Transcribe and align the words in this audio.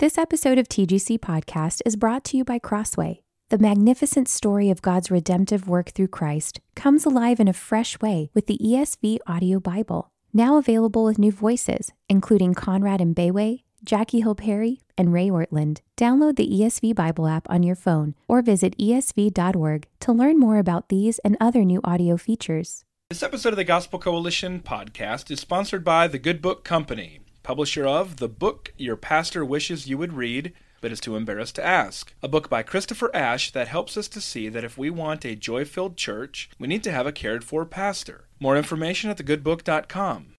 This 0.00 0.18
episode 0.18 0.58
of 0.58 0.66
TGC 0.66 1.20
Podcast 1.20 1.80
is 1.86 1.94
brought 1.94 2.24
to 2.24 2.36
you 2.36 2.44
by 2.44 2.58
Crossway. 2.58 3.22
The 3.50 3.58
magnificent 3.58 4.28
story 4.28 4.68
of 4.68 4.82
God's 4.82 5.08
redemptive 5.08 5.68
work 5.68 5.90
through 5.90 6.08
Christ 6.08 6.58
comes 6.74 7.06
alive 7.06 7.38
in 7.38 7.46
a 7.46 7.52
fresh 7.52 8.00
way 8.00 8.28
with 8.34 8.48
the 8.48 8.58
ESV 8.58 9.18
Audio 9.28 9.60
Bible, 9.60 10.10
now 10.32 10.58
available 10.58 11.04
with 11.04 11.20
new 11.20 11.30
voices, 11.30 11.92
including 12.08 12.54
Conrad 12.54 12.98
Mbewe, 12.98 13.62
Jackie 13.84 14.22
Hill 14.22 14.34
Perry, 14.34 14.80
and 14.98 15.12
Ray 15.12 15.28
Ortlund. 15.28 15.78
Download 15.96 16.34
the 16.34 16.50
ESV 16.50 16.92
Bible 16.92 17.28
app 17.28 17.48
on 17.48 17.62
your 17.62 17.76
phone 17.76 18.16
or 18.26 18.42
visit 18.42 18.76
esv.org 18.76 19.86
to 20.00 20.12
learn 20.12 20.40
more 20.40 20.58
about 20.58 20.88
these 20.88 21.20
and 21.20 21.36
other 21.40 21.64
new 21.64 21.80
audio 21.84 22.16
features. 22.16 22.84
This 23.10 23.22
episode 23.22 23.50
of 23.50 23.58
the 23.58 23.62
Gospel 23.62 24.00
Coalition 24.00 24.58
podcast 24.58 25.30
is 25.30 25.38
sponsored 25.38 25.84
by 25.84 26.08
The 26.08 26.18
Good 26.18 26.42
Book 26.42 26.64
Company 26.64 27.20
publisher 27.44 27.86
of 27.86 28.16
The 28.16 28.28
Book 28.28 28.72
Your 28.76 28.96
Pastor 28.96 29.44
Wishes 29.44 29.86
You 29.86 29.98
Would 29.98 30.14
Read, 30.14 30.52
but 30.80 30.90
is 30.90 30.98
too 30.98 31.14
embarrassed 31.14 31.54
to 31.56 31.64
ask. 31.64 32.12
A 32.22 32.28
book 32.28 32.48
by 32.50 32.64
Christopher 32.64 33.14
Ash 33.14 33.52
that 33.52 33.68
helps 33.68 33.96
us 33.96 34.08
to 34.08 34.20
see 34.20 34.48
that 34.48 34.64
if 34.64 34.76
we 34.76 34.90
want 34.90 35.24
a 35.24 35.36
joy 35.36 35.64
filled 35.64 35.96
church, 35.96 36.50
we 36.58 36.66
need 36.66 36.82
to 36.82 36.90
have 36.90 37.06
a 37.06 37.12
cared 37.12 37.44
for 37.44 37.64
pastor. 37.64 38.24
More 38.40 38.56
information 38.56 39.10
at 39.10 39.18
thegoodbook.com. 39.18 40.36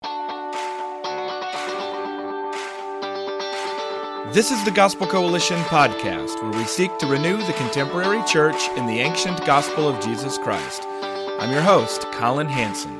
This 4.34 4.52
is 4.52 4.66
the 4.66 4.72
Gospel 4.72 5.06
Coalition 5.08 5.59
podcast, 5.62 6.42
where 6.42 6.59
we 6.59 6.66
seek 6.66 6.97
to 6.97 7.06
renew 7.06 7.38
the 7.38 7.53
contemporary 7.53 8.23
church 8.25 8.67
in 8.75 8.88
the 8.88 9.00
ancient 9.00 9.45
gospel 9.45 9.88
of 9.88 10.03
Jesus 10.03 10.38
Christ. 10.40 10.84
I'm 11.40 11.52
your 11.52 11.62
host, 11.62 12.02
Colin 12.12 12.47
Hansen. 12.47 13.00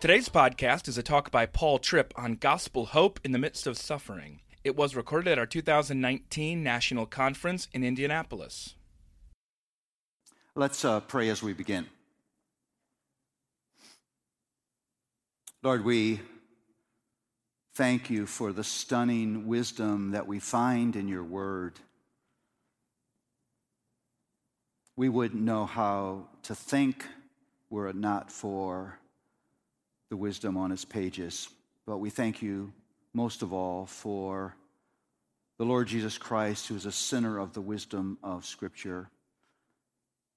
Today's 0.00 0.30
podcast 0.30 0.88
is 0.88 0.96
a 0.96 1.02
talk 1.02 1.30
by 1.30 1.44
Paul 1.44 1.78
Tripp 1.78 2.14
on 2.16 2.36
gospel 2.36 2.86
hope 2.86 3.20
in 3.22 3.32
the 3.32 3.38
midst 3.38 3.66
of 3.66 3.76
suffering. 3.76 4.40
It 4.64 4.74
was 4.74 4.96
recorded 4.96 5.32
at 5.32 5.38
our 5.38 5.44
2019 5.44 6.62
National 6.62 7.04
Conference 7.04 7.68
in 7.74 7.84
Indianapolis. 7.84 8.76
Let's 10.54 10.86
uh, 10.86 11.00
pray 11.00 11.28
as 11.28 11.42
we 11.42 11.52
begin. 11.52 11.86
Lord, 15.62 15.84
we 15.84 16.20
thank 17.74 18.08
you 18.08 18.24
for 18.24 18.54
the 18.54 18.64
stunning 18.64 19.46
wisdom 19.46 20.12
that 20.12 20.26
we 20.26 20.38
find 20.38 20.96
in 20.96 21.08
your 21.08 21.24
word. 21.24 21.78
We 24.96 25.10
wouldn't 25.10 25.42
know 25.42 25.66
how 25.66 26.28
to 26.44 26.54
think 26.54 27.04
were 27.68 27.86
it 27.88 27.96
not 27.96 28.32
for 28.32 28.99
the 30.10 30.16
wisdom 30.16 30.56
on 30.56 30.72
its 30.72 30.84
pages. 30.84 31.48
But 31.86 31.98
we 31.98 32.10
thank 32.10 32.42
you 32.42 32.72
most 33.14 33.42
of 33.42 33.52
all 33.52 33.86
for 33.86 34.54
the 35.58 35.64
Lord 35.64 35.88
Jesus 35.88 36.18
Christ, 36.18 36.68
who 36.68 36.76
is 36.76 36.86
a 36.86 36.92
center 36.92 37.38
of 37.38 37.52
the 37.52 37.60
wisdom 37.60 38.18
of 38.22 38.44
Scripture. 38.44 39.08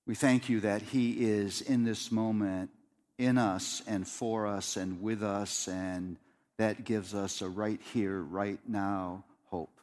We 0.05 0.15
thank 0.15 0.49
you 0.49 0.61
that 0.61 0.81
He 0.81 1.25
is 1.25 1.61
in 1.61 1.83
this 1.83 2.11
moment 2.11 2.69
in 3.17 3.37
us 3.37 3.81
and 3.87 4.07
for 4.07 4.47
us 4.47 4.77
and 4.77 5.01
with 5.01 5.23
us, 5.23 5.67
and 5.67 6.17
that 6.57 6.83
gives 6.83 7.13
us 7.13 7.41
a 7.41 7.49
right 7.49 7.79
here, 7.93 8.21
right 8.21 8.59
now 8.67 9.23
hope. 9.49 9.79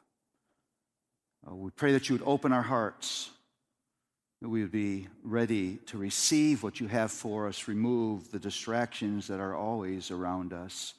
Uh, 1.48 1.54
we 1.54 1.70
pray 1.70 1.92
that 1.92 2.08
you 2.08 2.14
would 2.14 2.26
open 2.26 2.52
our 2.52 2.62
hearts 2.62 3.30
that 4.40 4.48
we 4.48 4.62
would 4.62 4.72
be 4.72 5.06
ready 5.22 5.76
to 5.86 5.98
receive 5.98 6.62
what 6.62 6.80
you 6.80 6.88
have 6.88 7.12
for 7.12 7.46
us, 7.46 7.68
remove 7.68 8.30
the 8.30 8.38
distractions 8.38 9.26
that 9.26 9.38
are 9.38 9.54
always 9.54 10.10
around 10.10 10.52
us. 10.52 10.94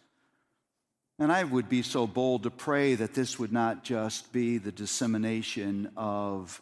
And 1.17 1.31
I 1.31 1.43
would 1.43 1.67
be 1.67 1.81
so 1.81 2.07
bold 2.07 2.43
to 2.43 2.51
pray 2.51 2.95
that 2.95 3.13
this 3.13 3.39
would 3.39 3.51
not 3.51 3.83
just 3.83 4.31
be 4.31 4.57
the 4.57 4.71
dissemination 4.71 5.91
of 5.97 6.61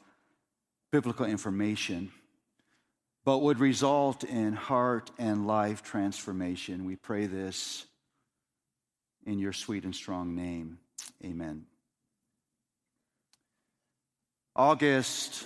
biblical 0.91 1.25
information, 1.25 2.11
but 3.25 3.39
would 3.39 3.59
result 3.59 4.23
in 4.23 4.53
heart 4.53 5.11
and 5.17 5.47
life 5.47 5.83
transformation. 5.83 6.85
We 6.85 6.95
pray 6.95 7.25
this 7.25 7.85
in 9.25 9.37
your 9.39 9.53
sweet 9.53 9.83
and 9.83 9.95
strong 9.95 10.35
name. 10.35 10.79
Amen. 11.23 11.65
August 14.55 15.45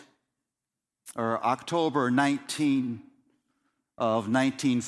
or 1.16 1.44
October 1.44 2.10
19 2.10 3.02
of 3.98 4.28
19, 4.28 4.82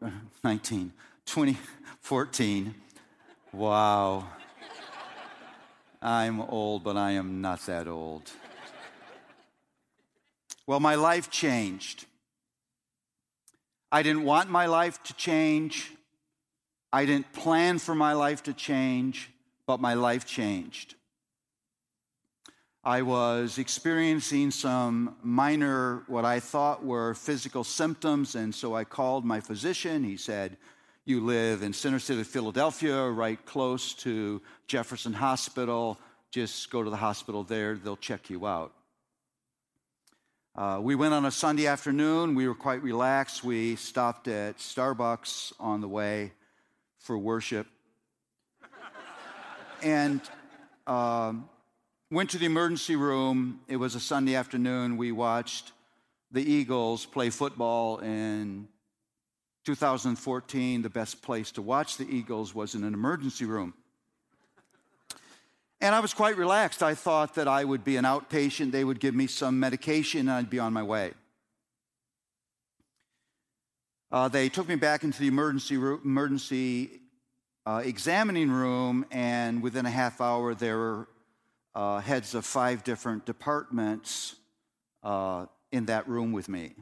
19 0.44 0.92
2014. 1.26 2.74
Wow. 3.52 4.26
I'm 6.02 6.40
old, 6.40 6.82
but 6.82 6.96
I 6.96 7.12
am 7.12 7.40
not 7.40 7.60
that 7.66 7.86
old. 7.86 8.30
Well, 10.66 10.80
my 10.80 10.94
life 10.94 11.30
changed. 11.30 12.06
I 13.92 14.02
didn't 14.02 14.24
want 14.24 14.50
my 14.50 14.66
life 14.66 15.02
to 15.04 15.14
change. 15.14 15.92
I 16.92 17.04
didn't 17.04 17.32
plan 17.32 17.78
for 17.78 17.94
my 17.94 18.12
life 18.12 18.42
to 18.44 18.52
change, 18.52 19.30
but 19.66 19.80
my 19.80 19.94
life 19.94 20.26
changed. 20.26 20.94
I 22.82 23.02
was 23.02 23.58
experiencing 23.58 24.50
some 24.50 25.14
minor, 25.22 26.02
what 26.06 26.24
I 26.24 26.40
thought 26.40 26.82
were 26.82 27.12
physical 27.12 27.62
symptoms, 27.62 28.34
and 28.34 28.54
so 28.54 28.74
I 28.74 28.84
called 28.84 29.22
my 29.22 29.40
physician. 29.40 30.02
He 30.02 30.16
said, 30.16 30.56
You 31.04 31.20
live 31.20 31.62
in 31.62 31.74
Center 31.74 31.98
City, 31.98 32.24
Philadelphia, 32.24 33.06
right 33.06 33.44
close 33.44 33.92
to 33.96 34.40
Jefferson 34.66 35.12
Hospital. 35.12 35.98
Just 36.30 36.70
go 36.70 36.82
to 36.82 36.88
the 36.88 36.96
hospital 36.96 37.44
there, 37.44 37.74
they'll 37.76 37.98
check 37.98 38.30
you 38.30 38.46
out. 38.46 38.72
Uh, 40.56 40.78
we 40.80 40.94
went 40.94 41.12
on 41.12 41.26
a 41.26 41.30
Sunday 41.30 41.66
afternoon. 41.66 42.34
We 42.34 42.48
were 42.48 42.54
quite 42.54 42.82
relaxed. 42.82 43.44
We 43.44 43.76
stopped 43.76 44.26
at 44.26 44.56
Starbucks 44.56 45.52
on 45.60 45.82
the 45.82 45.88
way 45.88 46.32
for 46.98 47.18
worship. 47.18 47.66
and 49.82 50.22
um, 50.86 51.48
Went 52.12 52.30
to 52.30 52.38
the 52.38 52.46
emergency 52.46 52.96
room. 52.96 53.60
It 53.68 53.76
was 53.76 53.94
a 53.94 54.00
Sunday 54.00 54.34
afternoon. 54.34 54.96
We 54.96 55.12
watched 55.12 55.70
the 56.32 56.42
Eagles 56.42 57.06
play 57.06 57.30
football 57.30 57.98
in 57.98 58.66
2014. 59.64 60.82
The 60.82 60.90
best 60.90 61.22
place 61.22 61.52
to 61.52 61.62
watch 61.62 61.98
the 61.98 62.12
Eagles 62.12 62.52
was 62.52 62.74
in 62.74 62.82
an 62.82 62.94
emergency 62.94 63.44
room. 63.44 63.74
And 65.80 65.94
I 65.94 66.00
was 66.00 66.12
quite 66.12 66.36
relaxed. 66.36 66.82
I 66.82 66.96
thought 66.96 67.36
that 67.36 67.46
I 67.46 67.64
would 67.64 67.84
be 67.84 67.94
an 67.94 68.04
outpatient. 68.04 68.72
They 68.72 68.82
would 68.82 68.98
give 68.98 69.14
me 69.14 69.28
some 69.28 69.60
medication 69.60 70.22
and 70.22 70.32
I'd 70.32 70.50
be 70.50 70.58
on 70.58 70.72
my 70.72 70.82
way. 70.82 71.12
Uh, 74.10 74.26
they 74.26 74.48
took 74.48 74.66
me 74.66 74.74
back 74.74 75.04
into 75.04 75.20
the 75.20 75.28
emergency, 75.28 75.76
room, 75.76 76.00
emergency 76.04 76.90
uh, 77.66 77.82
examining 77.84 78.50
room, 78.50 79.06
and 79.12 79.62
within 79.62 79.86
a 79.86 79.90
half 79.90 80.20
hour, 80.20 80.56
there 80.56 80.76
were 80.76 81.08
uh, 81.74 82.00
heads 82.00 82.34
of 82.34 82.44
five 82.44 82.84
different 82.84 83.26
departments 83.26 84.36
uh, 85.02 85.46
in 85.72 85.86
that 85.86 86.08
room 86.08 86.32
with 86.32 86.48
me. 86.48 86.74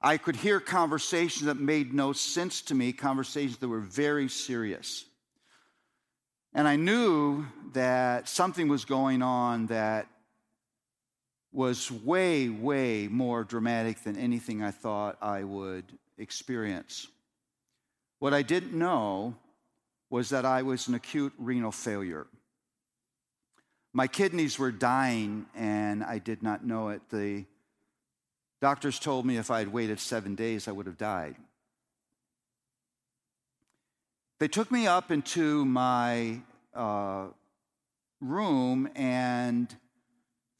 I 0.00 0.16
could 0.16 0.36
hear 0.36 0.60
conversations 0.60 1.46
that 1.46 1.58
made 1.58 1.92
no 1.92 2.12
sense 2.12 2.62
to 2.62 2.74
me, 2.74 2.92
conversations 2.92 3.58
that 3.58 3.68
were 3.68 3.80
very 3.80 4.28
serious. 4.28 5.04
And 6.54 6.68
I 6.68 6.76
knew 6.76 7.46
that 7.72 8.28
something 8.28 8.68
was 8.68 8.84
going 8.84 9.22
on 9.22 9.66
that 9.66 10.06
was 11.52 11.90
way, 11.90 12.48
way 12.48 13.08
more 13.08 13.42
dramatic 13.42 14.02
than 14.04 14.16
anything 14.16 14.62
I 14.62 14.70
thought 14.70 15.18
I 15.20 15.42
would 15.42 15.84
experience. 16.16 17.08
What 18.18 18.34
I 18.34 18.42
didn't 18.42 18.72
know 18.72 19.34
was 20.10 20.28
that 20.30 20.44
I 20.44 20.62
was 20.62 20.88
an 20.88 20.94
acute 20.94 21.32
renal 21.38 21.72
failure. 21.72 22.26
My 23.98 24.06
kidneys 24.06 24.60
were 24.60 24.70
dying, 24.70 25.46
and 25.56 26.04
I 26.04 26.18
did 26.18 26.40
not 26.40 26.64
know 26.64 26.90
it. 26.90 27.02
The 27.10 27.46
doctors 28.60 29.00
told 29.00 29.26
me 29.26 29.38
if 29.38 29.50
I 29.50 29.58
had 29.58 29.72
waited 29.72 29.98
seven 29.98 30.36
days, 30.36 30.68
I 30.68 30.70
would 30.70 30.86
have 30.86 30.98
died. 30.98 31.34
They 34.38 34.46
took 34.46 34.70
me 34.70 34.86
up 34.86 35.10
into 35.10 35.64
my 35.64 36.42
uh, 36.72 37.26
room, 38.20 38.88
and 38.94 39.76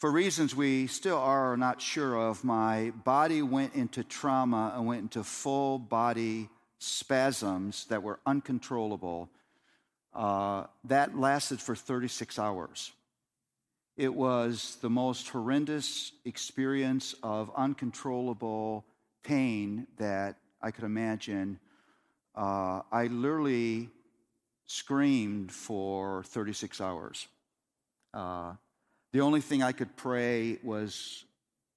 for 0.00 0.10
reasons 0.10 0.56
we 0.56 0.88
still 0.88 1.18
are 1.18 1.56
not 1.56 1.80
sure 1.80 2.16
of, 2.16 2.42
my 2.42 2.90
body 3.04 3.42
went 3.42 3.76
into 3.76 4.02
trauma 4.02 4.72
and 4.74 4.84
went 4.84 5.02
into 5.02 5.22
full 5.22 5.78
body 5.78 6.48
spasms 6.80 7.84
that 7.84 8.02
were 8.02 8.18
uncontrollable. 8.26 9.30
Uh, 10.12 10.64
that 10.82 11.16
lasted 11.16 11.60
for 11.60 11.76
36 11.76 12.36
hours. 12.36 12.90
It 13.98 14.14
was 14.14 14.78
the 14.80 14.88
most 14.88 15.28
horrendous 15.28 16.12
experience 16.24 17.16
of 17.20 17.50
uncontrollable 17.56 18.84
pain 19.24 19.88
that 19.96 20.36
I 20.62 20.70
could 20.70 20.84
imagine. 20.84 21.58
Uh, 22.32 22.82
I 22.92 23.08
literally 23.08 23.90
screamed 24.66 25.50
for 25.50 26.22
36 26.22 26.80
hours. 26.80 27.26
Uh, 28.14 28.52
the 29.10 29.20
only 29.20 29.40
thing 29.40 29.64
I 29.64 29.72
could 29.72 29.96
pray 29.96 30.60
was, 30.62 31.24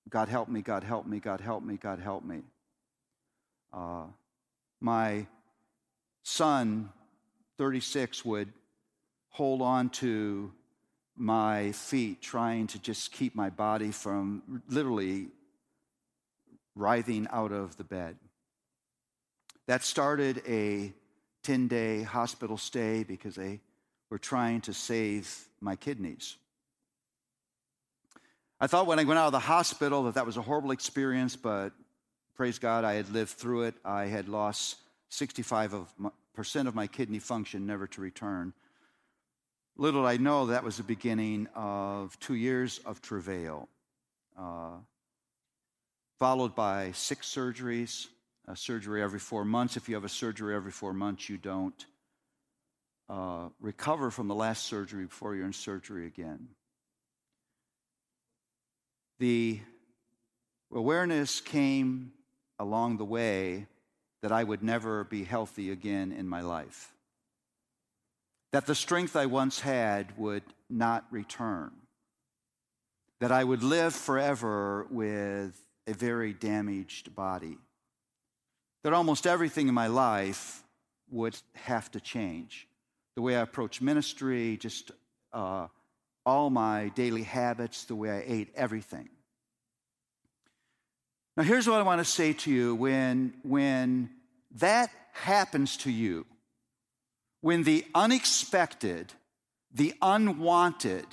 God 0.08 0.30
help 0.30 0.48
me, 0.48 0.62
God 0.62 0.84
help 0.84 1.08
me, 1.08 1.20
God 1.20 1.42
help 1.42 1.64
me, 1.64 1.78
God 1.78 1.98
help 1.98 2.24
me. 2.24 2.42
Uh, 3.74 4.04
my 4.80 5.26
son, 6.22 6.90
36, 7.58 8.24
would 8.24 8.54
hold 9.30 9.64
on 9.64 9.90
to 9.90 10.52
my 11.16 11.72
feet, 11.74 12.22
trying 12.22 12.68
to 12.68 12.80
just 12.80 13.12
keep 13.12 13.36
my 13.36 13.50
body 13.50 13.92
from 13.92 14.62
literally 14.70 15.28
writhing 16.76 17.28
out 17.32 17.52
of 17.52 17.78
the 17.78 17.84
bed. 17.84 18.18
That 19.68 19.84
started 19.84 20.42
a 20.48 20.94
10 21.44 21.68
day 21.68 22.04
hospital 22.04 22.58
stay 22.58 23.04
because 23.04 23.36
they 23.36 23.60
were 24.10 24.20
trying 24.20 24.62
to 24.62 24.74
save 24.74 25.48
my 25.60 25.76
kidneys. 25.76 26.38
I 28.60 28.68
thought 28.68 28.86
when 28.86 29.00
I 29.00 29.04
went 29.04 29.18
out 29.18 29.28
of 29.28 29.32
the 29.32 29.40
hospital 29.40 30.04
that 30.04 30.16
that 30.16 30.26
was 30.26 30.38
a 30.38 30.42
horrible 30.42 30.72
experience, 30.72 31.36
but 31.36 31.72
praise 32.36 32.60
God, 32.60 32.84
I 32.84 32.94
had 32.94 33.10
lived 33.10 33.32
through 33.32 33.64
it. 33.64 33.76
I 33.84 34.06
had 34.06 34.30
lost 34.30 34.78
65% 35.10 35.88
of 36.68 36.76
my 36.76 36.88
kidney 36.88 37.20
function, 37.20 37.66
never 37.66 37.88
to 37.88 38.02
return. 38.02 38.54
Little 39.82 40.06
I 40.06 40.18
know 40.18 40.46
that 40.46 40.64
was 40.64 40.78
the 40.78 40.84
beginning 40.84 41.48
of 41.56 42.18
two 42.20 42.36
years 42.36 42.80
of 42.86 43.02
travail, 43.02 43.68
uh, 44.38 44.78
followed 46.20 46.54
by 46.54 46.92
six 46.92 47.28
surgeries, 47.28 48.08
a 48.48 48.56
surgery 48.56 49.02
every 49.02 49.20
four 49.20 49.44
months. 49.44 49.78
If 49.78 49.90
you 49.90 49.96
have 49.96 50.06
a 50.06 50.10
surgery 50.10 50.56
every 50.56 50.72
four 50.72 50.94
months, 50.94 51.30
you 51.30 51.38
don't 51.38 51.86
uh, 53.10 53.50
recover 53.60 54.12
from 54.12 54.28
the 54.28 54.36
last 54.36 54.66
surgery 54.66 55.06
before 55.06 55.36
you're 55.36 55.46
in 55.46 55.54
surgery 55.54 56.06
again 56.06 56.50
the 59.22 59.60
awareness 60.74 61.42
came 61.42 62.12
along 62.58 62.98
the 62.98 63.06
way 63.06 63.68
that 64.24 64.32
I 64.32 64.44
would 64.44 64.64
never 64.64 65.04
be 65.04 65.24
healthy 65.24 65.70
again 65.70 66.12
in 66.12 66.28
my 66.28 66.42
life. 66.42 66.92
That 68.52 68.66
the 68.66 68.76
strength 68.76 69.16
I 69.16 69.26
once 69.26 69.62
had 69.62 70.18
would 70.18 70.44
not 70.70 71.06
return. 71.12 71.72
That 73.20 73.32
I 73.32 73.44
would 73.44 73.64
live 73.64 73.94
forever 73.96 74.88
with 74.90 75.58
a 75.88 75.94
very 75.94 76.34
damaged 76.34 77.16
body. 77.16 77.58
That 78.84 78.94
almost 78.94 79.28
everything 79.28 79.68
in 79.68 79.74
my 79.74 79.88
life 79.88 80.64
would 81.12 81.38
have 81.54 81.92
to 81.92 82.00
change. 82.00 82.68
The 83.16 83.22
way 83.22 83.36
I 83.36 83.42
approach 83.42 83.82
ministry, 83.82 84.58
just 84.58 84.92
uh, 85.34 85.68
all 86.26 86.50
my 86.50 86.90
daily 86.90 87.24
habits, 87.24 87.86
the 87.86 87.96
way 87.96 88.10
I 88.10 88.24
ate, 88.26 88.50
everything. 88.56 89.10
Now, 91.38 91.44
here's 91.44 91.68
what 91.68 91.80
I 91.80 91.84
want 91.84 92.00
to 92.00 92.06
say 92.06 92.34
to 92.34 92.52
you 92.52 92.76
when, 92.76 93.34
when 93.44 94.10
that 94.56 94.92
happens 95.14 95.78
to 95.78 95.92
you, 95.92 96.26
when 97.42 97.64
the 97.64 97.86
unexpected, 97.94 99.14
the 99.74 99.94
unwanted, 100.02 101.06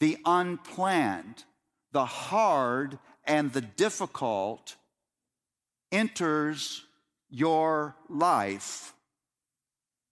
the 0.00 0.16
unplanned, 0.24 1.44
the 1.92 2.06
hard, 2.06 2.98
and 3.24 3.52
the 3.52 3.60
difficult 3.60 4.76
enters 5.92 6.84
your 7.28 7.96
life, 8.08 8.94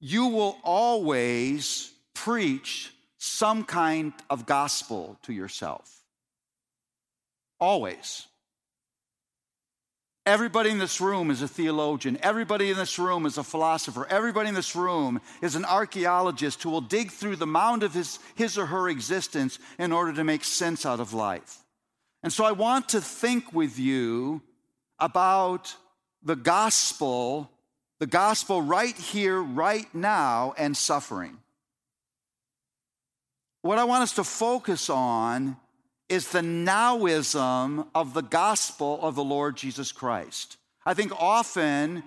you 0.01 0.27
will 0.27 0.59
always 0.63 1.93
preach 2.15 2.93
some 3.19 3.65
kind 3.65 4.13
of 4.29 4.47
gospel 4.47 5.19
to 5.23 5.33
yourself. 5.33 6.03
Always. 7.61 8.27
Everybody 10.27 10.71
in 10.71 10.79
this 10.79 11.03
room 11.03 11.31
is 11.31 11.43
a 11.43 11.49
theologian. 11.49 12.19
Everybody 12.23 12.71
in 12.71 12.79
this 12.79 12.99
room 12.99 13.27
is 13.27 13.37
a 13.37 13.45
philosopher. 13.45 14.07
Everybody 14.09 14.49
in 14.49 14.55
this 14.55 14.75
room 14.75 15.21
is 15.43 15.55
an 15.55 15.67
archaeologist 15.67 16.63
who 16.63 16.71
will 16.71 16.81
dig 16.81 17.11
through 17.11 17.37
the 17.37 17.47
mound 17.47 17.83
of 17.83 17.93
his, 17.93 18.19
his 18.35 18.57
or 18.57 18.65
her 18.67 18.89
existence 18.89 19.59
in 19.79 19.93
order 19.93 20.15
to 20.15 20.25
make 20.25 20.43
sense 20.43 20.87
out 20.87 20.99
of 20.99 21.13
life. 21.13 21.59
And 22.23 22.33
so 22.33 22.43
I 22.45 22.53
want 22.53 22.89
to 22.91 23.03
think 23.03 23.53
with 23.53 23.79
you 23.79 24.41
about 24.99 25.77
the 26.23 26.37
gospel, 26.37 27.51
the 27.99 28.07
gospel 28.07 28.63
right 28.63 28.97
here, 28.97 29.39
right 29.43 29.95
now, 29.95 30.55
and 30.57 30.75
suffering. 30.75 31.37
What 33.61 33.79
I 33.79 33.85
want 33.85 34.05
us 34.05 34.15
to 34.15 34.25
focus 34.25 34.89
on 34.89 35.59
is 36.09 36.29
the 36.29 36.41
nowism 36.41 37.87
of 37.95 38.15
the 38.15 38.23
gospel 38.23 38.99
of 39.03 39.15
the 39.15 39.25
Lord 39.25 39.57
Jesus 39.57 39.93
Christ. 39.93 40.57
I 40.85 40.95
think 40.95 41.13
often 41.19 42.03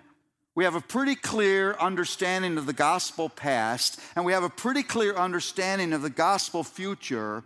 we 0.56 0.64
have 0.64 0.76
a 0.76 0.82
pretty 0.82 1.16
clear 1.16 1.74
understanding 1.74 2.58
of 2.58 2.66
the 2.66 2.74
gospel 2.74 3.30
past, 3.30 4.00
and 4.16 4.26
we 4.26 4.34
have 4.34 4.44
a 4.44 4.50
pretty 4.50 4.84
clear 4.84 5.16
understanding 5.16 5.94
of 5.94 6.02
the 6.02 6.10
gospel 6.10 6.64
future, 6.64 7.44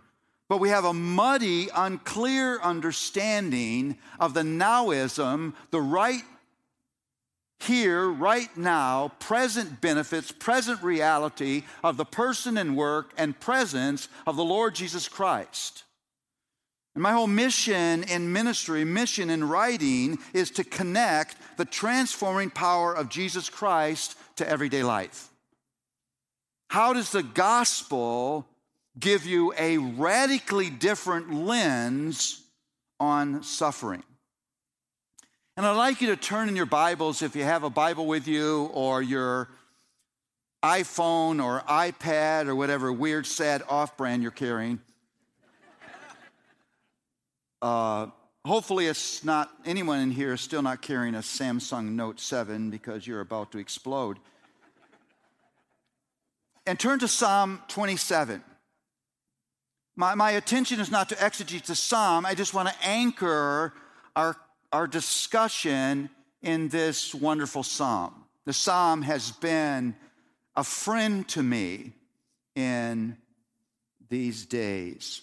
but 0.48 0.60
we 0.60 0.68
have 0.68 0.84
a 0.84 0.92
muddy, 0.92 1.68
unclear 1.74 2.60
understanding 2.60 3.96
of 4.20 4.34
the 4.34 4.42
nowism, 4.42 5.54
the 5.70 5.80
right 5.80 6.22
here, 7.60 8.08
right 8.08 8.54
now, 8.56 9.12
present 9.18 9.80
benefits, 9.80 10.32
present 10.32 10.82
reality 10.82 11.62
of 11.84 11.96
the 11.96 12.04
person 12.04 12.58
and 12.58 12.76
work 12.76 13.12
and 13.16 13.38
presence 13.38 14.08
of 14.26 14.36
the 14.36 14.44
Lord 14.44 14.74
Jesus 14.74 15.08
Christ. 15.08 15.84
And 16.94 17.02
my 17.02 17.12
whole 17.12 17.26
mission 17.26 18.04
in 18.04 18.32
ministry, 18.32 18.84
mission 18.84 19.30
in 19.30 19.48
writing, 19.48 20.18
is 20.34 20.50
to 20.52 20.64
connect 20.64 21.36
the 21.56 21.64
transforming 21.64 22.50
power 22.50 22.94
of 22.94 23.08
Jesus 23.08 23.48
Christ 23.48 24.16
to 24.36 24.48
everyday 24.48 24.82
life. 24.82 25.30
How 26.68 26.92
does 26.92 27.10
the 27.10 27.22
gospel 27.22 28.46
give 28.98 29.26
you 29.26 29.54
a 29.58 29.78
radically 29.78 30.68
different 30.68 31.32
lens 31.32 32.42
on 33.00 33.42
suffering? 33.42 34.02
And 35.56 35.66
I'd 35.66 35.76
like 35.76 36.00
you 36.00 36.08
to 36.08 36.16
turn 36.16 36.48
in 36.48 36.56
your 36.56 36.66
Bibles, 36.66 37.20
if 37.22 37.36
you 37.36 37.44
have 37.44 37.62
a 37.62 37.70
Bible 37.70 38.06
with 38.06 38.26
you, 38.26 38.70
or 38.72 39.02
your 39.02 39.48
iPhone 40.62 41.42
or 41.44 41.60
iPad 41.68 42.46
or 42.46 42.54
whatever 42.54 42.92
weird, 42.92 43.26
sad 43.26 43.62
off 43.68 43.96
brand 43.96 44.22
you're 44.22 44.30
carrying. 44.30 44.80
Uh, 47.62 48.08
hopefully, 48.44 48.88
it's 48.88 49.24
not 49.24 49.50
anyone 49.64 50.00
in 50.00 50.10
here 50.10 50.34
is 50.34 50.42
still 50.42 50.60
not 50.60 50.82
carrying 50.82 51.14
a 51.14 51.20
Samsung 51.20 51.92
Note 51.92 52.20
7 52.20 52.68
because 52.68 53.06
you're 53.06 53.20
about 53.20 53.52
to 53.52 53.58
explode. 53.58 54.18
And 56.66 56.78
turn 56.78 56.98
to 56.98 57.08
Psalm 57.08 57.62
27. 57.68 58.42
My, 59.96 60.14
my 60.14 60.32
attention 60.32 60.80
is 60.80 60.90
not 60.90 61.08
to 61.10 61.14
exegete 61.14 61.64
the 61.64 61.76
psalm, 61.76 62.26
I 62.26 62.34
just 62.34 62.52
want 62.52 62.68
to 62.68 62.74
anchor 62.82 63.72
our 64.16 64.36
our 64.72 64.86
discussion 64.86 66.08
in 66.40 66.68
this 66.68 67.14
wonderful 67.14 67.62
psalm. 67.62 68.14
The 68.44 68.52
psalm 68.52 69.02
has 69.02 69.30
been 69.32 69.94
a 70.56 70.64
friend 70.64 71.28
to 71.28 71.42
me 71.42 71.92
in 72.56 73.16
these 74.08 74.46
days. 74.46 75.22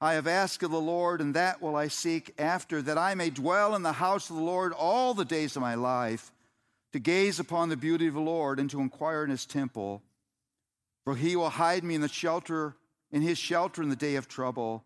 I 0.00 0.14
have 0.14 0.26
asked 0.26 0.62
of 0.62 0.70
the 0.70 0.80
Lord, 0.80 1.20
and 1.20 1.34
that 1.34 1.60
will 1.60 1.76
I 1.76 1.88
seek 1.88 2.34
after, 2.38 2.80
that 2.80 2.96
I 2.96 3.14
may 3.14 3.28
dwell 3.28 3.74
in 3.74 3.82
the 3.82 3.92
house 3.92 4.30
of 4.30 4.36
the 4.36 4.42
Lord 4.42 4.72
all 4.72 5.12
the 5.12 5.26
days 5.26 5.56
of 5.56 5.62
my 5.62 5.74
life, 5.74 6.32
to 6.92 6.98
gaze 6.98 7.38
upon 7.38 7.68
the 7.68 7.76
beauty 7.76 8.06
of 8.06 8.14
the 8.14 8.20
Lord 8.20 8.58
and 8.58 8.70
to 8.70 8.80
inquire 8.80 9.24
in 9.24 9.30
his 9.30 9.44
temple. 9.44 10.02
For 11.04 11.16
he 11.16 11.36
will 11.36 11.50
hide 11.50 11.84
me 11.84 11.94
in 11.94 12.00
the 12.00 12.08
shelter, 12.08 12.74
in 13.12 13.20
his 13.20 13.38
shelter 13.38 13.82
in 13.82 13.90
the 13.90 13.96
day 13.96 14.16
of 14.16 14.26
trouble. 14.26 14.84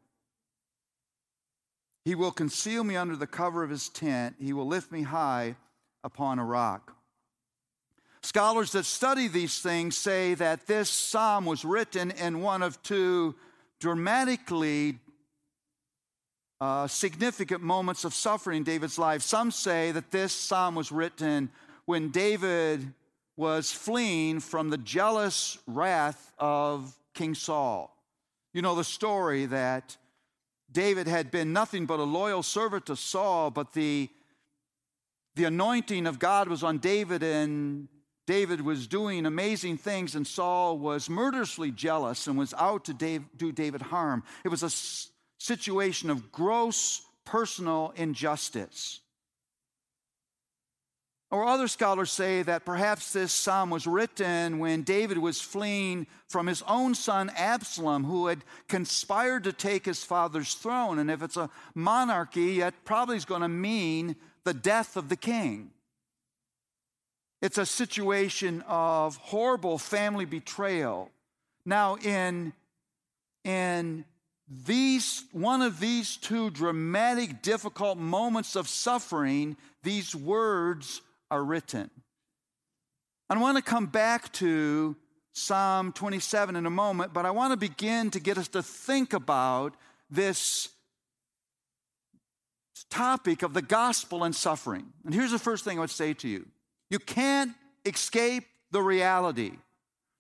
He 2.05 2.15
will 2.15 2.33
conceal 2.33 2.85
me 2.85 2.97
under 2.97 3.17
the 3.17 3.27
cover 3.27 3.63
of 3.63 3.71
his 3.71 3.89
tent. 3.89 4.37
He 4.39 4.53
will 4.53 4.67
lift 4.67 4.93
me 4.93 5.03
high 5.03 5.57
upon 6.03 6.39
a 6.39 6.45
rock. 6.45 6.97
Scholars 8.23 8.73
that 8.73 8.85
study 8.85 9.29
these 9.29 9.61
things 9.61 9.97
say 9.97 10.35
that 10.35 10.67
this 10.67 10.91
psalm 10.91 11.47
was 11.47 11.65
written 11.65 12.11
in 12.11 12.43
one 12.43 12.63
of 12.63 12.83
two 12.83 13.35
dramatically 13.81 14.99
uh, 16.65 16.87
significant 16.87 17.61
moments 17.61 18.07
of 18.07 18.15
suffering 18.15 18.57
in 18.57 18.63
David's 18.63 18.99
life. 18.99 19.21
Some 19.21 19.51
say 19.51 19.93
that 19.93 20.11
this 20.11 20.33
psalm 20.33 20.75
was 20.75 20.91
written 20.91 21.51
when 21.85 22.09
David 22.09 22.95
was 23.37 23.71
fleeing 23.71 24.41
from 24.41 24.71
the 24.71 24.79
jealous 24.79 25.59
wrath 25.67 26.33
of 26.39 26.97
King 27.13 27.35
Saul. 27.35 27.95
You 28.55 28.63
know 28.63 28.75
the 28.75 28.83
story 28.83 29.45
that 29.45 29.99
David 30.73 31.07
had 31.07 31.31
been 31.31 31.53
nothing 31.53 31.85
but 31.85 32.01
a 32.01 32.05
loyal 32.05 32.43
servant 32.43 32.87
to 32.87 32.97
Saul, 32.97 33.51
but 33.51 33.75
the, 33.75 34.09
the 35.35 35.45
anointing 35.45 36.07
of 36.07 36.19
God 36.19 36.49
was 36.49 36.63
on 36.63 36.79
David, 36.79 37.23
and 37.23 37.89
David 38.27 38.63
was 38.63 38.87
doing 38.87 39.27
amazing 39.27 39.77
things, 39.77 40.15
and 40.15 40.27
Saul 40.27 40.79
was 40.79 41.11
murderously 41.11 41.71
jealous 41.71 42.27
and 42.27 42.39
was 42.39 42.55
out 42.55 42.87
to 42.87 42.95
Dave, 42.95 43.23
do 43.37 43.53
David 43.53 43.83
harm. 43.83 44.23
It 44.47 44.49
was 44.49 44.63
a 44.63 44.71
situation 45.39 46.11
of 46.11 46.33
gross 46.33 47.03
personal 47.25 47.93
injustice. 47.97 49.01
Or 51.31 51.45
other 51.45 51.67
scholars 51.67 52.13
say 52.13 52.43
that 52.43 52.65
perhaps 52.65 53.13
this 53.13 53.33
psalm 53.33 53.69
was 53.69 53.89
written 53.89 54.61
when 54.61 54.83
David 54.83 55.19
was 55.19 55.41
fleeing 55.41 56.07
from 56.29 56.47
his 56.47 56.63
own 56.69 56.95
son 56.95 57.29
Absalom, 57.37 58.05
who 58.05 58.29
had 58.29 58.45
conspired 58.69 59.43
to 59.45 59.53
take 59.53 59.85
his 59.85 60.05
father's 60.05 60.55
throne. 60.55 61.01
And 61.01 61.11
if 61.11 61.23
it's 61.23 61.37
a 61.37 61.51
monarchy, 61.75 62.61
that 62.61 62.85
probably 62.85 63.17
is 63.17 63.25
going 63.25 63.43
to 63.43 63.49
mean 63.49 64.15
the 64.45 64.55
death 64.55 64.97
of 64.97 65.09
the 65.09 65.17
king. 65.17 65.71
It's 67.43 67.59
a 67.59 67.67
situation 67.67 68.63
of 68.69 69.17
horrible 69.17 69.77
family 69.77 70.27
betrayal. 70.27 71.11
Now, 71.67 71.97
in, 71.97 72.53
in 73.43 74.05
these, 74.49 75.25
one 75.33 75.63
of 75.63 75.81
these 75.81 76.17
two 76.17 76.51
dramatic, 76.51 77.43
difficult 77.43 77.99
moments 77.99 78.57
of 78.57 78.69
suffering, 78.69 79.57
these 79.83 80.15
words 80.15 81.01
are 81.31 81.43
written. 81.43 81.91
I 83.31 83.39
want 83.39 83.57
to 83.57 83.63
come 83.63 83.87
back 83.87 84.33
to 84.35 84.95
Psalm 85.33 85.93
27 85.93 86.55
in 86.55 86.67
a 86.67 86.71
moment, 86.71 87.13
but 87.13 87.27
I 87.27 87.33
want 87.33 87.53
to 87.53 87.57
begin 87.57 88.11
to 88.13 88.21
get 88.21 88.39
us 88.39 88.49
to 88.49 88.63
think 88.63 89.13
about 89.13 89.75
this 90.09 90.69
topic 92.91 93.43
of 93.43 93.55
the 93.55 93.63
gospel 93.63 94.23
and 94.23 94.35
suffering. 94.35 94.87
And 95.05 95.13
here's 95.13 95.33
the 95.33 95.39
first 95.39 95.65
thing 95.65 95.79
I 95.79 95.81
would 95.81 95.91
say 95.91 96.15
to 96.15 96.29
you 96.29 96.47
you 96.91 96.99
can't 97.01 97.53
escape 97.85 98.45
the 98.71 98.83
reality 98.83 99.53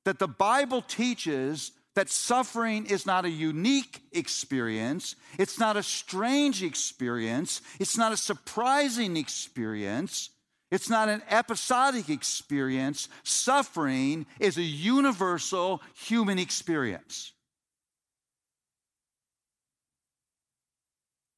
that 0.04 0.18
the 0.18 0.28
Bible 0.28 0.82
teaches 0.82 1.72
that 1.94 2.10
suffering 2.10 2.86
is 2.86 3.06
not 3.06 3.24
a 3.24 3.30
unique 3.30 4.02
experience, 4.12 5.16
it's 5.38 5.58
not 5.58 5.76
a 5.76 5.82
strange 5.82 6.62
experience, 6.62 7.60
it's 7.78 7.96
not 7.96 8.12
a 8.12 8.16
surprising 8.16 9.16
experience. 9.16 10.30
It's 10.70 10.90
not 10.90 11.08
an 11.08 11.22
episodic 11.30 12.08
experience. 12.08 13.08
Suffering 13.22 14.26
is 14.40 14.56
a 14.56 14.62
universal 14.62 15.80
human 15.94 16.36
experience. 16.36 17.33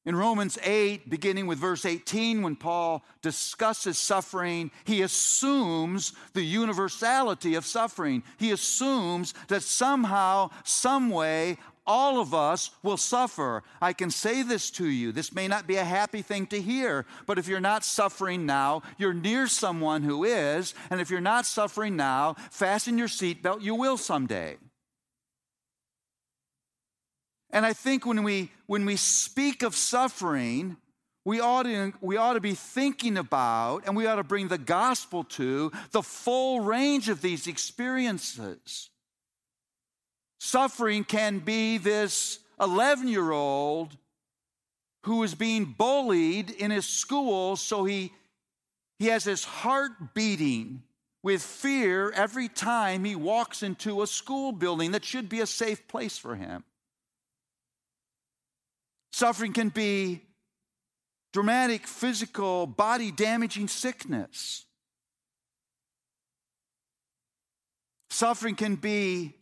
In 0.07 0.15
Romans 0.15 0.57
8, 0.63 1.09
beginning 1.09 1.47
with 1.47 1.59
verse 1.59 1.83
18, 1.83 2.41
when 2.41 2.55
Paul 2.55 3.03
discusses 3.21 3.97
suffering, 3.97 4.71
he 4.85 5.01
assumes 5.01 6.13
the 6.31 6.43
universality 6.43 7.55
of 7.55 7.65
suffering. 7.65 8.23
He 8.37 8.51
assumes 8.51 9.33
that 9.49 9.63
somehow, 9.63 10.51
someway, 10.63 11.57
all 11.85 12.21
of 12.21 12.33
us 12.33 12.69
will 12.83 12.95
suffer. 12.95 13.63
I 13.81 13.91
can 13.91 14.09
say 14.09 14.43
this 14.43 14.71
to 14.71 14.87
you. 14.87 15.11
This 15.11 15.33
may 15.33 15.49
not 15.49 15.67
be 15.67 15.75
a 15.75 15.83
happy 15.83 16.21
thing 16.21 16.47
to 16.47 16.61
hear, 16.61 17.05
but 17.25 17.37
if 17.37 17.49
you're 17.49 17.59
not 17.59 17.83
suffering 17.83 18.45
now, 18.45 18.83
you're 18.97 19.13
near 19.13 19.45
someone 19.45 20.03
who 20.03 20.23
is. 20.23 20.73
And 20.89 21.01
if 21.01 21.09
you're 21.09 21.19
not 21.19 21.45
suffering 21.45 21.97
now, 21.97 22.37
fasten 22.49 22.97
your 22.97 23.09
seatbelt, 23.09 23.61
you 23.61 23.75
will 23.75 23.97
someday. 23.97 24.55
And 27.51 27.65
I 27.65 27.73
think 27.73 28.05
when 28.05 28.23
we, 28.23 28.51
when 28.65 28.85
we 28.85 28.95
speak 28.95 29.63
of 29.63 29.75
suffering, 29.75 30.77
we 31.23 31.39
ought, 31.39 31.63
to, 31.63 31.93
we 32.01 32.17
ought 32.17 32.33
to 32.33 32.39
be 32.39 32.53
thinking 32.53 33.17
about 33.17 33.83
and 33.85 33.95
we 33.95 34.05
ought 34.05 34.15
to 34.15 34.23
bring 34.23 34.47
the 34.47 34.57
gospel 34.57 35.23
to 35.25 35.71
the 35.91 36.01
full 36.01 36.61
range 36.61 37.09
of 37.09 37.21
these 37.21 37.47
experiences. 37.47 38.89
Suffering 40.39 41.03
can 41.03 41.39
be 41.39 41.77
this 41.77 42.39
11 42.59 43.07
year 43.07 43.31
old 43.31 43.97
who 45.03 45.23
is 45.23 45.35
being 45.35 45.65
bullied 45.65 46.49
in 46.49 46.71
his 46.71 46.85
school, 46.85 47.55
so 47.55 47.85
he, 47.85 48.11
he 48.99 49.07
has 49.07 49.23
his 49.23 49.43
heart 49.43 50.13
beating 50.13 50.83
with 51.23 51.41
fear 51.41 52.11
every 52.11 52.47
time 52.47 53.03
he 53.03 53.15
walks 53.15 53.63
into 53.63 54.01
a 54.01 54.07
school 54.07 54.51
building 54.51 54.91
that 54.91 55.03
should 55.03 55.29
be 55.29 55.39
a 55.39 55.45
safe 55.45 55.87
place 55.87 56.17
for 56.17 56.35
him. 56.35 56.63
Suffering 59.11 59.53
can 59.53 59.69
be 59.69 60.21
dramatic 61.33 61.87
physical, 61.87 62.67
body 62.67 63.11
damaging 63.11 63.67
sickness. 63.67 64.65
Suffering 68.09 68.55
can 68.55 68.75
be 68.75 69.35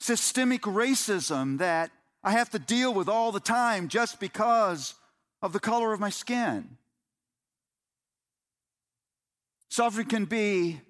systemic 0.00 0.62
racism 0.62 1.58
that 1.58 1.90
I 2.22 2.32
have 2.32 2.50
to 2.50 2.58
deal 2.58 2.92
with 2.92 3.08
all 3.08 3.32
the 3.32 3.40
time 3.40 3.88
just 3.88 4.20
because 4.20 4.94
of 5.40 5.52
the 5.52 5.60
color 5.60 5.92
of 5.92 6.00
my 6.00 6.10
skin. 6.10 6.76
Suffering 9.68 10.06
can 10.06 10.24
be 10.26 10.80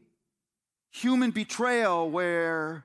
human 0.90 1.30
betrayal 1.30 2.10
where 2.10 2.84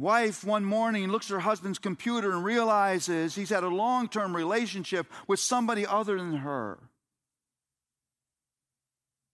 wife 0.00 0.44
one 0.44 0.64
morning 0.64 1.08
looks 1.08 1.30
at 1.30 1.34
her 1.34 1.40
husband's 1.40 1.78
computer 1.78 2.32
and 2.32 2.44
realizes 2.44 3.34
he's 3.34 3.50
had 3.50 3.64
a 3.64 3.68
long 3.68 4.08
term 4.08 4.34
relationship 4.34 5.06
with 5.26 5.40
somebody 5.40 5.86
other 5.86 6.16
than 6.16 6.38
her. 6.38 6.78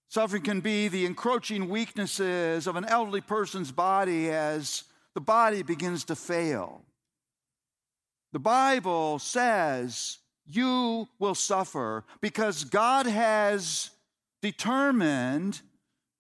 Suffering 0.09 0.43
can 0.43 0.61
be 0.61 0.89
the 0.89 1.07
encroaching 1.07 1.69
weaknesses 1.69 2.67
of 2.67 2.77
an 2.77 2.85
elderly 2.85 3.21
person's 3.21 3.73
body 3.73 4.31
as 4.31 4.85
the 5.15 5.21
body 5.21 5.63
begins 5.63 6.05
to 6.05 6.15
fail. 6.15 6.83
The 8.33 8.39
Bible 8.39 9.19
says 9.19 10.19
you 10.47 11.09
will 11.19 11.35
suffer 11.35 12.05
because 12.21 12.65
God 12.65 13.07
has 13.07 13.91
determined 14.43 15.63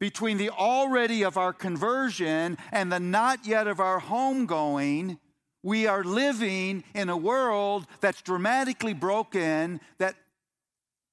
between 0.04 0.36
the 0.36 0.50
already 0.50 1.22
of 1.22 1.38
our 1.38 1.54
conversion 1.54 2.58
and 2.70 2.92
the 2.92 3.00
not 3.00 3.46
yet 3.46 3.66
of 3.66 3.80
our 3.80 3.98
homegoing, 3.98 5.18
we 5.62 5.86
are 5.86 6.04
living 6.04 6.84
in 6.94 7.08
a 7.08 7.16
world 7.16 7.86
that's 8.02 8.20
dramatically 8.20 8.92
broken, 8.92 9.80
that 9.96 10.14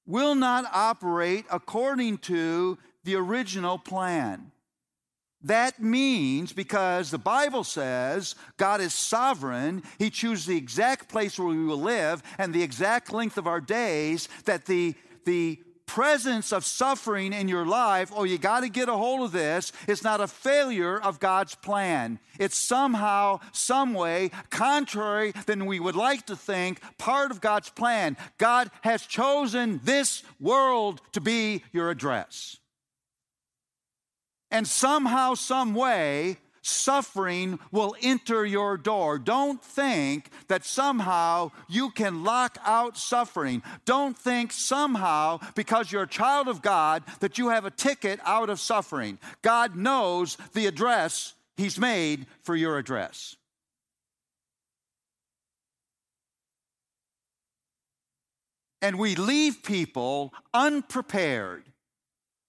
will 0.04 0.34
not 0.34 0.66
operate 0.74 1.46
according 1.50 2.18
to 2.18 2.76
the 3.04 3.14
original 3.14 3.78
plan. 3.78 4.52
That 5.40 5.80
means 5.80 6.52
because 6.52 7.10
the 7.10 7.16
Bible 7.16 7.64
says 7.64 8.34
God 8.58 8.82
is 8.82 8.92
sovereign, 8.92 9.84
He 9.98 10.10
chooses 10.10 10.44
the 10.44 10.58
exact 10.58 11.08
place 11.08 11.38
where 11.38 11.48
we 11.48 11.64
will 11.64 11.80
live 11.80 12.22
and 12.36 12.52
the 12.52 12.62
exact 12.62 13.10
length 13.10 13.38
of 13.38 13.46
our 13.46 13.62
days, 13.62 14.28
that 14.44 14.66
the, 14.66 14.94
the 15.24 15.62
presence 15.92 16.54
of 16.54 16.64
suffering 16.64 17.34
in 17.34 17.48
your 17.48 17.66
life, 17.66 18.10
oh, 18.16 18.24
you 18.24 18.38
got 18.38 18.60
to 18.60 18.70
get 18.70 18.88
a 18.88 18.94
hold 18.94 19.20
of 19.20 19.32
this. 19.32 19.72
It's 19.86 20.02
not 20.02 20.22
a 20.22 20.26
failure 20.26 20.98
of 20.98 21.20
God's 21.20 21.54
plan. 21.54 22.18
It's 22.38 22.56
somehow, 22.56 23.40
some 23.52 23.92
way, 23.92 24.30
contrary 24.48 25.34
than 25.44 25.66
we 25.66 25.80
would 25.80 25.94
like 25.94 26.24
to 26.26 26.36
think, 26.36 26.80
part 26.96 27.30
of 27.30 27.42
God's 27.42 27.68
plan. 27.68 28.16
God 28.38 28.70
has 28.80 29.02
chosen 29.02 29.80
this 29.84 30.22
world 30.40 31.02
to 31.12 31.20
be 31.20 31.62
your 31.74 31.90
address. 31.90 32.56
And 34.50 34.66
somehow, 34.66 35.34
some 35.34 35.74
way, 35.74 36.38
suffering 36.62 37.58
will 37.70 37.94
enter 38.00 38.46
your 38.46 38.76
door. 38.76 39.18
Don't 39.18 39.62
think 39.62 40.30
that 40.48 40.64
somehow 40.64 41.50
you 41.68 41.90
can 41.90 42.24
lock 42.24 42.56
out 42.64 42.96
suffering. 42.96 43.62
Don't 43.84 44.16
think 44.16 44.52
somehow, 44.52 45.40
because 45.54 45.92
you're 45.92 46.04
a 46.04 46.08
child 46.08 46.48
of 46.48 46.62
God, 46.62 47.02
that 47.20 47.36
you 47.36 47.50
have 47.50 47.64
a 47.64 47.70
ticket 47.70 48.20
out 48.24 48.48
of 48.48 48.60
suffering. 48.60 49.18
God 49.42 49.76
knows 49.76 50.38
the 50.54 50.66
address 50.66 51.34
He's 51.56 51.78
made 51.78 52.26
for 52.42 52.56
your 52.56 52.78
address. 52.78 53.36
And 58.80 58.98
we 58.98 59.14
leave 59.14 59.62
people 59.62 60.32
unprepared 60.52 61.64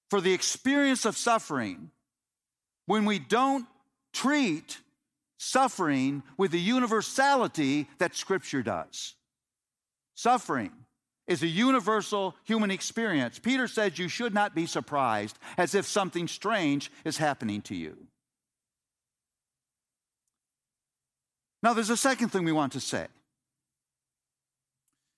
for 0.09 0.19
the 0.19 0.33
experience 0.33 1.05
of 1.05 1.15
suffering 1.15 1.91
when 2.85 3.05
we 3.05 3.19
don't 3.19 3.65
treat 4.13 4.79
suffering 5.37 6.23
with 6.37 6.51
the 6.51 6.59
universality 6.59 7.87
that 7.97 8.15
Scripture 8.15 8.63
does. 8.63 9.15
Suffering 10.15 10.71
is 11.27 11.41
a 11.43 11.47
universal 11.47 12.35
human 12.43 12.71
experience. 12.71 13.39
Peter 13.39 13.67
says 13.67 13.97
you 13.97 14.07
should 14.07 14.33
not 14.33 14.55
be 14.55 14.65
surprised 14.65 15.37
as 15.57 15.73
if 15.75 15.85
something 15.85 16.27
strange 16.27 16.91
is 17.03 17.17
happening 17.17 17.61
to 17.63 17.75
you. 17.75 17.97
Now, 21.61 21.73
there's 21.73 21.89
a 21.89 21.97
second 21.97 22.29
thing 22.29 22.43
we 22.43 22.51
want 22.51 22.73
to 22.73 22.79
say 22.79 23.07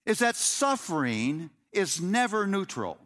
is 0.06 0.20
that 0.20 0.36
suffering 0.36 1.50
is 1.72 2.00
never 2.00 2.46
neutral. 2.46 3.00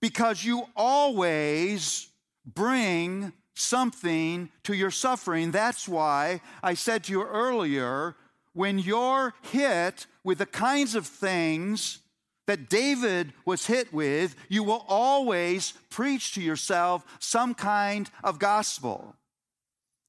Because 0.00 0.44
you 0.44 0.64
always 0.76 2.08
bring 2.44 3.32
something 3.54 4.48
to 4.64 4.74
your 4.74 4.90
suffering. 4.90 5.50
That's 5.50 5.88
why 5.88 6.40
I 6.62 6.74
said 6.74 7.04
to 7.04 7.12
you 7.12 7.22
earlier 7.22 8.16
when 8.52 8.78
you're 8.78 9.34
hit 9.42 10.06
with 10.24 10.38
the 10.38 10.46
kinds 10.46 10.94
of 10.94 11.06
things 11.06 11.98
that 12.46 12.68
David 12.68 13.32
was 13.44 13.66
hit 13.66 13.92
with, 13.92 14.34
you 14.48 14.64
will 14.64 14.84
always 14.88 15.72
preach 15.88 16.34
to 16.34 16.42
yourself 16.42 17.04
some 17.20 17.54
kind 17.54 18.10
of 18.24 18.40
gospel. 18.40 19.14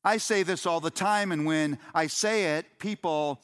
I 0.04 0.18
say 0.18 0.42
this 0.42 0.66
all 0.66 0.80
the 0.80 0.90
time, 0.90 1.32
and 1.32 1.46
when 1.46 1.78
I 1.94 2.08
say 2.08 2.58
it, 2.58 2.66
people 2.80 3.40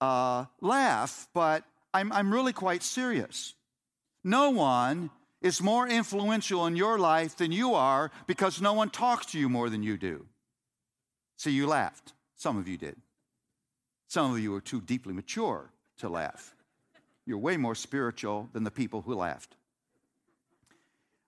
uh, 0.00 0.44
laugh, 0.60 1.26
but 1.34 1.64
I'm, 1.92 2.12
I'm 2.12 2.32
really 2.32 2.52
quite 2.52 2.84
serious. 2.84 3.54
No 4.22 4.50
one 4.50 5.10
is 5.42 5.60
more 5.60 5.88
influential 5.88 6.66
in 6.66 6.76
your 6.76 6.98
life 6.98 7.36
than 7.36 7.52
you 7.52 7.74
are 7.74 8.10
because 8.26 8.62
no 8.62 8.72
one 8.72 8.88
talks 8.88 9.26
to 9.26 9.38
you 9.38 9.48
more 9.48 9.68
than 9.68 9.82
you 9.82 9.98
do. 9.98 10.24
See, 11.36 11.50
you 11.50 11.66
laughed. 11.66 12.12
Some 12.36 12.56
of 12.56 12.68
you 12.68 12.78
did. 12.78 12.96
Some 14.06 14.32
of 14.32 14.38
you 14.38 14.54
are 14.54 14.60
too 14.60 14.80
deeply 14.80 15.12
mature 15.12 15.70
to 15.98 16.08
laugh. 16.08 16.54
You're 17.26 17.38
way 17.38 17.56
more 17.56 17.74
spiritual 17.74 18.48
than 18.52 18.64
the 18.64 18.70
people 18.70 19.02
who 19.02 19.14
laughed. 19.14 19.56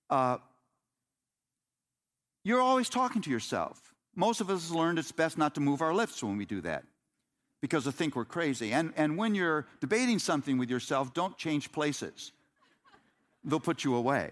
Uh, 0.08 0.38
you're 2.44 2.60
always 2.60 2.88
talking 2.88 3.22
to 3.22 3.30
yourself. 3.30 3.94
Most 4.14 4.40
of 4.40 4.50
us 4.50 4.70
learned 4.70 4.98
it's 4.98 5.12
best 5.12 5.38
not 5.38 5.54
to 5.56 5.60
move 5.60 5.82
our 5.82 5.94
lips 5.94 6.22
when 6.22 6.36
we 6.36 6.44
do 6.44 6.60
that 6.60 6.84
because 7.60 7.84
they 7.84 7.90
think 7.90 8.14
we're 8.14 8.24
crazy. 8.24 8.72
And, 8.72 8.92
and 8.96 9.16
when 9.16 9.34
you're 9.34 9.66
debating 9.80 10.18
something 10.18 10.58
with 10.58 10.70
yourself, 10.70 11.14
don't 11.14 11.36
change 11.36 11.72
places 11.72 12.32
they'll 13.44 13.60
put 13.60 13.84
you 13.84 13.94
away. 13.94 14.30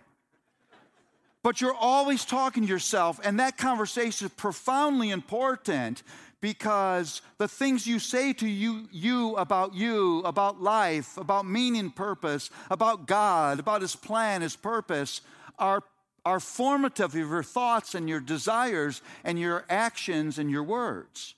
But 1.43 1.61
you're 1.61 1.75
always 1.75 2.25
talking 2.25 2.63
to 2.63 2.69
yourself, 2.69 3.21
and 3.25 3.41
that 3.41 3.59
conversation 3.59 4.27
is 4.27 4.33
profoundly 4.35 5.11
important 5.11 6.03
because 6.41 7.21
the 7.39 7.49
things 7.49 7.87
you 7.87 7.99
say 7.99 8.33
to 8.35 8.49
you, 8.49 8.89
you 8.93 9.37
about 9.37 9.75
you, 9.75 10.21
about 10.21 10.61
life, 10.61 11.17
about 11.17 11.47
meaning, 11.47 11.91
purpose, 11.91 12.51
about 12.71 13.07
God, 13.07 13.59
about 13.59 13.81
His 13.81 13.97
plan, 13.97 14.43
His 14.43 14.57
purpose, 14.57 15.21
are, 15.59 15.83
are 16.25 16.41
formative 16.41 17.15
of 17.15 17.15
your 17.15 17.43
thoughts 17.43 17.95
and 17.95 18.09
your 18.09 18.21
desires 18.21 19.03
and 19.25 19.39
your 19.39 19.65
actions 19.69 20.39
and 20.39 20.51
your 20.51 20.65
words. 20.65 21.35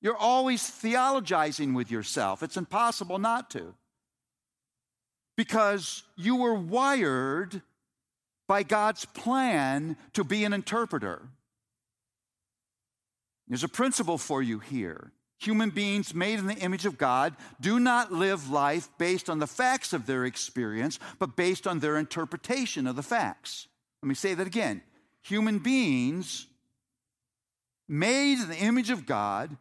You're 0.00 0.16
always 0.16 0.62
theologizing 0.62 1.74
with 1.74 1.90
yourself. 1.90 2.42
It's 2.42 2.56
impossible 2.56 3.18
not 3.18 3.50
to 3.50 3.74
because 5.38 6.02
you 6.16 6.34
were 6.34 6.54
wired 6.54 7.62
by 8.48 8.64
God's 8.64 9.04
plan 9.04 9.96
to 10.14 10.24
be 10.24 10.42
an 10.42 10.52
interpreter. 10.52 11.28
There's 13.46 13.62
a 13.62 13.68
principle 13.68 14.18
for 14.18 14.42
you 14.42 14.58
here. 14.58 15.12
Human 15.38 15.70
beings 15.70 16.12
made 16.12 16.40
in 16.40 16.48
the 16.48 16.56
image 16.56 16.86
of 16.86 16.98
God 16.98 17.36
do 17.60 17.78
not 17.78 18.10
live 18.10 18.50
life 18.50 18.88
based 18.98 19.30
on 19.30 19.38
the 19.38 19.46
facts 19.46 19.92
of 19.92 20.06
their 20.06 20.24
experience, 20.24 20.98
but 21.20 21.36
based 21.36 21.68
on 21.68 21.78
their 21.78 21.98
interpretation 21.98 22.88
of 22.88 22.96
the 22.96 23.02
facts. 23.04 23.68
Let 24.02 24.08
me 24.08 24.16
say 24.16 24.34
that 24.34 24.46
again. 24.48 24.82
Human 25.22 25.60
beings 25.60 26.48
made 27.88 28.40
in 28.40 28.48
the 28.48 28.58
image 28.58 28.90
of 28.90 29.06
God 29.06 29.56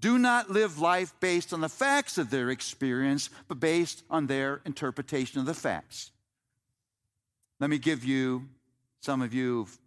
do 0.00 0.18
not 0.18 0.50
live 0.50 0.78
life 0.78 1.12
based 1.20 1.52
on 1.52 1.60
the 1.60 1.68
facts 1.68 2.18
of 2.18 2.30
their 2.30 2.50
experience, 2.50 3.30
but 3.48 3.58
based 3.58 4.04
on 4.10 4.26
their 4.26 4.60
interpretation 4.64 5.40
of 5.40 5.46
the 5.46 5.54
facts. 5.54 6.10
Let 7.60 7.70
me 7.70 7.78
give 7.78 8.04
you, 8.04 8.48
some 9.00 9.22
of 9.22 9.34
you 9.34 9.64
have 9.64 9.78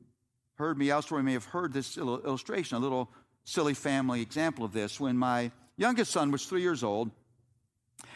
heard 0.56 0.78
me 0.78 0.90
elsewhere, 0.90 1.24
may 1.24 1.34
have 1.34 1.46
heard 1.46 1.72
this 1.72 1.98
illustration, 1.98 2.78
a 2.78 2.80
little 2.80 3.10
silly 3.46 3.74
family 3.74 4.22
example 4.22 4.66
of 4.66 4.74
this. 4.74 5.00
When 5.00 5.18
my 5.18 5.52
youngest 5.78 6.12
son 6.12 6.32
was 6.32 6.46
three 6.46 6.62
years 6.62 6.84
old, 6.84 7.10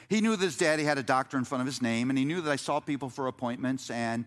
he 0.10 0.21
knew 0.21 0.36
that 0.36 0.43
his 0.43 0.58
daddy 0.58 0.84
had 0.84 0.97
a 0.97 1.03
doctor 1.03 1.38
in 1.38 1.45
front 1.45 1.62
of 1.62 1.65
his 1.65 1.81
name, 1.81 2.10
and 2.10 2.19
he 2.19 2.25
knew 2.25 2.41
that 2.41 2.51
I 2.51 2.58
saw 2.58 2.79
people 2.79 3.10
for 3.10 3.27
appointments, 3.27 3.89
and 3.89 4.25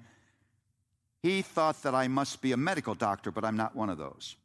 he 1.22 1.42
thought 1.42 1.82
that 1.82 1.94
I 1.94 2.08
must 2.08 2.40
be 2.40 2.52
a 2.52 2.56
medical 2.56 2.94
doctor, 2.94 3.30
but 3.30 3.44
I'm 3.44 3.56
not 3.56 3.76
one 3.76 3.90
of 3.90 3.98
those. 3.98 4.36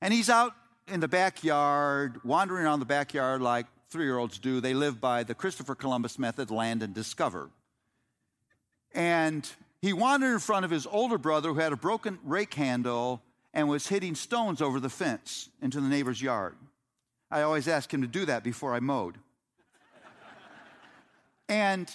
And 0.00 0.12
he's 0.12 0.28
out 0.28 0.52
in 0.90 1.00
the 1.00 1.08
backyard, 1.08 2.20
wandering 2.24 2.64
around 2.64 2.80
the 2.80 2.86
backyard 2.86 3.40
like 3.40 3.66
three 3.90 4.04
year 4.04 4.18
olds 4.18 4.38
do. 4.38 4.60
They 4.60 4.74
live 4.74 5.00
by 5.00 5.22
the 5.22 5.34
Christopher 5.34 5.74
Columbus 5.74 6.18
method 6.18 6.50
land 6.50 6.82
and 6.82 6.94
discover. 6.94 7.50
And 8.94 9.48
he 9.80 9.92
wandered 9.92 10.32
in 10.32 10.38
front 10.38 10.64
of 10.64 10.70
his 10.70 10.86
older 10.86 11.18
brother 11.18 11.50
who 11.50 11.60
had 11.60 11.72
a 11.72 11.76
broken 11.76 12.18
rake 12.24 12.54
handle 12.54 13.22
and 13.54 13.68
was 13.68 13.86
hitting 13.86 14.14
stones 14.14 14.60
over 14.60 14.80
the 14.80 14.90
fence 14.90 15.48
into 15.62 15.80
the 15.80 15.88
neighbor's 15.88 16.20
yard. 16.20 16.56
I 17.30 17.42
always 17.42 17.68
ask 17.68 17.92
him 17.92 18.02
to 18.02 18.08
do 18.08 18.24
that 18.26 18.42
before 18.42 18.74
I 18.74 18.80
mowed. 18.80 19.18
and 21.48 21.94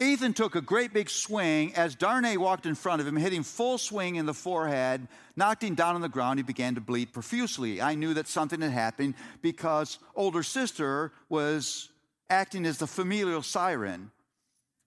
Ethan 0.00 0.32
took 0.32 0.54
a 0.54 0.62
great 0.62 0.94
big 0.94 1.10
swing 1.10 1.74
as 1.74 1.94
Darnay 1.94 2.38
walked 2.38 2.64
in 2.64 2.74
front 2.74 3.02
of 3.02 3.06
him, 3.06 3.16
hitting 3.16 3.42
full 3.42 3.76
swing 3.76 4.16
in 4.16 4.24
the 4.24 4.32
forehead, 4.32 5.06
knocked 5.36 5.62
him 5.62 5.74
down 5.74 5.94
on 5.94 6.00
the 6.00 6.08
ground. 6.08 6.38
He 6.38 6.42
began 6.42 6.74
to 6.76 6.80
bleed 6.80 7.12
profusely. 7.12 7.82
I 7.82 7.94
knew 7.94 8.14
that 8.14 8.26
something 8.26 8.62
had 8.62 8.70
happened 8.70 9.14
because 9.42 9.98
older 10.16 10.42
sister 10.42 11.12
was 11.28 11.90
acting 12.30 12.64
as 12.64 12.78
the 12.78 12.86
familial 12.86 13.42
siren. 13.42 14.10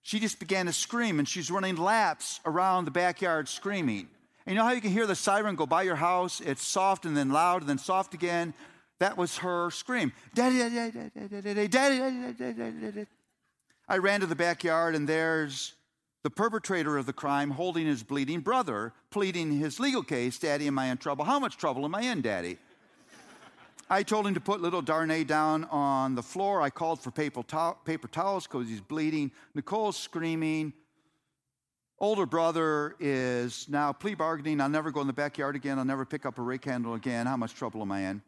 She 0.02 0.18
just 0.18 0.40
began 0.40 0.66
to 0.66 0.72
scream 0.72 1.20
and 1.20 1.28
she's 1.28 1.48
running 1.48 1.76
laps 1.76 2.40
around 2.44 2.84
the 2.84 2.90
backyard 2.90 3.48
screaming. 3.48 4.08
And 4.46 4.54
you 4.54 4.58
know 4.58 4.64
how 4.64 4.72
you 4.72 4.80
can 4.80 4.90
hear 4.90 5.06
the 5.06 5.14
siren 5.14 5.54
go 5.54 5.64
by 5.64 5.84
your 5.84 5.96
house? 5.96 6.40
It's 6.40 6.66
soft 6.66 7.06
and 7.06 7.16
then 7.16 7.30
loud 7.30 7.62
and 7.62 7.70
then 7.70 7.78
soft 7.78 8.14
again. 8.14 8.52
That 8.98 9.16
was 9.16 9.38
her 9.38 9.70
scream. 9.70 10.12
Daddy, 10.34 10.58
Daddy, 10.58 10.74
daddy, 10.74 11.10
daddy, 11.14 11.28
daddy, 11.28 11.68
daddy, 11.68 11.98
daddy, 12.32 12.52
daddy, 12.52 12.80
daddy. 12.80 13.06
I 13.86 13.98
ran 13.98 14.20
to 14.20 14.26
the 14.26 14.34
backyard, 14.34 14.94
and 14.94 15.06
there's 15.08 15.74
the 16.22 16.30
perpetrator 16.30 16.96
of 16.96 17.04
the 17.04 17.12
crime 17.12 17.50
holding 17.50 17.86
his 17.86 18.02
bleeding 18.02 18.40
brother, 18.40 18.94
pleading 19.10 19.52
his 19.52 19.78
legal 19.78 20.02
case 20.02 20.38
Daddy, 20.38 20.66
am 20.66 20.78
I 20.78 20.86
in 20.86 20.96
trouble? 20.96 21.24
How 21.24 21.38
much 21.38 21.58
trouble 21.58 21.84
am 21.84 21.94
I 21.94 22.02
in, 22.02 22.22
Daddy? 22.22 22.58
I 23.90 24.02
told 24.02 24.26
him 24.26 24.32
to 24.32 24.40
put 24.40 24.62
little 24.62 24.80
Darnay 24.80 25.24
down 25.24 25.64
on 25.64 26.14
the 26.14 26.22
floor. 26.22 26.62
I 26.62 26.70
called 26.70 27.00
for 27.00 27.10
paper, 27.10 27.42
to- 27.42 27.76
paper 27.84 28.08
towels 28.08 28.46
because 28.46 28.66
he's 28.66 28.80
bleeding. 28.80 29.30
Nicole's 29.54 29.98
screaming. 29.98 30.72
Older 31.98 32.24
brother 32.24 32.96
is 32.98 33.68
now 33.68 33.92
plea 33.92 34.14
bargaining. 34.14 34.62
I'll 34.62 34.70
never 34.70 34.90
go 34.90 35.02
in 35.02 35.06
the 35.06 35.12
backyard 35.12 35.54
again. 35.54 35.78
I'll 35.78 35.84
never 35.84 36.06
pick 36.06 36.24
up 36.24 36.38
a 36.38 36.42
rake 36.42 36.64
handle 36.64 36.94
again. 36.94 37.26
How 37.26 37.36
much 37.36 37.54
trouble 37.54 37.82
am 37.82 37.92
I 37.92 38.00
in? 38.00 38.22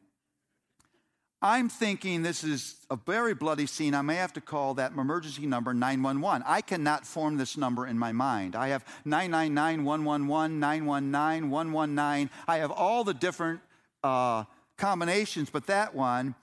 I'm 1.43 1.69
thinking 1.69 2.23
this 2.23 2.43
is 2.43 2.77
a 2.91 2.97
very 2.97 3.35
bloody 3.35 3.67
scene. 3.67 3.95
I 3.95 4.03
may 4.03 4.17
have 4.17 4.33
to 4.35 4.41
call 4.41 4.75
that 4.75 4.93
emergency 4.93 5.47
number 5.47 5.75
911. 5.75 6.43
I 6.47 6.63
cannot 6.63 7.07
form 7.07 7.37
this 7.37 7.57
number 7.57 7.87
in 7.87 7.99
my 7.99 8.13
mind. 8.13 8.57
I 8.57 8.69
have 8.69 8.85
999 9.05 9.85
111, 9.85 10.59
919, 10.59 11.51
119. 11.51 12.31
I 12.49 12.57
have 12.59 12.71
all 12.71 13.05
the 13.05 13.13
different 13.13 13.61
uh, 14.03 14.45
combinations, 14.79 15.51
but 15.51 15.67
that 15.67 15.95
one, 15.95 16.35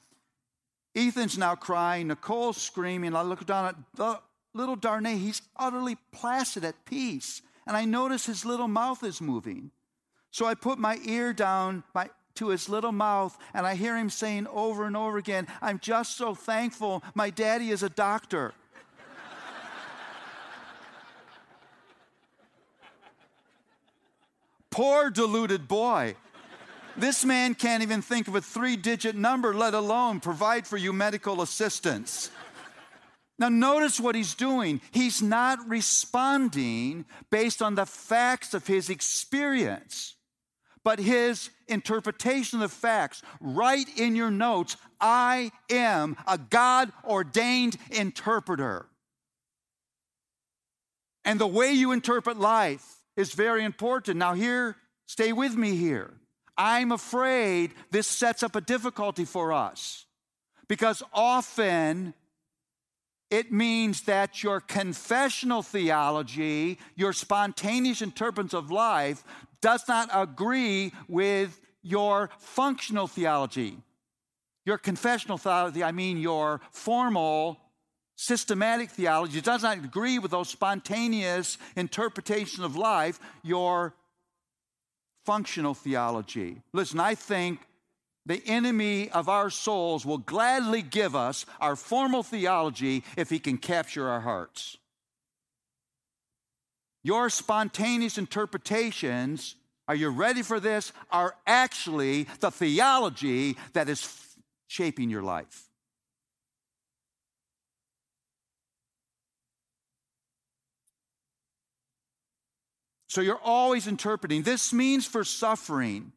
Ethan's 0.96 1.40
now 1.40 1.56
crying, 1.56 2.08
Nicole's 2.08 2.58
screaming. 2.58 3.16
I 3.16 3.24
look 3.24 3.46
down 3.48 3.66
at 3.66 3.76
the 3.96 4.20
little 4.54 4.76
Darnay, 4.76 5.18
he's 5.18 5.42
utterly 5.58 5.98
placid 6.12 6.64
at 6.64 6.86
peace. 6.86 7.42
And 7.66 7.76
I 7.76 7.86
notice 7.86 8.26
his 8.26 8.46
little 8.46 8.68
mouth 8.68 9.04
is 9.04 9.22
moving. 9.22 9.72
So 10.32 10.46
I 10.46 10.54
put 10.54 10.78
my 10.78 11.00
ear 11.06 11.34
down, 11.34 11.84
my 11.96 12.10
to 12.36 12.50
his 12.50 12.70
little 12.70 12.92
mouth, 12.92 13.36
and 13.54 13.66
I 13.66 13.76
hear 13.76 13.98
him 13.98 14.10
saying 14.10 14.48
over 14.48 14.86
and 14.86 14.98
over 14.98 15.18
again, 15.18 15.48
I'm 15.62 15.80
just 15.80 16.18
so 16.18 16.36
thankful 16.36 17.04
my 17.14 17.30
daddy 17.30 17.70
is 17.70 17.84
a 17.84 17.90
doctor. 17.90 18.54
Poor 24.72 25.10
deluded 25.10 25.68
boy. 25.68 26.16
This 26.96 27.26
man 27.26 27.56
can't 27.56 27.82
even 27.82 28.04
think 28.04 28.28
of 28.28 28.36
a 28.36 28.42
three 28.42 28.76
digit 28.76 29.16
number, 29.16 29.52
let 29.54 29.74
alone 29.74 30.20
provide 30.20 30.68
for 30.68 30.78
you 30.78 30.94
medical 30.94 31.42
assistance. 31.42 32.30
Now, 33.40 33.50
notice 33.50 34.00
what 34.00 34.14
he's 34.14 34.36
doing. 34.36 34.80
He's 34.92 35.20
not 35.22 35.58
responding 35.68 37.06
based 37.32 37.64
on 37.64 37.74
the 37.76 37.88
facts 37.88 38.54
of 38.54 38.68
his 38.68 38.92
experience 38.92 40.16
but 40.84 41.00
his 41.00 41.50
interpretation 41.68 42.62
of 42.62 42.70
the 42.70 42.76
facts. 42.76 43.22
Write 43.40 43.88
in 43.98 44.16
your 44.16 44.32
notes, 44.32 44.78
I 45.00 45.52
am 45.70 46.18
a 46.28 46.38
God 46.38 46.92
ordained 47.06 47.78
interpreter. 47.92 48.86
And 51.26 51.40
the 51.40 51.48
way 51.48 51.72
you 51.72 51.92
interpret 51.92 52.38
life 52.38 52.86
is 53.16 53.34
very 53.34 53.64
important. 53.64 54.18
Now, 54.18 54.34
here, 54.34 54.76
stay 55.08 55.32
with 55.32 55.56
me 55.56 55.76
here. 55.76 56.14
I'm 56.58 56.92
afraid 56.92 57.72
this 57.92 58.08
sets 58.08 58.44
up 58.44 58.56
a 58.56 58.62
difficulty 58.62 59.26
for 59.26 59.54
us 59.54 60.06
because 60.68 61.02
often 61.14 62.14
it 63.32 63.52
means 63.52 64.02
that 64.02 64.44
your 64.44 64.60
confessional 64.60 65.64
theology, 65.64 66.78
your 66.96 67.14
spontaneous 67.14 68.04
interpretation 68.04 68.56
of 68.58 68.70
life, 68.70 69.24
does 69.64 69.88
not 69.88 70.10
agree 70.14 70.92
with 71.08 71.60
your 71.82 72.30
functional 72.38 73.08
theology. 73.08 73.78
Your 74.66 74.78
confessional 74.78 75.38
theology, 75.38 75.84
I 75.84 75.94
mean 75.94 76.18
your 76.18 76.60
formal, 76.72 77.58
systematic 78.16 78.90
theology, 78.90 79.40
does 79.40 79.64
not 79.64 79.78
agree 79.78 80.20
with 80.20 80.32
those 80.32 80.50
spontaneous 80.50 81.58
interpretations 81.78 82.60
of 82.60 82.76
life, 82.76 83.22
your 83.42 83.94
functional 85.26 85.74
theology. 85.74 86.62
Listen, 86.74 87.00
I 87.00 87.16
think 87.16 87.60
the 88.26 88.44
enemy 88.46 89.10
of 89.12 89.30
our 89.30 89.50
souls 89.50 90.06
will 90.06 90.18
gladly 90.18 90.82
give 90.82 91.16
us 91.16 91.46
our 91.62 91.78
formal 91.78 92.24
theology 92.24 93.04
if 93.16 93.30
he 93.30 93.40
can 93.40 93.58
capture 93.58 94.10
our 94.10 94.22
hearts. 94.22 94.78
Your 97.04 97.30
spontaneous 97.30 98.18
interpretations, 98.18 99.56
are 99.88 99.96
you 99.96 100.10
ready 100.10 100.42
for 100.42 100.60
this? 100.60 100.94
Are 101.12 101.36
actually 101.46 102.28
the 102.40 102.50
theology 102.50 103.58
that 103.74 103.90
is 103.90 104.36
shaping 104.68 105.10
your 105.10 105.22
life. 105.22 105.70
So 113.08 113.22
you're 113.22 113.40
always 113.44 113.86
interpreting. 113.86 114.42
This 114.42 114.74
means 114.74 115.06
for 115.06 115.24
suffering 115.24 116.14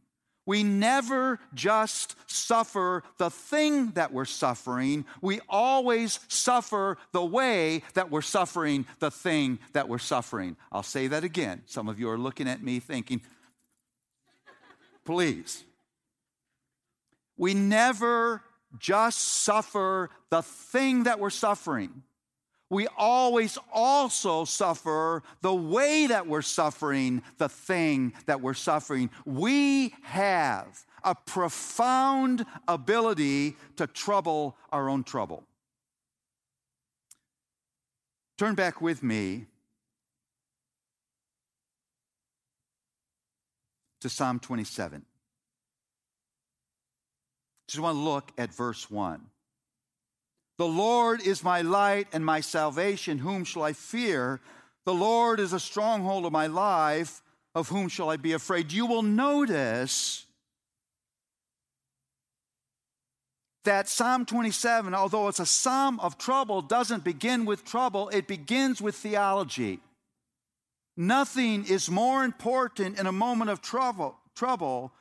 we 0.46 0.62
never 0.62 1.40
just 1.54 2.14
suffer 2.30 3.02
the 3.18 3.30
thing 3.30 3.90
that 3.90 4.12
we're 4.12 4.24
suffering. 4.24 5.04
We 5.20 5.40
always 5.48 6.20
suffer 6.28 6.96
the 7.12 7.24
way 7.24 7.82
that 7.94 8.10
we're 8.10 8.22
suffering 8.22 8.86
the 9.00 9.10
thing 9.10 9.58
that 9.72 9.88
we're 9.88 9.98
suffering. 9.98 10.56
I'll 10.70 10.84
say 10.84 11.08
that 11.08 11.24
again. 11.24 11.62
Some 11.66 11.88
of 11.88 11.98
you 11.98 12.08
are 12.08 12.18
looking 12.18 12.48
at 12.48 12.62
me 12.62 12.78
thinking, 12.78 13.20
please. 15.04 15.64
We 17.36 17.52
never 17.52 18.42
just 18.78 19.18
suffer 19.18 20.10
the 20.30 20.42
thing 20.42 21.02
that 21.04 21.18
we're 21.18 21.30
suffering 21.30 22.02
we 22.68 22.88
always 22.96 23.58
also 23.72 24.44
suffer 24.44 25.22
the 25.40 25.54
way 25.54 26.08
that 26.08 26.26
we're 26.26 26.42
suffering 26.42 27.22
the 27.38 27.48
thing 27.48 28.12
that 28.26 28.40
we're 28.40 28.54
suffering. 28.54 29.10
We 29.24 29.94
have 30.02 30.84
a 31.04 31.14
profound 31.14 32.44
ability 32.66 33.56
to 33.76 33.86
trouble 33.86 34.56
our 34.72 34.88
own 34.88 35.04
trouble. 35.04 35.44
Turn 38.36 38.54
back 38.54 38.82
with 38.82 39.02
me 39.02 39.46
to 44.00 44.08
Psalm 44.08 44.40
27. 44.40 45.04
Just 47.68 47.80
want 47.80 47.96
to 47.96 48.00
look 48.00 48.32
at 48.36 48.52
verse 48.52 48.90
1. 48.90 49.26
The 50.58 50.66
Lord 50.66 51.20
is 51.20 51.44
my 51.44 51.62
light 51.62 52.08
and 52.12 52.24
my 52.24 52.40
salvation. 52.40 53.18
Whom 53.18 53.44
shall 53.44 53.62
I 53.62 53.72
fear? 53.72 54.40
The 54.84 54.94
Lord 54.94 55.40
is 55.40 55.52
a 55.52 55.60
stronghold 55.60 56.24
of 56.24 56.32
my 56.32 56.46
life. 56.46 57.22
Of 57.54 57.68
whom 57.68 57.88
shall 57.88 58.10
I 58.10 58.16
be 58.16 58.32
afraid? 58.32 58.72
You 58.72 58.86
will 58.86 59.02
notice 59.02 60.26
that 63.64 63.88
Psalm 63.88 64.24
27, 64.24 64.94
although 64.94 65.28
it's 65.28 65.40
a 65.40 65.46
psalm 65.46 65.98
of 66.00 66.18
trouble, 66.18 66.62
doesn't 66.62 67.04
begin 67.04 67.44
with 67.44 67.64
trouble, 67.64 68.08
it 68.10 68.26
begins 68.26 68.80
with 68.80 68.94
theology. 68.94 69.80
Nothing 70.96 71.66
is 71.66 71.90
more 71.90 72.24
important 72.24 72.98
in 72.98 73.06
a 73.06 73.12
moment 73.12 73.50
of 73.50 73.60
trouble, 73.60 74.16
trouble 74.34 74.92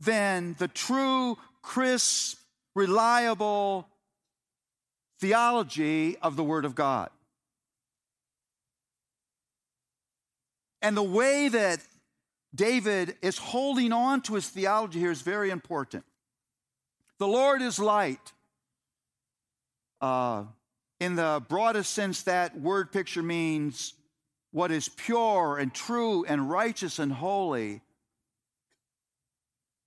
than 0.00 0.56
the 0.58 0.68
true, 0.68 1.36
crisp, 1.62 2.38
reliable, 2.74 3.86
theology 5.20 6.16
of 6.18 6.36
the 6.36 6.44
Word 6.44 6.64
of 6.64 6.74
God. 6.74 7.10
And 10.82 10.96
the 10.96 11.02
way 11.02 11.48
that 11.48 11.80
David 12.54 13.16
is 13.22 13.38
holding 13.38 13.92
on 13.92 14.20
to 14.22 14.34
his 14.34 14.48
theology 14.48 15.00
here 15.00 15.10
is 15.10 15.22
very 15.22 15.50
important. 15.50 16.04
The 17.18 17.26
Lord 17.26 17.62
is 17.62 17.78
light. 17.78 18.32
Uh, 20.00 20.44
in 21.00 21.16
the 21.16 21.42
broadest 21.48 21.92
sense, 21.92 22.22
that 22.22 22.58
word 22.60 22.92
picture 22.92 23.22
means 23.22 23.94
what 24.52 24.70
is 24.70 24.88
pure 24.88 25.58
and 25.58 25.72
true 25.72 26.24
and 26.26 26.50
righteous 26.50 26.98
and 26.98 27.12
holy. 27.12 27.80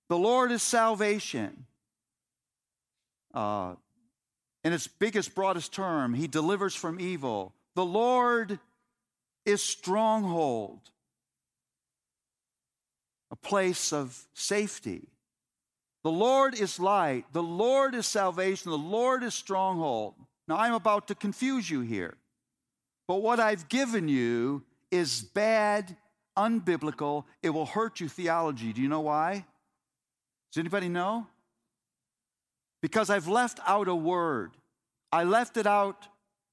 The 0.08 0.18
Lord 0.18 0.52
is 0.52 0.62
salvation. 0.62 1.66
Uh, 3.32 3.74
in 4.68 4.74
its 4.74 4.86
biggest, 4.86 5.34
broadest 5.34 5.72
term, 5.72 6.12
he 6.12 6.26
delivers 6.26 6.74
from 6.74 7.00
evil. 7.00 7.54
The 7.74 7.86
Lord 7.86 8.58
is 9.46 9.62
stronghold, 9.62 10.80
a 13.30 13.36
place 13.36 13.94
of 13.94 14.26
safety. 14.34 15.08
The 16.04 16.10
Lord 16.10 16.54
is 16.54 16.78
light. 16.78 17.24
The 17.32 17.42
Lord 17.42 17.94
is 17.94 18.06
salvation. 18.06 18.70
The 18.70 18.76
Lord 18.76 19.22
is 19.22 19.32
stronghold. 19.32 20.16
Now, 20.46 20.58
I'm 20.58 20.74
about 20.74 21.08
to 21.08 21.14
confuse 21.14 21.70
you 21.70 21.80
here. 21.80 22.18
But 23.06 23.22
what 23.22 23.40
I've 23.40 23.70
given 23.70 24.06
you 24.06 24.64
is 24.90 25.22
bad, 25.22 25.96
unbiblical. 26.36 27.24
It 27.42 27.50
will 27.50 27.64
hurt 27.64 28.00
you 28.00 28.08
theology. 28.10 28.74
Do 28.74 28.82
you 28.82 28.88
know 28.88 29.00
why? 29.00 29.46
Does 30.52 30.60
anybody 30.60 30.90
know? 30.90 31.26
because 32.80 33.10
I've 33.10 33.28
left 33.28 33.60
out 33.66 33.88
a 33.88 33.94
word. 33.94 34.52
I 35.12 35.24
left 35.24 35.56
it 35.56 35.66
out 35.66 36.06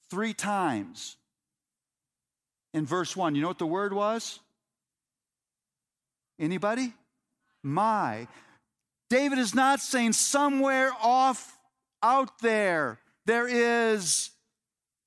three 0.10 0.34
times 0.34 1.18
in 2.74 2.86
verse 2.86 3.16
1. 3.16 3.36
You 3.36 3.42
know 3.42 3.48
what 3.48 3.60
the 3.60 3.66
word 3.66 3.94
was? 3.94 4.40
Anybody? 6.40 6.94
My. 7.64 8.28
David 9.10 9.40
is 9.40 9.56
not 9.56 9.80
saying 9.80 10.14
somewhere 10.14 10.92
off 11.02 11.58
out 12.02 12.40
there 12.40 13.00
there 13.26 13.48
is 13.48 14.30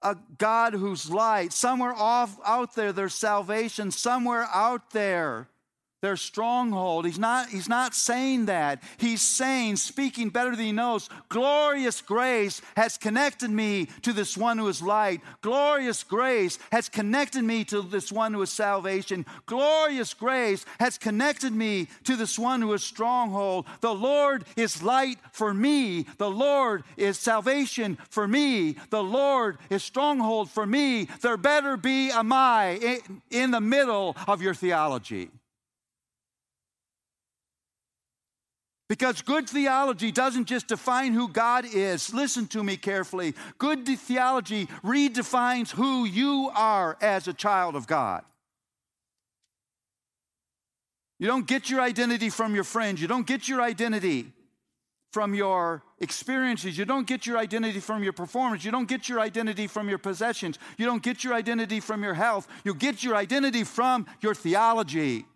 a 0.02 0.16
God 0.36 0.74
who's 0.74 1.10
light. 1.10 1.52
Somewhere 1.52 1.94
off 1.94 2.36
out 2.44 2.74
there 2.74 2.92
there's 2.92 3.14
salvation. 3.14 3.90
Somewhere 3.90 4.48
out 4.52 4.90
there 4.90 5.48
their 6.00 6.16
stronghold. 6.16 7.04
He's 7.06 7.18
not, 7.18 7.48
he's 7.48 7.68
not 7.68 7.94
saying 7.94 8.46
that. 8.46 8.82
He's 8.98 9.20
saying, 9.22 9.76
speaking 9.76 10.28
better 10.28 10.54
than 10.54 10.66
he 10.66 10.72
knows, 10.72 11.08
glorious 11.28 12.00
grace 12.00 12.62
has 12.76 12.96
connected 12.96 13.50
me 13.50 13.88
to 14.02 14.12
this 14.12 14.36
one 14.36 14.58
who 14.58 14.68
is 14.68 14.80
light. 14.80 15.20
Glorious 15.40 16.04
grace 16.04 16.58
has 16.70 16.88
connected 16.88 17.42
me 17.42 17.64
to 17.64 17.82
this 17.82 18.12
one 18.12 18.32
who 18.32 18.42
is 18.42 18.50
salvation. 18.50 19.26
Glorious 19.46 20.14
grace 20.14 20.64
has 20.78 20.98
connected 20.98 21.52
me 21.52 21.88
to 22.04 22.14
this 22.14 22.38
one 22.38 22.62
who 22.62 22.72
is 22.72 22.84
stronghold. 22.84 23.66
The 23.80 23.94
Lord 23.94 24.44
is 24.56 24.82
light 24.82 25.18
for 25.32 25.52
me. 25.52 26.06
The 26.18 26.30
Lord 26.30 26.84
is 26.96 27.18
salvation 27.18 27.98
for 28.08 28.28
me. 28.28 28.76
The 28.90 29.02
Lord 29.02 29.58
is 29.68 29.82
stronghold 29.82 30.50
for 30.50 30.64
me. 30.64 31.08
There 31.22 31.36
better 31.36 31.76
be 31.76 32.10
a 32.10 32.22
my 32.22 33.00
in 33.30 33.50
the 33.50 33.60
middle 33.60 34.16
of 34.28 34.42
your 34.42 34.54
theology. 34.54 35.30
Because 38.88 39.20
good 39.20 39.48
theology 39.48 40.10
doesn't 40.10 40.46
just 40.46 40.68
define 40.68 41.12
who 41.12 41.28
God 41.28 41.66
is. 41.66 42.14
Listen 42.14 42.46
to 42.48 42.64
me 42.64 42.78
carefully. 42.78 43.34
Good 43.58 43.86
theology 43.86 44.66
redefines 44.82 45.70
who 45.70 46.06
you 46.06 46.50
are 46.54 46.96
as 47.02 47.28
a 47.28 47.34
child 47.34 47.76
of 47.76 47.86
God. 47.86 48.24
You 51.18 51.26
don't 51.26 51.46
get 51.46 51.68
your 51.68 51.82
identity 51.82 52.30
from 52.30 52.54
your 52.54 52.64
friends. 52.64 53.02
You 53.02 53.08
don't 53.08 53.26
get 53.26 53.46
your 53.46 53.60
identity 53.60 54.32
from 55.12 55.34
your 55.34 55.82
experiences. 55.98 56.78
You 56.78 56.84
don't 56.84 57.06
get 57.06 57.26
your 57.26 57.36
identity 57.36 57.80
from 57.80 58.02
your 58.02 58.12
performance. 58.12 58.64
You 58.64 58.70
don't 58.70 58.88
get 58.88 59.08
your 59.08 59.20
identity 59.20 59.66
from 59.66 59.88
your 59.88 59.98
possessions. 59.98 60.58
You 60.78 60.86
don't 60.86 61.02
get 61.02 61.24
your 61.24 61.34
identity 61.34 61.80
from 61.80 62.02
your 62.02 62.14
health. 62.14 62.46
You 62.64 62.74
get 62.74 63.02
your 63.02 63.16
identity 63.16 63.64
from 63.64 64.06
your 64.22 64.34
theology 64.34 65.26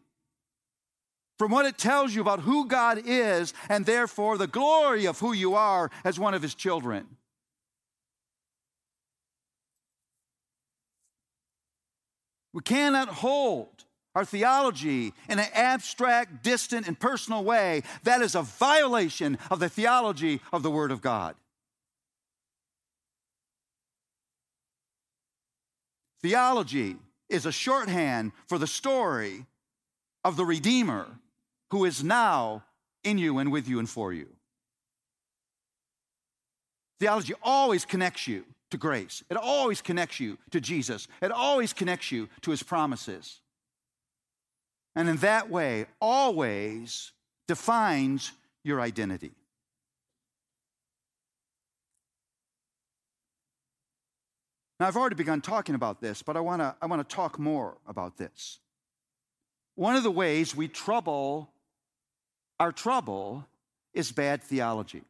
from 1.42 1.50
what 1.50 1.66
it 1.66 1.76
tells 1.76 2.14
you 2.14 2.20
about 2.20 2.38
who 2.38 2.68
God 2.68 3.02
is 3.05 3.52
and 3.68 3.85
therefore 3.85 4.38
the 4.38 4.46
glory 4.46 5.07
of 5.07 5.18
who 5.18 5.33
you 5.33 5.57
are 5.57 5.90
as 6.05 6.16
one 6.16 6.35
of 6.35 6.42
His 6.42 6.55
children. 6.55 7.05
We 12.52 12.62
cannot 12.62 13.09
hold 13.09 13.83
our 14.14 14.24
theology 14.24 15.14
in 15.28 15.40
an 15.40 15.48
abstract, 15.52 16.44
distant, 16.44 16.87
and 16.87 16.96
personal 16.96 17.42
way. 17.42 17.83
That 18.05 18.22
is 18.22 18.37
a 18.37 18.42
violation 18.42 19.37
of 19.50 19.59
the 19.59 19.68
theology 19.68 20.40
of 20.52 20.62
the 20.62 20.70
Word 20.70 20.92
of 20.92 21.02
God. 21.02 21.35
Theology 26.20 26.98
is 27.28 27.46
a 27.46 27.50
shorthand 27.50 28.31
for 28.46 28.59
the 28.59 28.68
story 28.68 29.44
of 30.22 30.37
the 30.37 30.44
Redeemer 30.44 31.18
who 31.72 31.87
is 31.87 32.04
now 32.04 32.62
in 33.02 33.16
you 33.16 33.38
and 33.38 33.50
with 33.50 33.66
you 33.66 33.78
and 33.78 33.88
for 33.88 34.12
you. 34.12 34.28
Theology 37.00 37.32
always 37.42 37.87
connects 37.87 38.28
you 38.28 38.44
to 38.70 38.76
grace, 38.76 39.24
it 39.30 39.38
always 39.38 39.80
connects 39.80 40.20
you 40.20 40.37
to 40.50 40.61
Jesus, 40.61 41.08
it 41.22 41.32
always 41.32 41.72
connects 41.72 42.12
you 42.12 42.28
to 42.42 42.50
his 42.50 42.62
promises. 42.62 43.40
And 44.94 45.08
in 45.08 45.16
that 45.16 45.48
way, 45.48 45.87
always 45.98 47.12
defines 47.48 48.32
your 48.62 48.78
identity. 48.78 49.32
Now, 54.78 54.88
I've 54.88 54.96
already 54.96 55.16
begun 55.16 55.40
talking 55.40 55.74
about 55.74 56.02
this, 56.02 56.22
but 56.22 56.37
I 56.37 56.40
want 56.40 56.61
to 56.61 56.74
I 56.82 56.87
wanna 56.87 57.04
talk 57.04 57.38
more 57.38 57.78
about 57.87 58.18
this. 58.18 58.58
One 59.74 59.96
of 59.96 60.02
the 60.02 60.11
ways 60.11 60.54
we 60.54 60.68
trouble 60.68 61.51
our 62.62 62.70
trouble 62.70 63.44
is 63.92 64.12
bad 64.12 64.40
theology. 64.40 65.03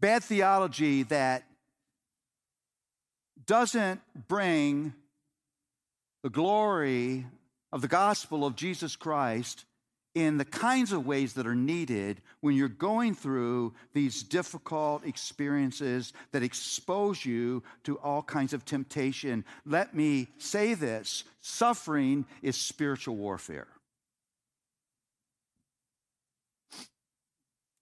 Bad 0.00 0.24
theology 0.24 1.02
that 1.02 1.44
doesn't 3.44 4.00
bring 4.28 4.94
the 6.22 6.30
glory 6.30 7.26
of 7.70 7.82
the 7.82 7.88
gospel 7.88 8.46
of 8.46 8.56
Jesus 8.56 8.96
Christ 8.96 9.66
in 10.14 10.38
the 10.38 10.44
kinds 10.44 10.92
of 10.92 11.06
ways 11.06 11.34
that 11.34 11.46
are 11.46 11.54
needed 11.54 12.20
when 12.40 12.56
you're 12.56 12.68
going 12.68 13.14
through 13.14 13.72
these 13.92 14.22
difficult 14.22 15.04
experiences 15.06 16.12
that 16.32 16.42
expose 16.42 17.24
you 17.24 17.62
to 17.84 17.96
all 17.98 18.22
kinds 18.22 18.52
of 18.52 18.64
temptation. 18.64 19.44
Let 19.64 19.94
me 19.94 20.28
say 20.38 20.74
this 20.74 21.24
suffering 21.40 22.26
is 22.42 22.56
spiritual 22.56 23.16
warfare. 23.16 23.68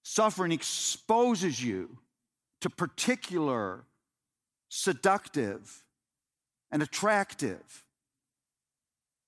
Suffering 0.02 0.52
exposes 0.52 1.62
you 1.62 1.98
to 2.60 2.68
particular 2.68 3.84
seductive 4.68 5.84
and 6.70 6.82
attractive 6.82 7.84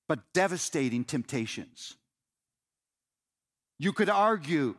but 0.08 0.32
devastating 0.34 1.04
temptations. 1.04 1.94
You 3.80 3.94
could 3.94 4.10
argue 4.10 4.74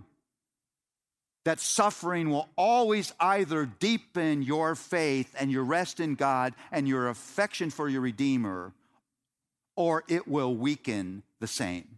that 1.43 1.59
suffering 1.59 2.29
will 2.29 2.47
always 2.55 3.11
either 3.19 3.65
deepen 3.65 4.43
your 4.43 4.75
faith 4.75 5.33
and 5.39 5.51
your 5.51 5.63
rest 5.63 5.99
in 5.99 6.13
God 6.13 6.53
and 6.71 6.87
your 6.87 7.09
affection 7.09 7.71
for 7.71 7.89
your 7.89 8.01
Redeemer, 8.01 8.73
or 9.75 10.03
it 10.07 10.27
will 10.27 10.55
weaken 10.55 11.23
the 11.39 11.47
same. 11.47 11.97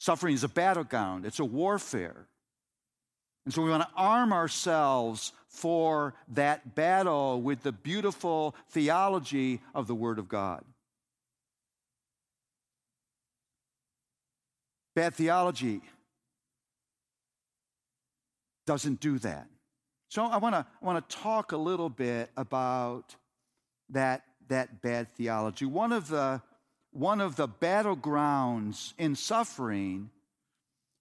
Suffering 0.00 0.34
is 0.34 0.42
a 0.42 0.48
battleground, 0.48 1.26
it's 1.26 1.38
a 1.38 1.44
warfare. 1.44 2.26
And 3.44 3.54
so 3.54 3.62
we 3.62 3.70
want 3.70 3.84
to 3.84 3.94
arm 3.96 4.32
ourselves 4.32 5.32
for 5.46 6.14
that 6.34 6.74
battle 6.74 7.40
with 7.40 7.62
the 7.62 7.70
beautiful 7.70 8.56
theology 8.70 9.60
of 9.76 9.86
the 9.86 9.94
Word 9.94 10.18
of 10.18 10.28
God. 10.28 10.64
Bad 14.94 15.14
theology 15.14 15.80
doesn't 18.66 19.00
do 19.00 19.18
that. 19.18 19.48
So 20.08 20.24
I 20.24 20.36
want 20.36 20.54
to 20.54 20.66
I 20.82 20.84
want 20.84 21.08
to 21.08 21.16
talk 21.16 21.52
a 21.52 21.56
little 21.56 21.88
bit 21.88 22.30
about 22.36 23.16
that 23.90 24.24
that 24.48 24.82
bad 24.82 25.08
theology. 25.08 25.64
One 25.64 25.92
of 25.92 26.08
the 26.08 26.42
one 26.92 27.20
of 27.20 27.36
the 27.36 27.48
battlegrounds 27.48 28.92
in 28.98 29.16
suffering 29.16 30.10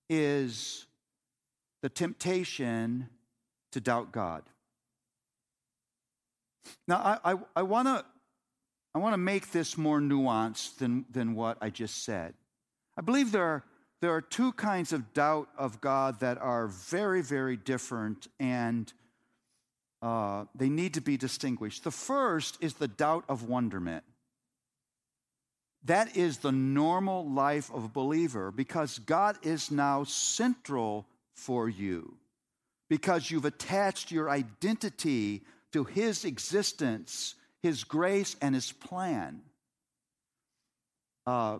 is 0.09 0.85
the 1.81 1.89
temptation 1.89 3.09
to 3.73 3.81
doubt 3.81 4.11
God. 4.11 4.43
Now 6.87 7.19
I, 7.23 7.35
I, 7.55 7.63
want 7.63 7.87
to 7.87 8.05
I 8.93 8.99
want 8.99 9.13
to 9.13 9.17
make 9.17 9.51
this 9.51 9.77
more 9.77 9.99
nuanced 9.99 10.77
than, 10.77 11.05
than 11.11 11.35
what 11.35 11.57
I 11.61 11.69
just 11.69 12.03
said. 12.03 12.33
I 12.97 13.01
believe 13.01 13.31
there 13.31 13.43
are 13.43 13.63
there 14.01 14.11
are 14.11 14.21
two 14.21 14.51
kinds 14.53 14.93
of 14.93 15.13
doubt 15.13 15.47
of 15.57 15.79
God 15.79 16.19
that 16.19 16.39
are 16.39 16.67
very, 16.67 17.21
very 17.21 17.55
different 17.55 18.27
and 18.39 18.91
uh, 20.01 20.45
they 20.55 20.69
need 20.69 20.95
to 20.95 21.01
be 21.01 21.15
distinguished. 21.15 21.83
The 21.83 21.91
first 21.91 22.57
is 22.59 22.73
the 22.73 22.87
doubt 22.87 23.23
of 23.29 23.47
wonderment. 23.47 24.03
That 25.85 26.17
is 26.17 26.39
the 26.39 26.51
normal 26.51 27.29
life 27.29 27.71
of 27.71 27.83
a 27.83 27.89
believer 27.89 28.51
because 28.51 28.97
God 28.99 29.37
is 29.43 29.69
now 29.69 30.03
central 30.03 31.07
for 31.33 31.69
you, 31.69 32.17
because 32.89 33.29
you've 33.29 33.45
attached 33.45 34.11
your 34.11 34.29
identity 34.29 35.43
to 35.73 35.83
His 35.83 36.25
existence, 36.25 37.35
His 37.61 37.83
grace, 37.83 38.35
and 38.41 38.53
His 38.53 38.71
plan. 38.71 39.41
Uh, 41.25 41.59